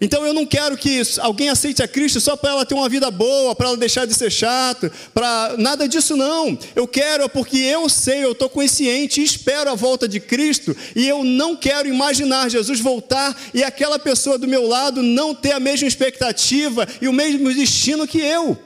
Então 0.00 0.24
eu 0.24 0.32
não 0.32 0.46
quero 0.46 0.76
que 0.76 1.02
alguém 1.18 1.50
aceite 1.50 1.82
a 1.82 1.88
Cristo 1.88 2.20
só 2.20 2.34
para 2.34 2.50
ela 2.50 2.64
ter 2.64 2.74
uma 2.74 2.88
vida 2.88 3.10
boa, 3.10 3.54
para 3.54 3.68
ela 3.68 3.76
deixar 3.76 4.06
de 4.06 4.14
ser 4.14 4.30
chato, 4.30 4.90
para 5.12 5.56
nada 5.58 5.86
disso 5.86 6.16
não. 6.16 6.58
Eu 6.74 6.88
quero 6.88 7.28
porque 7.28 7.58
eu 7.58 7.88
sei, 7.88 8.24
eu 8.24 8.32
estou 8.32 8.48
consciente, 8.48 9.22
espero 9.22 9.70
a 9.70 9.74
volta 9.74 10.08
de 10.08 10.18
Cristo 10.18 10.74
e 10.96 11.06
eu 11.06 11.22
não 11.22 11.54
quero 11.54 11.86
imaginar 11.86 12.48
Jesus 12.48 12.80
voltar 12.80 13.38
e 13.52 13.62
aquela 13.62 13.98
pessoa 13.98 14.38
do 14.38 14.48
meu 14.48 14.66
lado 14.66 15.02
não 15.02 15.34
ter 15.34 15.52
a 15.52 15.60
mesma 15.60 15.86
expectativa 15.86 16.88
e 17.00 17.06
o 17.06 17.12
mesmo 17.12 17.52
destino 17.52 18.06
que 18.06 18.20
eu. 18.20 18.58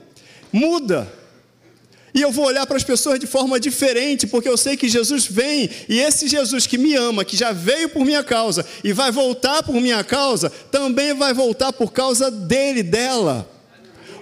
Muda. 0.52 1.23
E 2.14 2.22
eu 2.22 2.30
vou 2.30 2.46
olhar 2.46 2.64
para 2.64 2.76
as 2.76 2.84
pessoas 2.84 3.18
de 3.18 3.26
forma 3.26 3.58
diferente, 3.58 4.24
porque 4.26 4.48
eu 4.48 4.56
sei 4.56 4.76
que 4.76 4.88
Jesus 4.88 5.26
vem, 5.26 5.68
e 5.88 5.98
esse 5.98 6.28
Jesus 6.28 6.64
que 6.64 6.78
me 6.78 6.94
ama, 6.94 7.24
que 7.24 7.36
já 7.36 7.50
veio 7.50 7.88
por 7.88 8.04
minha 8.04 8.22
causa 8.22 8.64
e 8.84 8.92
vai 8.92 9.10
voltar 9.10 9.64
por 9.64 9.74
minha 9.74 10.04
causa, 10.04 10.48
também 10.70 11.12
vai 11.12 11.34
voltar 11.34 11.72
por 11.72 11.92
causa 11.92 12.30
dele, 12.30 12.84
dela. 12.84 13.50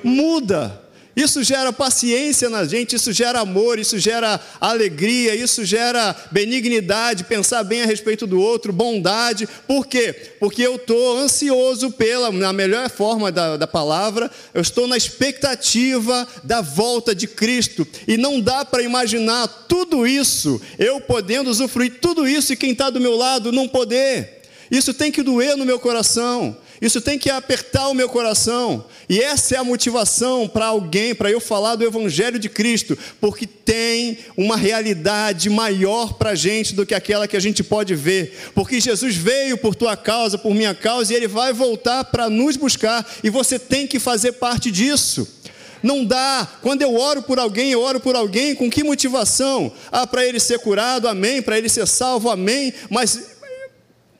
Muda. 0.02 0.81
Isso 1.14 1.42
gera 1.42 1.72
paciência 1.72 2.48
na 2.48 2.64
gente, 2.64 2.96
isso 2.96 3.12
gera 3.12 3.40
amor, 3.40 3.78
isso 3.78 3.98
gera 3.98 4.40
alegria, 4.58 5.34
isso 5.34 5.62
gera 5.62 6.16
benignidade, 6.30 7.24
pensar 7.24 7.62
bem 7.64 7.82
a 7.82 7.86
respeito 7.86 8.26
do 8.26 8.40
outro, 8.40 8.72
bondade. 8.72 9.46
Por 9.66 9.86
quê? 9.86 10.14
Porque 10.40 10.62
eu 10.62 10.76
estou 10.76 11.18
ansioso 11.18 11.90
pela, 11.90 12.32
na 12.32 12.52
melhor 12.52 12.88
forma 12.88 13.30
da, 13.30 13.58
da 13.58 13.66
palavra, 13.66 14.30
eu 14.54 14.62
estou 14.62 14.86
na 14.86 14.96
expectativa 14.96 16.26
da 16.42 16.62
volta 16.62 17.14
de 17.14 17.26
Cristo. 17.26 17.86
E 18.08 18.16
não 18.16 18.40
dá 18.40 18.64
para 18.64 18.82
imaginar 18.82 19.46
tudo 19.68 20.06
isso, 20.06 20.60
eu 20.78 20.98
podendo 20.98 21.50
usufruir 21.50 21.98
tudo 22.00 22.26
isso 22.26 22.54
e 22.54 22.56
quem 22.56 22.72
está 22.72 22.88
do 22.88 23.00
meu 23.00 23.16
lado 23.16 23.52
não 23.52 23.68
poder. 23.68 24.40
Isso 24.70 24.94
tem 24.94 25.12
que 25.12 25.22
doer 25.22 25.58
no 25.58 25.66
meu 25.66 25.78
coração. 25.78 26.56
Isso 26.82 27.00
tem 27.00 27.16
que 27.16 27.30
apertar 27.30 27.86
o 27.86 27.94
meu 27.94 28.08
coração. 28.08 28.84
E 29.08 29.20
essa 29.20 29.54
é 29.54 29.58
a 29.58 29.62
motivação 29.62 30.48
para 30.48 30.66
alguém, 30.66 31.14
para 31.14 31.30
eu 31.30 31.38
falar 31.38 31.76
do 31.76 31.84
Evangelho 31.84 32.40
de 32.40 32.48
Cristo, 32.48 32.98
porque 33.20 33.46
tem 33.46 34.18
uma 34.36 34.56
realidade 34.56 35.48
maior 35.48 36.14
para 36.14 36.30
a 36.30 36.34
gente 36.34 36.74
do 36.74 36.84
que 36.84 36.92
aquela 36.92 37.28
que 37.28 37.36
a 37.36 37.40
gente 37.40 37.62
pode 37.62 37.94
ver. 37.94 38.50
Porque 38.52 38.80
Jesus 38.80 39.14
veio 39.14 39.56
por 39.56 39.76
tua 39.76 39.96
causa, 39.96 40.36
por 40.36 40.52
minha 40.52 40.74
causa, 40.74 41.12
e 41.12 41.16
Ele 41.16 41.28
vai 41.28 41.52
voltar 41.52 42.02
para 42.06 42.28
nos 42.28 42.56
buscar, 42.56 43.08
e 43.22 43.30
você 43.30 43.60
tem 43.60 43.86
que 43.86 44.00
fazer 44.00 44.32
parte 44.32 44.68
disso. 44.68 45.38
Não 45.84 46.04
dá. 46.04 46.48
Quando 46.62 46.82
eu 46.82 46.96
oro 46.96 47.22
por 47.22 47.38
alguém, 47.38 47.70
eu 47.70 47.80
oro 47.80 48.00
por 48.00 48.16
alguém 48.16 48.56
com 48.56 48.68
que 48.68 48.82
motivação? 48.82 49.70
Ah, 49.92 50.04
para 50.04 50.26
ele 50.26 50.40
ser 50.40 50.58
curado, 50.58 51.06
amém. 51.06 51.42
Para 51.42 51.58
ele 51.58 51.68
ser 51.68 51.86
salvo, 51.86 52.28
amém. 52.28 52.72
Mas 52.88 53.20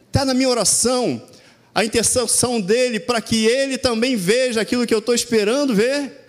está 0.08 0.24
na 0.24 0.34
minha 0.34 0.48
oração 0.48 1.22
a 1.74 1.84
intercessão 1.84 2.60
dele 2.60 3.00
para 3.00 3.20
que 3.20 3.46
ele 3.46 3.78
também 3.78 4.16
veja 4.16 4.60
aquilo 4.60 4.86
que 4.86 4.94
eu 4.94 4.98
estou 4.98 5.14
esperando 5.14 5.74
ver. 5.74 6.20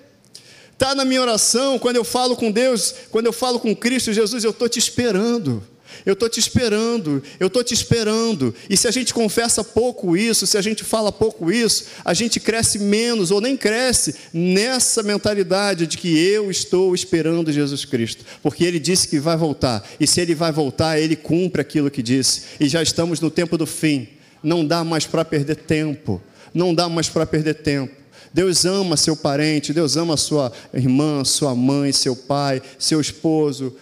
Está 0.72 0.96
na 0.96 1.06
minha 1.06 1.22
oração, 1.22 1.78
quando 1.78 1.98
eu 1.98 2.04
falo 2.04 2.36
com 2.36 2.52
Deus, 2.52 2.94
quando 3.12 3.28
eu 3.28 3.34
falo 3.34 3.60
com 3.60 3.76
Cristo 3.76 4.12
Jesus, 4.12 4.44
eu 4.44 4.52
estou 4.52 4.68
te 4.68 4.80
esperando. 4.80 5.64
Eu 6.06 6.14
estou 6.14 6.28
te 6.28 6.40
esperando, 6.40 7.24
eu 7.40 7.48
estou 7.48 7.64
te 7.64 7.74
esperando. 7.74 8.54
E 8.70 8.76
se 8.76 8.88
a 8.88 8.92
gente 8.92 9.14
confessa 9.14 9.64
pouco 9.64 10.18
isso, 10.18 10.46
se 10.48 10.58
a 10.58 10.62
gente 10.62 10.84
fala 10.84 11.12
pouco 11.12 11.52
isso, 11.52 11.86
a 12.04 12.14
gente 12.14 12.40
cresce 12.40 12.80
menos 12.80 13.32
ou 13.32 13.40
nem 13.40 13.56
cresce 13.56 14.16
nessa 14.34 15.04
mentalidade 15.04 15.88
de 15.88 15.98
que 15.98 16.18
eu 16.18 16.50
estou 16.50 16.94
esperando 16.94 17.52
Jesus 17.52 17.86
Cristo, 17.86 18.26
porque 18.42 18.64
Ele 18.64 18.80
disse 18.80 19.08
que 19.08 19.20
vai 19.20 19.38
voltar. 19.38 19.88
E 20.00 20.08
se 20.08 20.20
Ele 20.20 20.36
vai 20.36 20.52
voltar, 20.52 21.00
Ele 21.00 21.16
cumpre 21.16 21.62
aquilo 21.62 21.92
que 21.92 22.02
disse. 22.02 22.44
E 22.60 22.68
já 22.68 22.82
estamos 22.82 23.20
no 23.20 23.30
tempo 23.30 23.58
do 23.58 23.66
fim. 23.66 24.08
Não 24.44 24.66
dá 24.66 24.84
mais 24.84 25.06
para 25.06 25.24
perder 25.24 25.56
tempo. 25.56 26.22
Não 26.54 26.76
dá 26.76 26.90
mais 26.90 27.10
para 27.10 27.26
perder 27.26 27.56
tempo. 27.56 28.04
Deus 28.34 28.66
ama 28.66 28.98
seu 28.98 29.16
parente, 29.16 29.72
Deus 29.74 29.96
ama 29.96 30.18
sua 30.18 30.52
irmã, 30.74 31.24
sua 31.24 31.56
mãe, 31.56 31.92
seu 31.92 32.16
pai, 32.16 32.62
seu 32.80 33.00
esposo. 33.00 33.76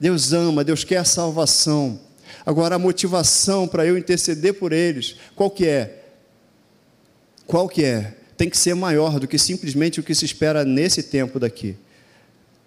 Deus 0.00 0.32
ama, 0.32 0.64
Deus 0.64 0.84
quer 0.84 0.96
a 0.96 1.04
salvação. 1.04 2.00
Agora 2.44 2.76
a 2.76 2.78
motivação 2.78 3.68
para 3.68 3.84
eu 3.84 3.98
interceder 3.98 4.54
por 4.54 4.72
eles, 4.72 5.16
qual 5.36 5.50
que 5.50 5.66
é? 5.66 6.04
Qual 7.46 7.68
que 7.68 7.84
é? 7.84 8.14
Tem 8.36 8.48
que 8.48 8.56
ser 8.56 8.74
maior 8.74 9.20
do 9.20 9.28
que 9.28 9.38
simplesmente 9.38 10.00
o 10.00 10.02
que 10.02 10.14
se 10.14 10.24
espera 10.24 10.64
nesse 10.64 11.02
tempo 11.02 11.38
daqui. 11.38 11.76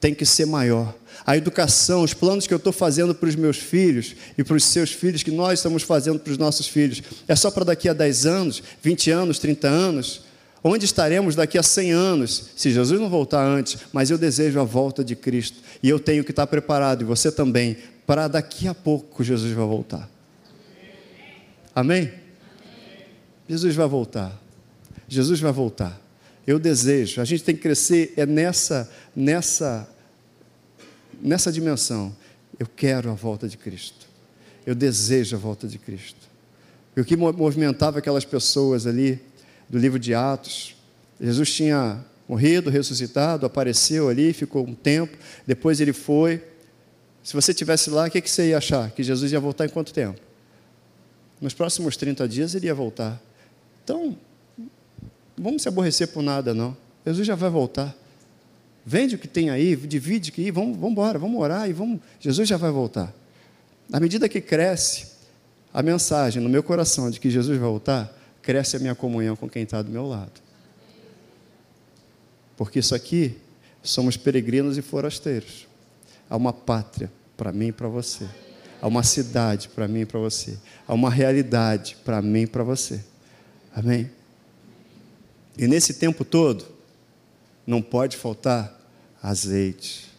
Tem 0.03 0.13
que 0.13 0.25
ser 0.25 0.45
maior. 0.45 0.93
A 1.25 1.37
educação, 1.37 2.03
os 2.03 2.13
planos 2.13 2.45
que 2.45 2.53
eu 2.53 2.57
estou 2.57 2.73
fazendo 2.73 3.15
para 3.15 3.29
os 3.29 3.37
meus 3.37 3.55
filhos 3.55 4.13
e 4.37 4.43
para 4.43 4.57
os 4.57 4.65
seus 4.65 4.91
filhos, 4.91 5.23
que 5.23 5.31
nós 5.31 5.59
estamos 5.59 5.81
fazendo 5.81 6.19
para 6.19 6.29
os 6.29 6.37
nossos 6.37 6.67
filhos, 6.67 7.01
é 7.25 7.33
só 7.37 7.49
para 7.49 7.63
daqui 7.63 7.87
a 7.87 7.93
10 7.93 8.25
anos, 8.25 8.61
20 8.81 9.11
anos, 9.11 9.39
30 9.39 9.65
anos? 9.65 10.23
Onde 10.61 10.83
estaremos 10.83 11.35
daqui 11.35 11.57
a 11.57 11.63
100 11.63 11.93
anos, 11.93 12.49
se 12.53 12.69
Jesus 12.69 12.99
não 12.99 13.09
voltar 13.09 13.45
antes? 13.45 13.77
Mas 13.93 14.09
eu 14.11 14.17
desejo 14.17 14.59
a 14.59 14.65
volta 14.65 15.05
de 15.05 15.15
Cristo 15.15 15.59
e 15.81 15.87
eu 15.87 15.97
tenho 15.97 16.25
que 16.25 16.31
estar 16.31 16.47
preparado, 16.47 17.03
e 17.03 17.05
você 17.05 17.31
também, 17.31 17.77
para 18.05 18.27
daqui 18.27 18.67
a 18.67 18.75
pouco 18.75 19.23
Jesus 19.23 19.53
vai 19.53 19.65
voltar. 19.65 20.09
Amém? 21.73 22.11
Jesus 23.47 23.73
vai 23.73 23.87
voltar. 23.87 24.37
Jesus 25.07 25.39
vai 25.39 25.53
voltar. 25.53 25.97
Eu 26.45 26.59
desejo. 26.59 27.21
A 27.21 27.25
gente 27.25 27.41
tem 27.41 27.55
que 27.55 27.61
crescer 27.61 28.13
é 28.17 28.25
nessa 28.25 28.91
nessa 29.15 29.92
nessa 31.23 31.51
dimensão. 31.51 32.15
Eu 32.59 32.67
quero 32.67 33.09
a 33.09 33.13
volta 33.13 33.47
de 33.47 33.57
Cristo. 33.57 34.07
Eu 34.65 34.75
desejo 34.75 35.35
a 35.35 35.39
volta 35.39 35.67
de 35.67 35.77
Cristo. 35.77 36.19
E 36.95 37.01
o 37.01 37.05
que 37.05 37.15
movimentava 37.15 37.99
aquelas 37.99 38.25
pessoas 38.25 38.85
ali 38.85 39.19
do 39.67 39.79
livro 39.79 39.97
de 39.97 40.13
Atos. 40.13 40.75
Jesus 41.19 41.51
tinha 41.51 42.03
morrido, 42.27 42.69
ressuscitado, 42.69 43.45
apareceu 43.45 44.09
ali, 44.09 44.33
ficou 44.33 44.67
um 44.67 44.75
tempo, 44.75 45.17
depois 45.47 45.79
ele 45.81 45.93
foi. 45.93 46.43
Se 47.23 47.33
você 47.33 47.53
tivesse 47.53 47.89
lá, 47.89 48.05
o 48.05 48.11
que 48.11 48.21
você 48.21 48.49
ia 48.49 48.57
achar? 48.57 48.91
Que 48.91 49.01
Jesus 49.01 49.31
ia 49.31 49.39
voltar 49.39 49.65
em 49.65 49.69
quanto 49.69 49.93
tempo? 49.93 50.19
Nos 51.41 51.53
próximos 51.53 51.97
30 51.97 52.27
dias 52.27 52.53
ele 52.53 52.67
ia 52.67 52.75
voltar. 52.75 53.21
Então, 53.83 54.17
vamos 55.37 55.61
se 55.61 55.67
aborrecer 55.67 56.09
por 56.09 56.21
nada, 56.21 56.53
não. 56.53 56.75
Jesus 57.05 57.25
já 57.25 57.35
vai 57.35 57.49
voltar. 57.49 57.95
Vende 58.85 59.15
o 59.15 59.17
que 59.17 59.27
tem 59.27 59.49
aí, 59.49 59.75
divide 59.75 60.31
que 60.31 60.51
vamos, 60.51 60.75
vamos 60.75 60.91
embora, 60.91 61.17
vamos 61.17 61.39
orar 61.39 61.69
e 61.69 61.73
vamos. 61.73 61.99
Jesus 62.19 62.47
já 62.47 62.57
vai 62.57 62.71
voltar. 62.71 63.13
À 63.91 63.99
medida 63.99 64.27
que 64.27 64.41
cresce 64.41 65.07
a 65.73 65.81
mensagem 65.81 66.41
no 66.41 66.49
meu 66.49 66.61
coração 66.61 67.09
de 67.09 67.19
que 67.19 67.29
Jesus 67.29 67.57
vai 67.57 67.67
voltar, 67.67 68.13
cresce 68.41 68.75
a 68.75 68.79
minha 68.79 68.93
comunhão 68.93 69.35
com 69.35 69.49
quem 69.49 69.63
está 69.63 69.81
do 69.81 69.89
meu 69.89 70.05
lado. 70.05 70.41
Porque 72.57 72.79
isso 72.79 72.93
aqui 72.93 73.37
somos 73.81 74.17
peregrinos 74.17 74.77
e 74.77 74.81
forasteiros. 74.81 75.67
Há 76.29 76.35
uma 76.35 76.53
pátria 76.53 77.11
para 77.37 77.51
mim 77.51 77.67
e 77.67 77.71
para 77.71 77.87
você. 77.87 78.27
Há 78.81 78.87
uma 78.87 79.03
cidade 79.03 79.69
para 79.69 79.87
mim 79.87 80.01
e 80.01 80.05
para 80.05 80.19
você. 80.19 80.57
Há 80.87 80.93
uma 80.93 81.09
realidade 81.09 81.97
para 82.03 82.21
mim 82.21 82.41
e 82.41 82.47
para 82.47 82.63
você. 82.63 83.01
Amém? 83.73 84.11
E 85.57 85.67
nesse 85.67 85.93
tempo 85.93 86.25
todo, 86.25 86.65
não 87.65 87.81
pode 87.81 88.17
faltar 88.17 88.79
azeite. 89.21 90.11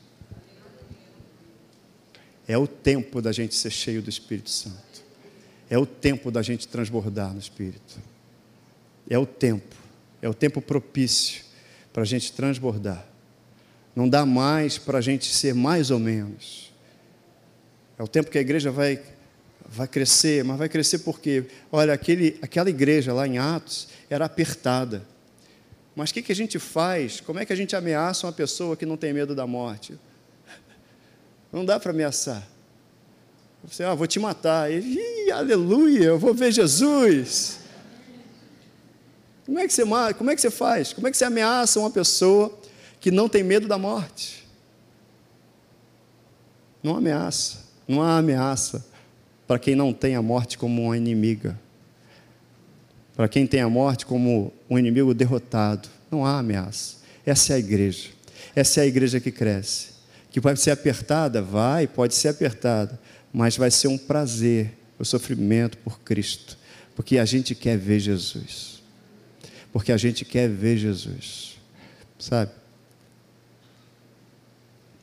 É 2.46 2.56
o 2.58 2.66
tempo 2.66 3.22
da 3.22 3.32
gente 3.32 3.54
ser 3.54 3.70
cheio 3.70 4.02
do 4.02 4.10
Espírito 4.10 4.50
Santo. 4.50 5.04
É 5.68 5.78
o 5.78 5.86
tempo 5.86 6.30
da 6.30 6.42
gente 6.42 6.68
transbordar 6.68 7.32
no 7.32 7.38
Espírito. 7.38 7.98
É 9.08 9.18
o 9.18 9.26
tempo, 9.26 9.74
é 10.22 10.28
o 10.28 10.34
tempo 10.34 10.60
propício 10.60 11.42
para 11.92 12.02
a 12.02 12.06
gente 12.06 12.32
transbordar. 12.32 13.06
Não 13.94 14.08
dá 14.08 14.26
mais 14.26 14.78
para 14.78 14.98
a 14.98 15.00
gente 15.00 15.26
ser 15.26 15.54
mais 15.54 15.90
ou 15.90 15.98
menos. 15.98 16.72
É 17.98 18.02
o 18.02 18.08
tempo 18.08 18.30
que 18.30 18.38
a 18.38 18.40
igreja 18.40 18.70
vai, 18.70 19.00
vai 19.66 19.86
crescer, 19.86 20.42
mas 20.42 20.58
vai 20.58 20.68
crescer 20.68 20.98
porque, 21.00 21.44
olha, 21.70 21.92
aquele, 21.92 22.36
aquela 22.42 22.68
igreja 22.68 23.12
lá 23.12 23.26
em 23.26 23.38
Atos 23.38 23.88
era 24.10 24.24
apertada. 24.24 25.06
Mas 25.94 26.10
o 26.10 26.14
que, 26.14 26.22
que 26.22 26.32
a 26.32 26.36
gente 26.36 26.58
faz? 26.58 27.20
Como 27.20 27.38
é 27.38 27.46
que 27.46 27.52
a 27.52 27.56
gente 27.56 27.76
ameaça 27.76 28.26
uma 28.26 28.32
pessoa 28.32 28.76
que 28.76 28.84
não 28.84 28.96
tem 28.96 29.12
medo 29.12 29.34
da 29.34 29.46
morte? 29.46 29.98
Não 31.52 31.64
dá 31.64 31.78
para 31.78 31.92
ameaçar. 31.92 32.46
Você, 33.62 33.84
ah, 33.84 33.94
vou 33.94 34.06
te 34.06 34.18
matar. 34.18 34.70
E, 34.70 35.30
aleluia, 35.30 36.06
eu 36.06 36.18
vou 36.18 36.34
ver 36.34 36.52
Jesus. 36.52 37.60
Como 39.46 39.58
é 39.58 39.66
que 39.66 39.72
você 39.72 39.84
como 40.16 40.30
é 40.30 40.34
que 40.34 40.40
você 40.40 40.50
faz? 40.50 40.92
Como 40.92 41.06
é 41.06 41.10
que 41.10 41.16
você 41.16 41.24
ameaça 41.24 41.78
uma 41.78 41.90
pessoa 41.90 42.58
que 43.00 43.10
não 43.10 43.28
tem 43.28 43.42
medo 43.42 43.68
da 43.68 43.78
morte? 43.78 44.46
Não 46.82 46.96
ameaça. 46.96 47.64
Não 47.86 48.02
há 48.02 48.18
ameaça 48.18 48.84
para 49.46 49.58
quem 49.58 49.74
não 49.74 49.92
tem 49.92 50.16
a 50.16 50.22
morte 50.22 50.58
como 50.58 50.82
uma 50.82 50.96
inimiga. 50.96 51.58
Para 53.16 53.28
quem 53.28 53.46
tem 53.46 53.60
a 53.60 53.68
morte 53.68 54.04
como 54.06 54.52
um 54.68 54.78
inimigo 54.78 55.14
derrotado. 55.14 55.88
Não 56.10 56.24
há 56.26 56.38
ameaça. 56.38 56.96
Essa 57.24 57.52
é 57.52 57.56
a 57.56 57.58
igreja. 57.58 58.10
Essa 58.54 58.80
é 58.80 58.84
a 58.84 58.86
igreja 58.86 59.20
que 59.20 59.30
cresce. 59.30 59.88
Que 60.30 60.40
pode 60.40 60.60
ser 60.60 60.72
apertada? 60.72 61.40
Vai, 61.40 61.86
pode 61.86 62.14
ser 62.14 62.28
apertada. 62.28 62.98
Mas 63.32 63.56
vai 63.56 63.70
ser 63.70 63.88
um 63.88 63.98
prazer 63.98 64.72
o 64.98 65.04
sofrimento 65.04 65.78
por 65.78 66.00
Cristo. 66.00 66.58
Porque 66.94 67.18
a 67.18 67.24
gente 67.24 67.54
quer 67.54 67.76
ver 67.76 67.98
Jesus 67.98 68.74
porque 69.74 69.90
a 69.90 69.96
gente 69.96 70.24
quer 70.24 70.48
ver 70.48 70.76
Jesus, 70.76 71.56
sabe? 72.16 72.52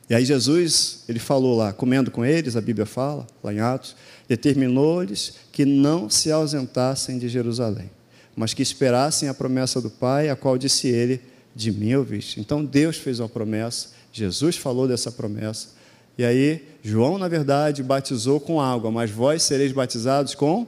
E 0.08 0.14
aí 0.14 0.24
Jesus, 0.24 1.04
ele 1.06 1.18
falou 1.18 1.54
lá, 1.54 1.74
comendo 1.74 2.10
com 2.10 2.24
eles, 2.24 2.56
a 2.56 2.60
Bíblia 2.62 2.86
fala, 2.86 3.26
lá 3.44 3.52
em 3.52 3.60
Atos, 3.60 3.94
determinou-lhes 4.26 5.34
que 5.52 5.66
não 5.66 6.08
se 6.08 6.32
ausentassem 6.32 7.18
de 7.18 7.28
Jerusalém, 7.28 7.90
mas 8.36 8.54
que 8.54 8.62
esperassem 8.62 9.28
a 9.28 9.34
promessa 9.34 9.80
do 9.80 9.90
Pai, 9.90 10.28
a 10.28 10.36
qual 10.36 10.56
disse 10.56 10.88
ele, 10.88 11.20
de 11.54 11.70
mim 11.70 11.94
ouviste. 11.94 12.40
Então 12.40 12.64
Deus 12.64 12.96
fez 12.96 13.20
uma 13.20 13.28
promessa, 13.28 13.88
Jesus 14.12 14.56
falou 14.56 14.88
dessa 14.88 15.10
promessa, 15.10 15.68
e 16.16 16.24
aí 16.24 16.64
João, 16.82 17.18
na 17.18 17.28
verdade, 17.28 17.82
batizou 17.82 18.40
com 18.40 18.60
água, 18.60 18.90
mas 18.90 19.10
vós 19.10 19.42
sereis 19.42 19.72
batizados 19.72 20.34
com 20.34 20.66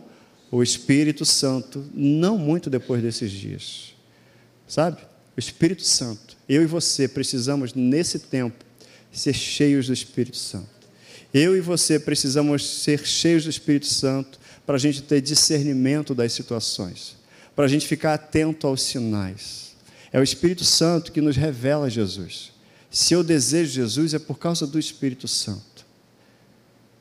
o 0.50 0.62
Espírito 0.62 1.24
Santo, 1.24 1.84
não 1.92 2.38
muito 2.38 2.70
depois 2.70 3.02
desses 3.02 3.30
dias. 3.30 3.94
Sabe? 4.68 4.98
O 5.36 5.40
Espírito 5.40 5.82
Santo. 5.82 6.36
Eu 6.48 6.62
e 6.62 6.66
você 6.66 7.08
precisamos, 7.08 7.74
nesse 7.74 8.18
tempo, 8.20 8.64
ser 9.12 9.32
cheios 9.32 9.86
do 9.88 9.92
Espírito 9.92 10.36
Santo. 10.36 10.68
Eu 11.32 11.56
e 11.56 11.60
você 11.60 11.98
precisamos 11.98 12.64
ser 12.82 13.04
cheios 13.04 13.44
do 13.44 13.50
Espírito 13.50 13.86
Santo 13.86 14.38
para 14.64 14.76
a 14.76 14.78
gente 14.78 15.02
ter 15.02 15.20
discernimento 15.20 16.14
das 16.14 16.32
situações, 16.32 17.16
para 17.54 17.64
a 17.64 17.68
gente 17.68 17.86
ficar 17.86 18.14
atento 18.14 18.66
aos 18.66 18.82
sinais. 18.82 19.74
É 20.12 20.18
o 20.18 20.22
Espírito 20.22 20.64
Santo 20.64 21.12
que 21.12 21.20
nos 21.20 21.36
revela 21.36 21.90
Jesus. 21.90 22.52
Se 22.90 23.14
eu 23.14 23.24
desejo 23.24 23.72
Jesus, 23.72 24.14
é 24.14 24.18
por 24.18 24.38
causa 24.38 24.66
do 24.66 24.78
Espírito 24.78 25.26
Santo. 25.26 25.84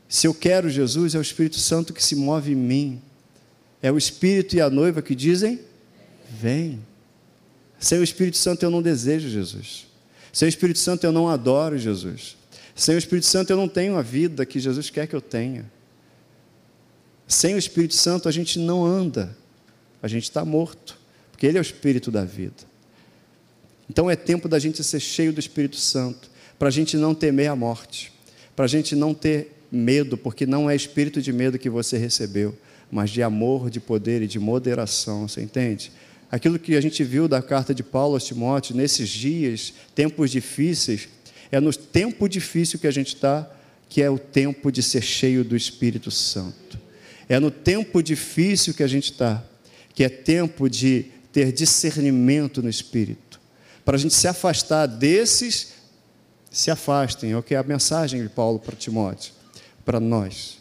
Se 0.09 0.27
eu 0.27 0.33
quero 0.33 0.69
Jesus, 0.69 1.15
é 1.15 1.17
o 1.19 1.21
Espírito 1.21 1.57
Santo 1.57 1.93
que 1.93 2.03
se 2.03 2.15
move 2.15 2.51
em 2.51 2.55
mim. 2.55 3.01
É 3.81 3.91
o 3.91 3.97
Espírito 3.97 4.55
e 4.55 4.61
a 4.61 4.69
noiva 4.69 5.01
que 5.01 5.15
dizem: 5.15 5.59
Vem. 6.29 6.79
Sem 7.79 7.99
o 7.99 8.03
Espírito 8.03 8.37
Santo 8.37 8.63
eu 8.63 8.71
não 8.71 8.81
desejo 8.81 9.27
Jesus. 9.27 9.87
Sem 10.31 10.47
o 10.47 10.49
Espírito 10.49 10.79
Santo 10.79 11.03
eu 11.03 11.11
não 11.11 11.27
adoro 11.27 11.77
Jesus. 11.77 12.37
Sem 12.75 12.95
o 12.95 12.97
Espírito 12.97 13.27
Santo 13.27 13.51
eu 13.51 13.57
não 13.57 13.67
tenho 13.67 13.97
a 13.97 14.01
vida 14.01 14.45
que 14.45 14.59
Jesus 14.59 14.89
quer 14.89 15.05
que 15.05 15.15
eu 15.15 15.21
tenha. 15.21 15.69
Sem 17.27 17.55
o 17.55 17.57
Espírito 17.57 17.93
Santo 17.93 18.27
a 18.27 18.31
gente 18.31 18.57
não 18.57 18.85
anda, 18.85 19.35
a 20.03 20.07
gente 20.07 20.23
está 20.23 20.43
morto, 20.43 20.99
porque 21.31 21.47
Ele 21.47 21.57
é 21.57 21.61
o 21.61 21.63
Espírito 21.63 22.11
da 22.11 22.25
vida. 22.25 22.71
Então 23.89 24.11
é 24.11 24.15
tempo 24.15 24.49
da 24.49 24.59
gente 24.59 24.83
ser 24.83 24.99
cheio 24.99 25.31
do 25.31 25.39
Espírito 25.39 25.77
Santo, 25.77 26.29
para 26.59 26.67
a 26.67 26.71
gente 26.71 26.97
não 26.97 27.15
temer 27.15 27.49
a 27.49 27.55
morte, 27.55 28.11
para 28.55 28.65
a 28.65 28.67
gente 28.67 28.95
não 28.95 29.13
ter 29.13 29.51
medo, 29.71 30.17
porque 30.17 30.45
não 30.45 30.69
é 30.69 30.75
espírito 30.75 31.21
de 31.21 31.33
medo 31.33 31.57
que 31.57 31.69
você 31.69 31.97
recebeu, 31.97 32.55
mas 32.91 33.09
de 33.09 33.23
amor, 33.23 33.69
de 33.69 33.79
poder 33.79 34.21
e 34.21 34.27
de 34.27 34.39
moderação, 34.39 35.27
você 35.27 35.41
entende? 35.41 35.91
Aquilo 36.29 36.59
que 36.59 36.75
a 36.75 36.81
gente 36.81 37.03
viu 37.03 37.27
da 37.27 37.41
carta 37.41 37.73
de 37.73 37.81
Paulo 37.81 38.13
aos 38.13 38.23
Timóteo, 38.23 38.75
nesses 38.75 39.09
dias, 39.09 39.73
tempos 39.95 40.31
difíceis, 40.31 41.09
é 41.51 41.59
no 41.59 41.73
tempo 41.73 42.27
difícil 42.27 42.77
que 42.77 42.87
a 42.87 42.91
gente 42.91 43.15
está, 43.15 43.49
que 43.89 44.01
é 44.01 44.09
o 44.09 44.19
tempo 44.19 44.71
de 44.71 44.83
ser 44.83 45.01
cheio 45.01 45.43
do 45.43 45.55
Espírito 45.55 46.11
Santo. 46.11 46.79
É 47.27 47.39
no 47.39 47.49
tempo 47.49 48.01
difícil 48.01 48.73
que 48.73 48.83
a 48.83 48.87
gente 48.87 49.11
está, 49.11 49.43
que 49.93 50.03
é 50.03 50.09
tempo 50.09 50.69
de 50.69 51.05
ter 51.31 51.51
discernimento 51.51 52.61
no 52.61 52.69
Espírito. 52.69 53.39
Para 53.83 53.95
a 53.97 53.99
gente 53.99 54.13
se 54.13 54.27
afastar 54.27 54.85
desses, 54.87 55.73
se 56.49 56.71
afastem, 56.71 57.31
é 57.31 57.37
o 57.37 57.43
que 57.43 57.55
é 57.55 57.57
a 57.57 57.63
mensagem 57.63 58.21
de 58.21 58.29
Paulo 58.29 58.59
para 58.59 58.75
Timóteo, 58.75 59.33
para 59.83 59.99
nós. 59.99 60.59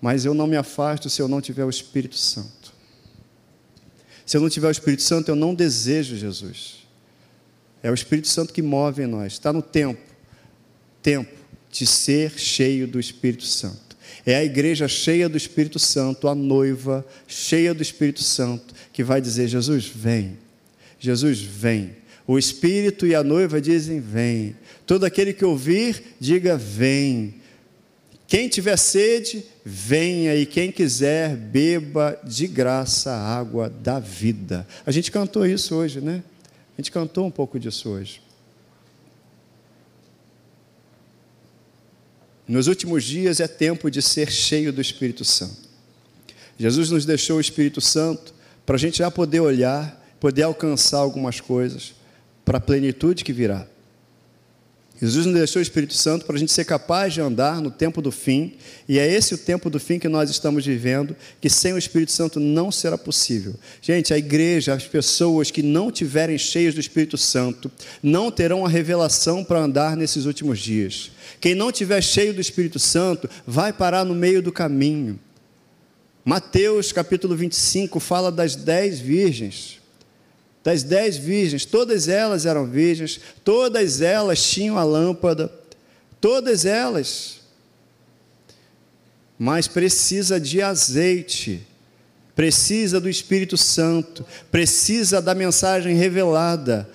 Mas 0.00 0.24
eu 0.24 0.34
não 0.34 0.46
me 0.46 0.56
afasto 0.56 1.08
se 1.08 1.20
eu 1.20 1.28
não 1.28 1.40
tiver 1.40 1.64
o 1.64 1.70
Espírito 1.70 2.16
Santo. 2.16 2.72
Se 4.26 4.36
eu 4.36 4.40
não 4.40 4.48
tiver 4.48 4.68
o 4.68 4.70
Espírito 4.70 5.02
Santo, 5.02 5.28
eu 5.28 5.36
não 5.36 5.54
desejo 5.54 6.16
Jesus. 6.16 6.86
É 7.82 7.90
o 7.90 7.94
Espírito 7.94 8.28
Santo 8.28 8.52
que 8.52 8.62
move 8.62 9.02
em 9.02 9.06
nós. 9.06 9.32
Está 9.32 9.52
no 9.52 9.62
tempo, 9.62 10.00
tempo 11.02 11.32
de 11.70 11.86
ser 11.86 12.38
cheio 12.38 12.86
do 12.86 13.00
Espírito 13.00 13.44
Santo. 13.44 13.89
É 14.24 14.36
a 14.36 14.44
igreja 14.44 14.86
cheia 14.86 15.28
do 15.28 15.36
Espírito 15.36 15.78
Santo, 15.78 16.28
a 16.28 16.34
noiva 16.34 17.06
cheia 17.26 17.72
do 17.72 17.82
Espírito 17.82 18.22
Santo, 18.22 18.74
que 18.92 19.02
vai 19.02 19.20
dizer: 19.20 19.48
Jesus, 19.48 19.86
vem. 19.86 20.38
Jesus, 20.98 21.40
vem. 21.40 21.96
O 22.26 22.38
Espírito 22.38 23.06
e 23.06 23.14
a 23.14 23.24
noiva 23.24 23.60
dizem: 23.60 24.00
vem. 24.00 24.54
Todo 24.86 25.04
aquele 25.04 25.32
que 25.32 25.44
ouvir, 25.44 26.14
diga: 26.20 26.56
vem. 26.56 27.34
Quem 28.26 28.48
tiver 28.48 28.76
sede, 28.76 29.44
venha, 29.64 30.36
e 30.36 30.46
quem 30.46 30.70
quiser, 30.70 31.34
beba 31.34 32.16
de 32.22 32.46
graça 32.46 33.10
a 33.10 33.38
água 33.38 33.68
da 33.68 33.98
vida. 33.98 34.64
A 34.86 34.92
gente 34.92 35.10
cantou 35.10 35.44
isso 35.44 35.74
hoje, 35.74 36.00
né? 36.00 36.22
A 36.78 36.80
gente 36.80 36.92
cantou 36.92 37.26
um 37.26 37.30
pouco 37.30 37.58
disso 37.58 37.88
hoje. 37.88 38.22
Nos 42.50 42.66
últimos 42.66 43.04
dias 43.04 43.38
é 43.38 43.46
tempo 43.46 43.88
de 43.88 44.02
ser 44.02 44.28
cheio 44.28 44.72
do 44.72 44.80
Espírito 44.80 45.24
Santo. 45.24 45.68
Jesus 46.58 46.90
nos 46.90 47.06
deixou 47.06 47.36
o 47.36 47.40
Espírito 47.40 47.80
Santo 47.80 48.34
para 48.66 48.74
a 48.74 48.78
gente 48.78 48.98
já 48.98 49.08
poder 49.08 49.38
olhar, 49.38 50.04
poder 50.18 50.42
alcançar 50.42 50.98
algumas 50.98 51.40
coisas 51.40 51.94
para 52.44 52.58
a 52.58 52.60
plenitude 52.60 53.22
que 53.22 53.32
virá. 53.32 53.68
Jesus 55.00 55.26
nos 55.26 55.36
deixou 55.36 55.60
o 55.60 55.62
Espírito 55.62 55.94
Santo 55.94 56.26
para 56.26 56.34
a 56.34 56.38
gente 56.40 56.50
ser 56.50 56.64
capaz 56.64 57.14
de 57.14 57.20
andar 57.20 57.60
no 57.60 57.70
tempo 57.70 58.02
do 58.02 58.10
fim, 58.10 58.54
e 58.88 58.98
é 58.98 59.10
esse 59.10 59.32
o 59.32 59.38
tempo 59.38 59.70
do 59.70 59.78
fim 59.78 60.00
que 60.00 60.08
nós 60.08 60.28
estamos 60.28 60.66
vivendo, 60.66 61.16
que 61.40 61.48
sem 61.48 61.72
o 61.72 61.78
Espírito 61.78 62.10
Santo 62.10 62.40
não 62.40 62.72
será 62.72 62.98
possível. 62.98 63.54
Gente, 63.80 64.12
a 64.12 64.18
igreja, 64.18 64.74
as 64.74 64.88
pessoas 64.88 65.52
que 65.52 65.62
não 65.62 65.90
tiverem 65.90 66.36
cheias 66.36 66.74
do 66.74 66.80
Espírito 66.80 67.16
Santo, 67.16 67.70
não 68.02 68.28
terão 68.28 68.66
a 68.66 68.68
revelação 68.68 69.44
para 69.44 69.60
andar 69.60 69.96
nesses 69.96 70.24
últimos 70.26 70.58
dias. 70.58 71.12
Quem 71.40 71.54
não 71.54 71.72
tiver 71.72 72.02
cheio 72.02 72.34
do 72.34 72.40
Espírito 72.40 72.78
Santo, 72.78 73.28
vai 73.46 73.72
parar 73.72 74.04
no 74.04 74.14
meio 74.14 74.42
do 74.42 74.52
caminho. 74.52 75.18
Mateus 76.24 76.92
capítulo 76.92 77.34
25 77.34 77.98
fala 77.98 78.30
das 78.30 78.54
dez 78.54 79.00
virgens 79.00 79.80
das 80.62 80.82
dez 80.82 81.16
virgens, 81.16 81.64
todas 81.64 82.08
elas 82.08 82.44
eram 82.44 82.66
virgens, 82.66 83.20
todas 83.42 84.00
elas 84.00 84.42
tinham 84.42 84.76
a 84.76 84.84
lâmpada, 84.84 85.50
todas 86.20 86.64
elas. 86.64 87.40
Mas 89.38 89.66
precisa 89.66 90.38
de 90.38 90.60
azeite, 90.60 91.66
precisa 92.36 93.00
do 93.00 93.08
Espírito 93.08 93.56
Santo, 93.56 94.24
precisa 94.50 95.22
da 95.22 95.34
mensagem 95.34 95.96
revelada. 95.96 96.88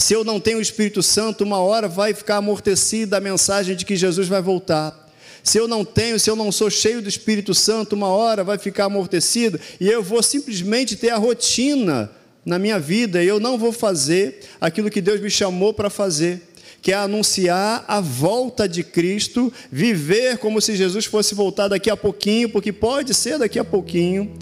Se 0.00 0.14
eu 0.14 0.24
não 0.24 0.40
tenho 0.40 0.56
o 0.56 0.62
Espírito 0.62 1.02
Santo, 1.02 1.44
uma 1.44 1.58
hora 1.58 1.86
vai 1.86 2.14
ficar 2.14 2.38
amortecida 2.38 3.18
a 3.18 3.20
mensagem 3.20 3.76
de 3.76 3.84
que 3.84 3.94
Jesus 3.94 4.28
vai 4.28 4.40
voltar. 4.40 5.10
Se 5.44 5.58
eu 5.58 5.68
não 5.68 5.84
tenho, 5.84 6.18
se 6.18 6.30
eu 6.30 6.34
não 6.34 6.50
sou 6.50 6.70
cheio 6.70 7.02
do 7.02 7.08
Espírito 7.08 7.54
Santo, 7.54 7.94
uma 7.94 8.08
hora 8.08 8.42
vai 8.42 8.56
ficar 8.56 8.86
amortecido 8.86 9.60
e 9.78 9.86
eu 9.86 10.02
vou 10.02 10.22
simplesmente 10.22 10.96
ter 10.96 11.10
a 11.10 11.18
rotina 11.18 12.10
na 12.46 12.58
minha 12.58 12.80
vida 12.80 13.22
e 13.22 13.28
eu 13.28 13.38
não 13.38 13.58
vou 13.58 13.72
fazer 13.72 14.40
aquilo 14.58 14.88
que 14.88 15.02
Deus 15.02 15.20
me 15.20 15.30
chamou 15.30 15.74
para 15.74 15.90
fazer, 15.90 16.48
que 16.80 16.92
é 16.92 16.96
anunciar 16.96 17.84
a 17.86 18.00
volta 18.00 18.66
de 18.66 18.82
Cristo, 18.82 19.52
viver 19.70 20.38
como 20.38 20.62
se 20.62 20.76
Jesus 20.76 21.04
fosse 21.04 21.34
voltar 21.34 21.68
daqui 21.68 21.90
a 21.90 21.96
pouquinho, 21.96 22.48
porque 22.48 22.72
pode 22.72 23.12
ser 23.12 23.38
daqui 23.38 23.58
a 23.58 23.64
pouquinho, 23.64 24.32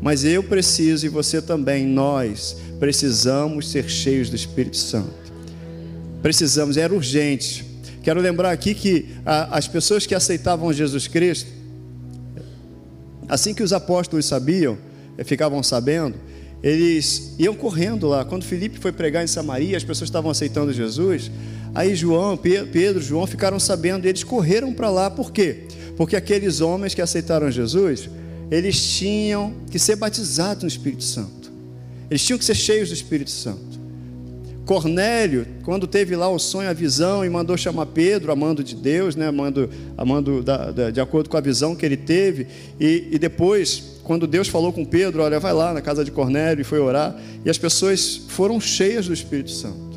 mas 0.00 0.24
eu 0.24 0.42
preciso 0.42 1.04
e 1.06 1.08
você 1.08 1.42
também, 1.42 1.86
nós 1.86 2.56
precisamos 2.78 3.70
ser 3.70 3.88
cheios 3.88 4.30
do 4.30 4.36
Espírito 4.36 4.76
Santo. 4.76 5.12
Precisamos, 6.22 6.76
era 6.76 6.92
urgente. 6.94 7.64
Quero 8.02 8.20
lembrar 8.20 8.50
aqui 8.50 8.74
que 8.74 9.08
a, 9.24 9.58
as 9.58 9.68
pessoas 9.68 10.06
que 10.06 10.14
aceitavam 10.14 10.72
Jesus 10.72 11.06
Cristo, 11.06 11.50
assim 13.28 13.52
que 13.52 13.62
os 13.62 13.72
apóstolos 13.72 14.24
sabiam, 14.24 14.78
eh, 15.18 15.24
ficavam 15.24 15.62
sabendo, 15.62 16.16
eles 16.62 17.34
iam 17.38 17.54
correndo 17.54 18.08
lá. 18.08 18.24
Quando 18.24 18.44
Felipe 18.44 18.78
foi 18.78 18.92
pregar 18.92 19.22
em 19.22 19.26
Samaria, 19.26 19.76
as 19.76 19.84
pessoas 19.84 20.08
estavam 20.08 20.30
aceitando 20.30 20.72
Jesus. 20.72 21.30
Aí 21.74 21.94
João, 21.94 22.36
Pedro, 22.36 23.00
João 23.00 23.26
ficaram 23.26 23.60
sabendo 23.60 24.06
e 24.06 24.08
eles 24.08 24.24
correram 24.24 24.72
para 24.72 24.90
lá. 24.90 25.10
Por 25.10 25.30
quê? 25.30 25.64
Porque 25.96 26.16
aqueles 26.16 26.60
homens 26.60 26.94
que 26.94 27.02
aceitaram 27.02 27.50
Jesus, 27.50 28.08
eles 28.50 28.82
tinham 28.98 29.54
que 29.70 29.78
ser 29.78 29.96
batizados 29.96 30.62
no 30.62 30.68
Espírito 30.68 31.04
Santo. 31.04 31.52
Eles 32.10 32.24
tinham 32.24 32.38
que 32.38 32.44
ser 32.44 32.54
cheios 32.54 32.88
do 32.88 32.94
Espírito 32.94 33.30
Santo. 33.30 33.80
Cornélio, 34.66 35.46
quando 35.64 35.86
teve 35.86 36.14
lá 36.14 36.28
o 36.28 36.38
sonho, 36.38 36.68
a 36.68 36.72
visão, 36.72 37.24
e 37.24 37.28
mandou 37.28 37.56
chamar 37.56 37.86
Pedro, 37.86 38.30
amando 38.30 38.62
de 38.62 38.76
Deus, 38.76 39.16
né? 39.16 39.26
amando, 39.26 39.68
amando 39.96 40.42
da, 40.42 40.70
da, 40.70 40.90
de 40.90 41.00
acordo 41.00 41.28
com 41.28 41.36
a 41.36 41.40
visão 41.40 41.74
que 41.74 41.84
ele 41.84 41.96
teve, 41.96 42.46
e, 42.78 43.08
e 43.10 43.18
depois 43.18 43.98
quando 44.04 44.26
Deus 44.26 44.48
falou 44.48 44.72
com 44.72 44.84
Pedro, 44.84 45.22
olha, 45.22 45.38
vai 45.40 45.52
lá 45.52 45.72
na 45.72 45.80
casa 45.80 46.04
de 46.04 46.10
Cornélio 46.10 46.62
e 46.62 46.64
foi 46.64 46.78
orar, 46.80 47.16
e 47.44 47.50
as 47.50 47.58
pessoas 47.58 48.20
foram 48.28 48.60
cheias 48.60 49.06
do 49.06 49.12
Espírito 49.12 49.50
Santo. 49.50 49.89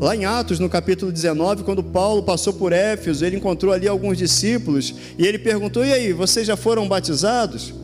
Lá 0.00 0.16
em 0.16 0.24
Atos, 0.24 0.58
no 0.58 0.66
capítulo 0.70 1.12
19, 1.12 1.62
quando 1.62 1.82
Paulo 1.82 2.22
passou 2.22 2.54
por 2.54 2.72
Éfeso, 2.72 3.22
ele 3.22 3.36
encontrou 3.36 3.70
ali 3.70 3.86
alguns 3.86 4.16
discípulos 4.16 4.94
e 5.18 5.26
ele 5.26 5.38
perguntou: 5.38 5.84
E 5.84 5.92
aí, 5.92 6.10
vocês 6.10 6.46
já 6.46 6.56
foram 6.56 6.88
batizados? 6.88 7.74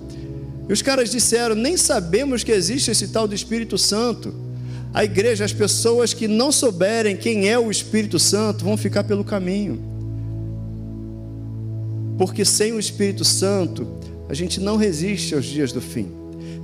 E 0.67 0.73
os 0.73 0.81
caras 0.81 1.11
disseram: 1.11 1.55
Nem 1.55 1.77
sabemos 1.77 2.43
que 2.43 2.51
existe 2.51 2.91
esse 2.91 3.09
tal 3.09 3.29
do 3.29 3.35
Espírito 3.35 3.77
Santo. 3.77 4.35
A 4.95 5.05
igreja, 5.05 5.45
as 5.45 5.53
pessoas 5.53 6.15
que 6.15 6.27
não 6.27 6.51
souberem 6.51 7.19
quem 7.19 7.51
é 7.51 7.59
o 7.59 7.71
Espírito 7.71 8.19
Santo, 8.19 8.65
vão 8.65 8.79
ficar 8.79 9.05
pelo 9.05 9.23
caminho. 9.23 9.79
Porque 12.17 12.47
sem 12.47 12.73
o 12.73 12.79
Espírito 12.79 13.27
Santo, 13.27 13.87
a 14.27 14.33
gente 14.33 14.59
não 14.59 14.79
resiste 14.79 15.35
aos 15.35 15.45
dias 15.45 15.71
do 15.71 15.83
fim. 15.83 16.11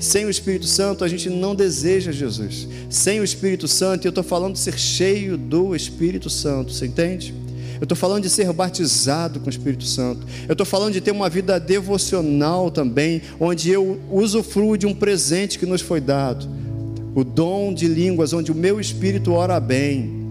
Sem 0.02 0.24
o 0.24 0.30
Espírito 0.30 0.66
Santo, 0.66 1.04
a 1.04 1.08
gente 1.08 1.30
não 1.30 1.54
deseja 1.54 2.10
Jesus. 2.10 2.66
Sem 2.90 3.20
o 3.20 3.24
Espírito 3.24 3.68
Santo, 3.68 4.04
eu 4.04 4.08
estou 4.08 4.24
falando 4.24 4.54
de 4.54 4.58
ser 4.58 4.76
cheio 4.76 5.38
do 5.38 5.76
Espírito 5.76 6.28
Santo, 6.28 6.72
você 6.72 6.86
entende? 6.86 7.32
Eu 7.80 7.84
estou 7.84 7.96
falando 7.96 8.24
de 8.24 8.28
ser 8.28 8.52
batizado 8.52 9.38
com 9.38 9.46
o 9.46 9.48
Espírito 9.48 9.84
Santo. 9.84 10.26
Eu 10.48 10.54
estou 10.54 10.66
falando 10.66 10.92
de 10.92 11.00
ter 11.00 11.12
uma 11.12 11.30
vida 11.30 11.60
devocional 11.60 12.68
também, 12.68 13.22
onde 13.38 13.70
eu 13.70 14.00
usufruo 14.10 14.76
de 14.76 14.86
um 14.86 14.94
presente 14.94 15.56
que 15.56 15.66
nos 15.66 15.80
foi 15.80 16.00
dado. 16.00 16.48
O 17.14 17.22
dom 17.22 17.72
de 17.72 17.86
línguas, 17.86 18.32
onde 18.32 18.50
o 18.50 18.56
meu 18.56 18.80
espírito 18.80 19.32
ora 19.32 19.60
bem 19.60 20.21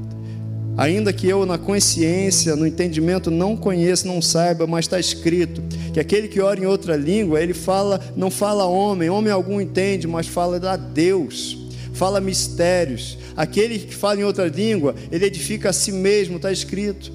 Ainda 0.78 1.12
que 1.12 1.28
eu, 1.28 1.46
na 1.46 1.58
consciência, 1.58 2.56
no 2.56 2.66
entendimento, 2.66 3.30
não 3.30 3.58
conheça, 3.58 4.08
não 4.08 4.22
saiba, 4.22 4.66
mas 4.66 4.86
está 4.86 5.00
escrito 5.00 5.62
que 5.94 6.00
aquele 6.00 6.28
que 6.28 6.40
ora 6.40 6.60
em 6.60 6.66
outra 6.66 6.96
língua, 6.96 7.42
ele 7.42 7.54
fala, 7.54 8.00
não 8.16 8.32
fala 8.32 8.66
homem, 8.66 9.10
homem 9.10 9.32
algum 9.32 9.60
entende, 9.60 10.08
mas 10.08 10.28
fala 10.28 10.58
a 10.72 10.78
Deus, 10.78 11.58
fala 11.94 12.22
mistérios. 12.22 13.18
Aquele 13.36 13.80
que 13.80 13.96
fala 13.96 14.20
em 14.20 14.24
outra 14.24 14.48
língua, 14.48 14.96
ele 15.12 15.26
edifica 15.26 15.70
a 15.70 15.74
si 15.74 15.92
mesmo, 15.92 16.38
está 16.38 16.52
escrito. 16.52 17.12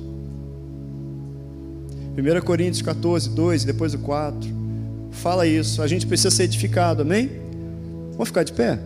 1 2.16 2.40
Coríntios 2.44 2.82
14, 2.82 3.30
2, 3.30 3.64
depois 3.64 3.94
o 3.94 3.98
4. 3.98 4.48
Fala 5.10 5.46
isso. 5.46 5.82
A 5.82 5.86
gente 5.86 6.06
precisa 6.06 6.30
ser 6.30 6.44
edificado, 6.44 7.02
amém? 7.02 7.30
Vamos 8.12 8.28
ficar 8.28 8.42
de 8.42 8.52
pé? 8.52 8.78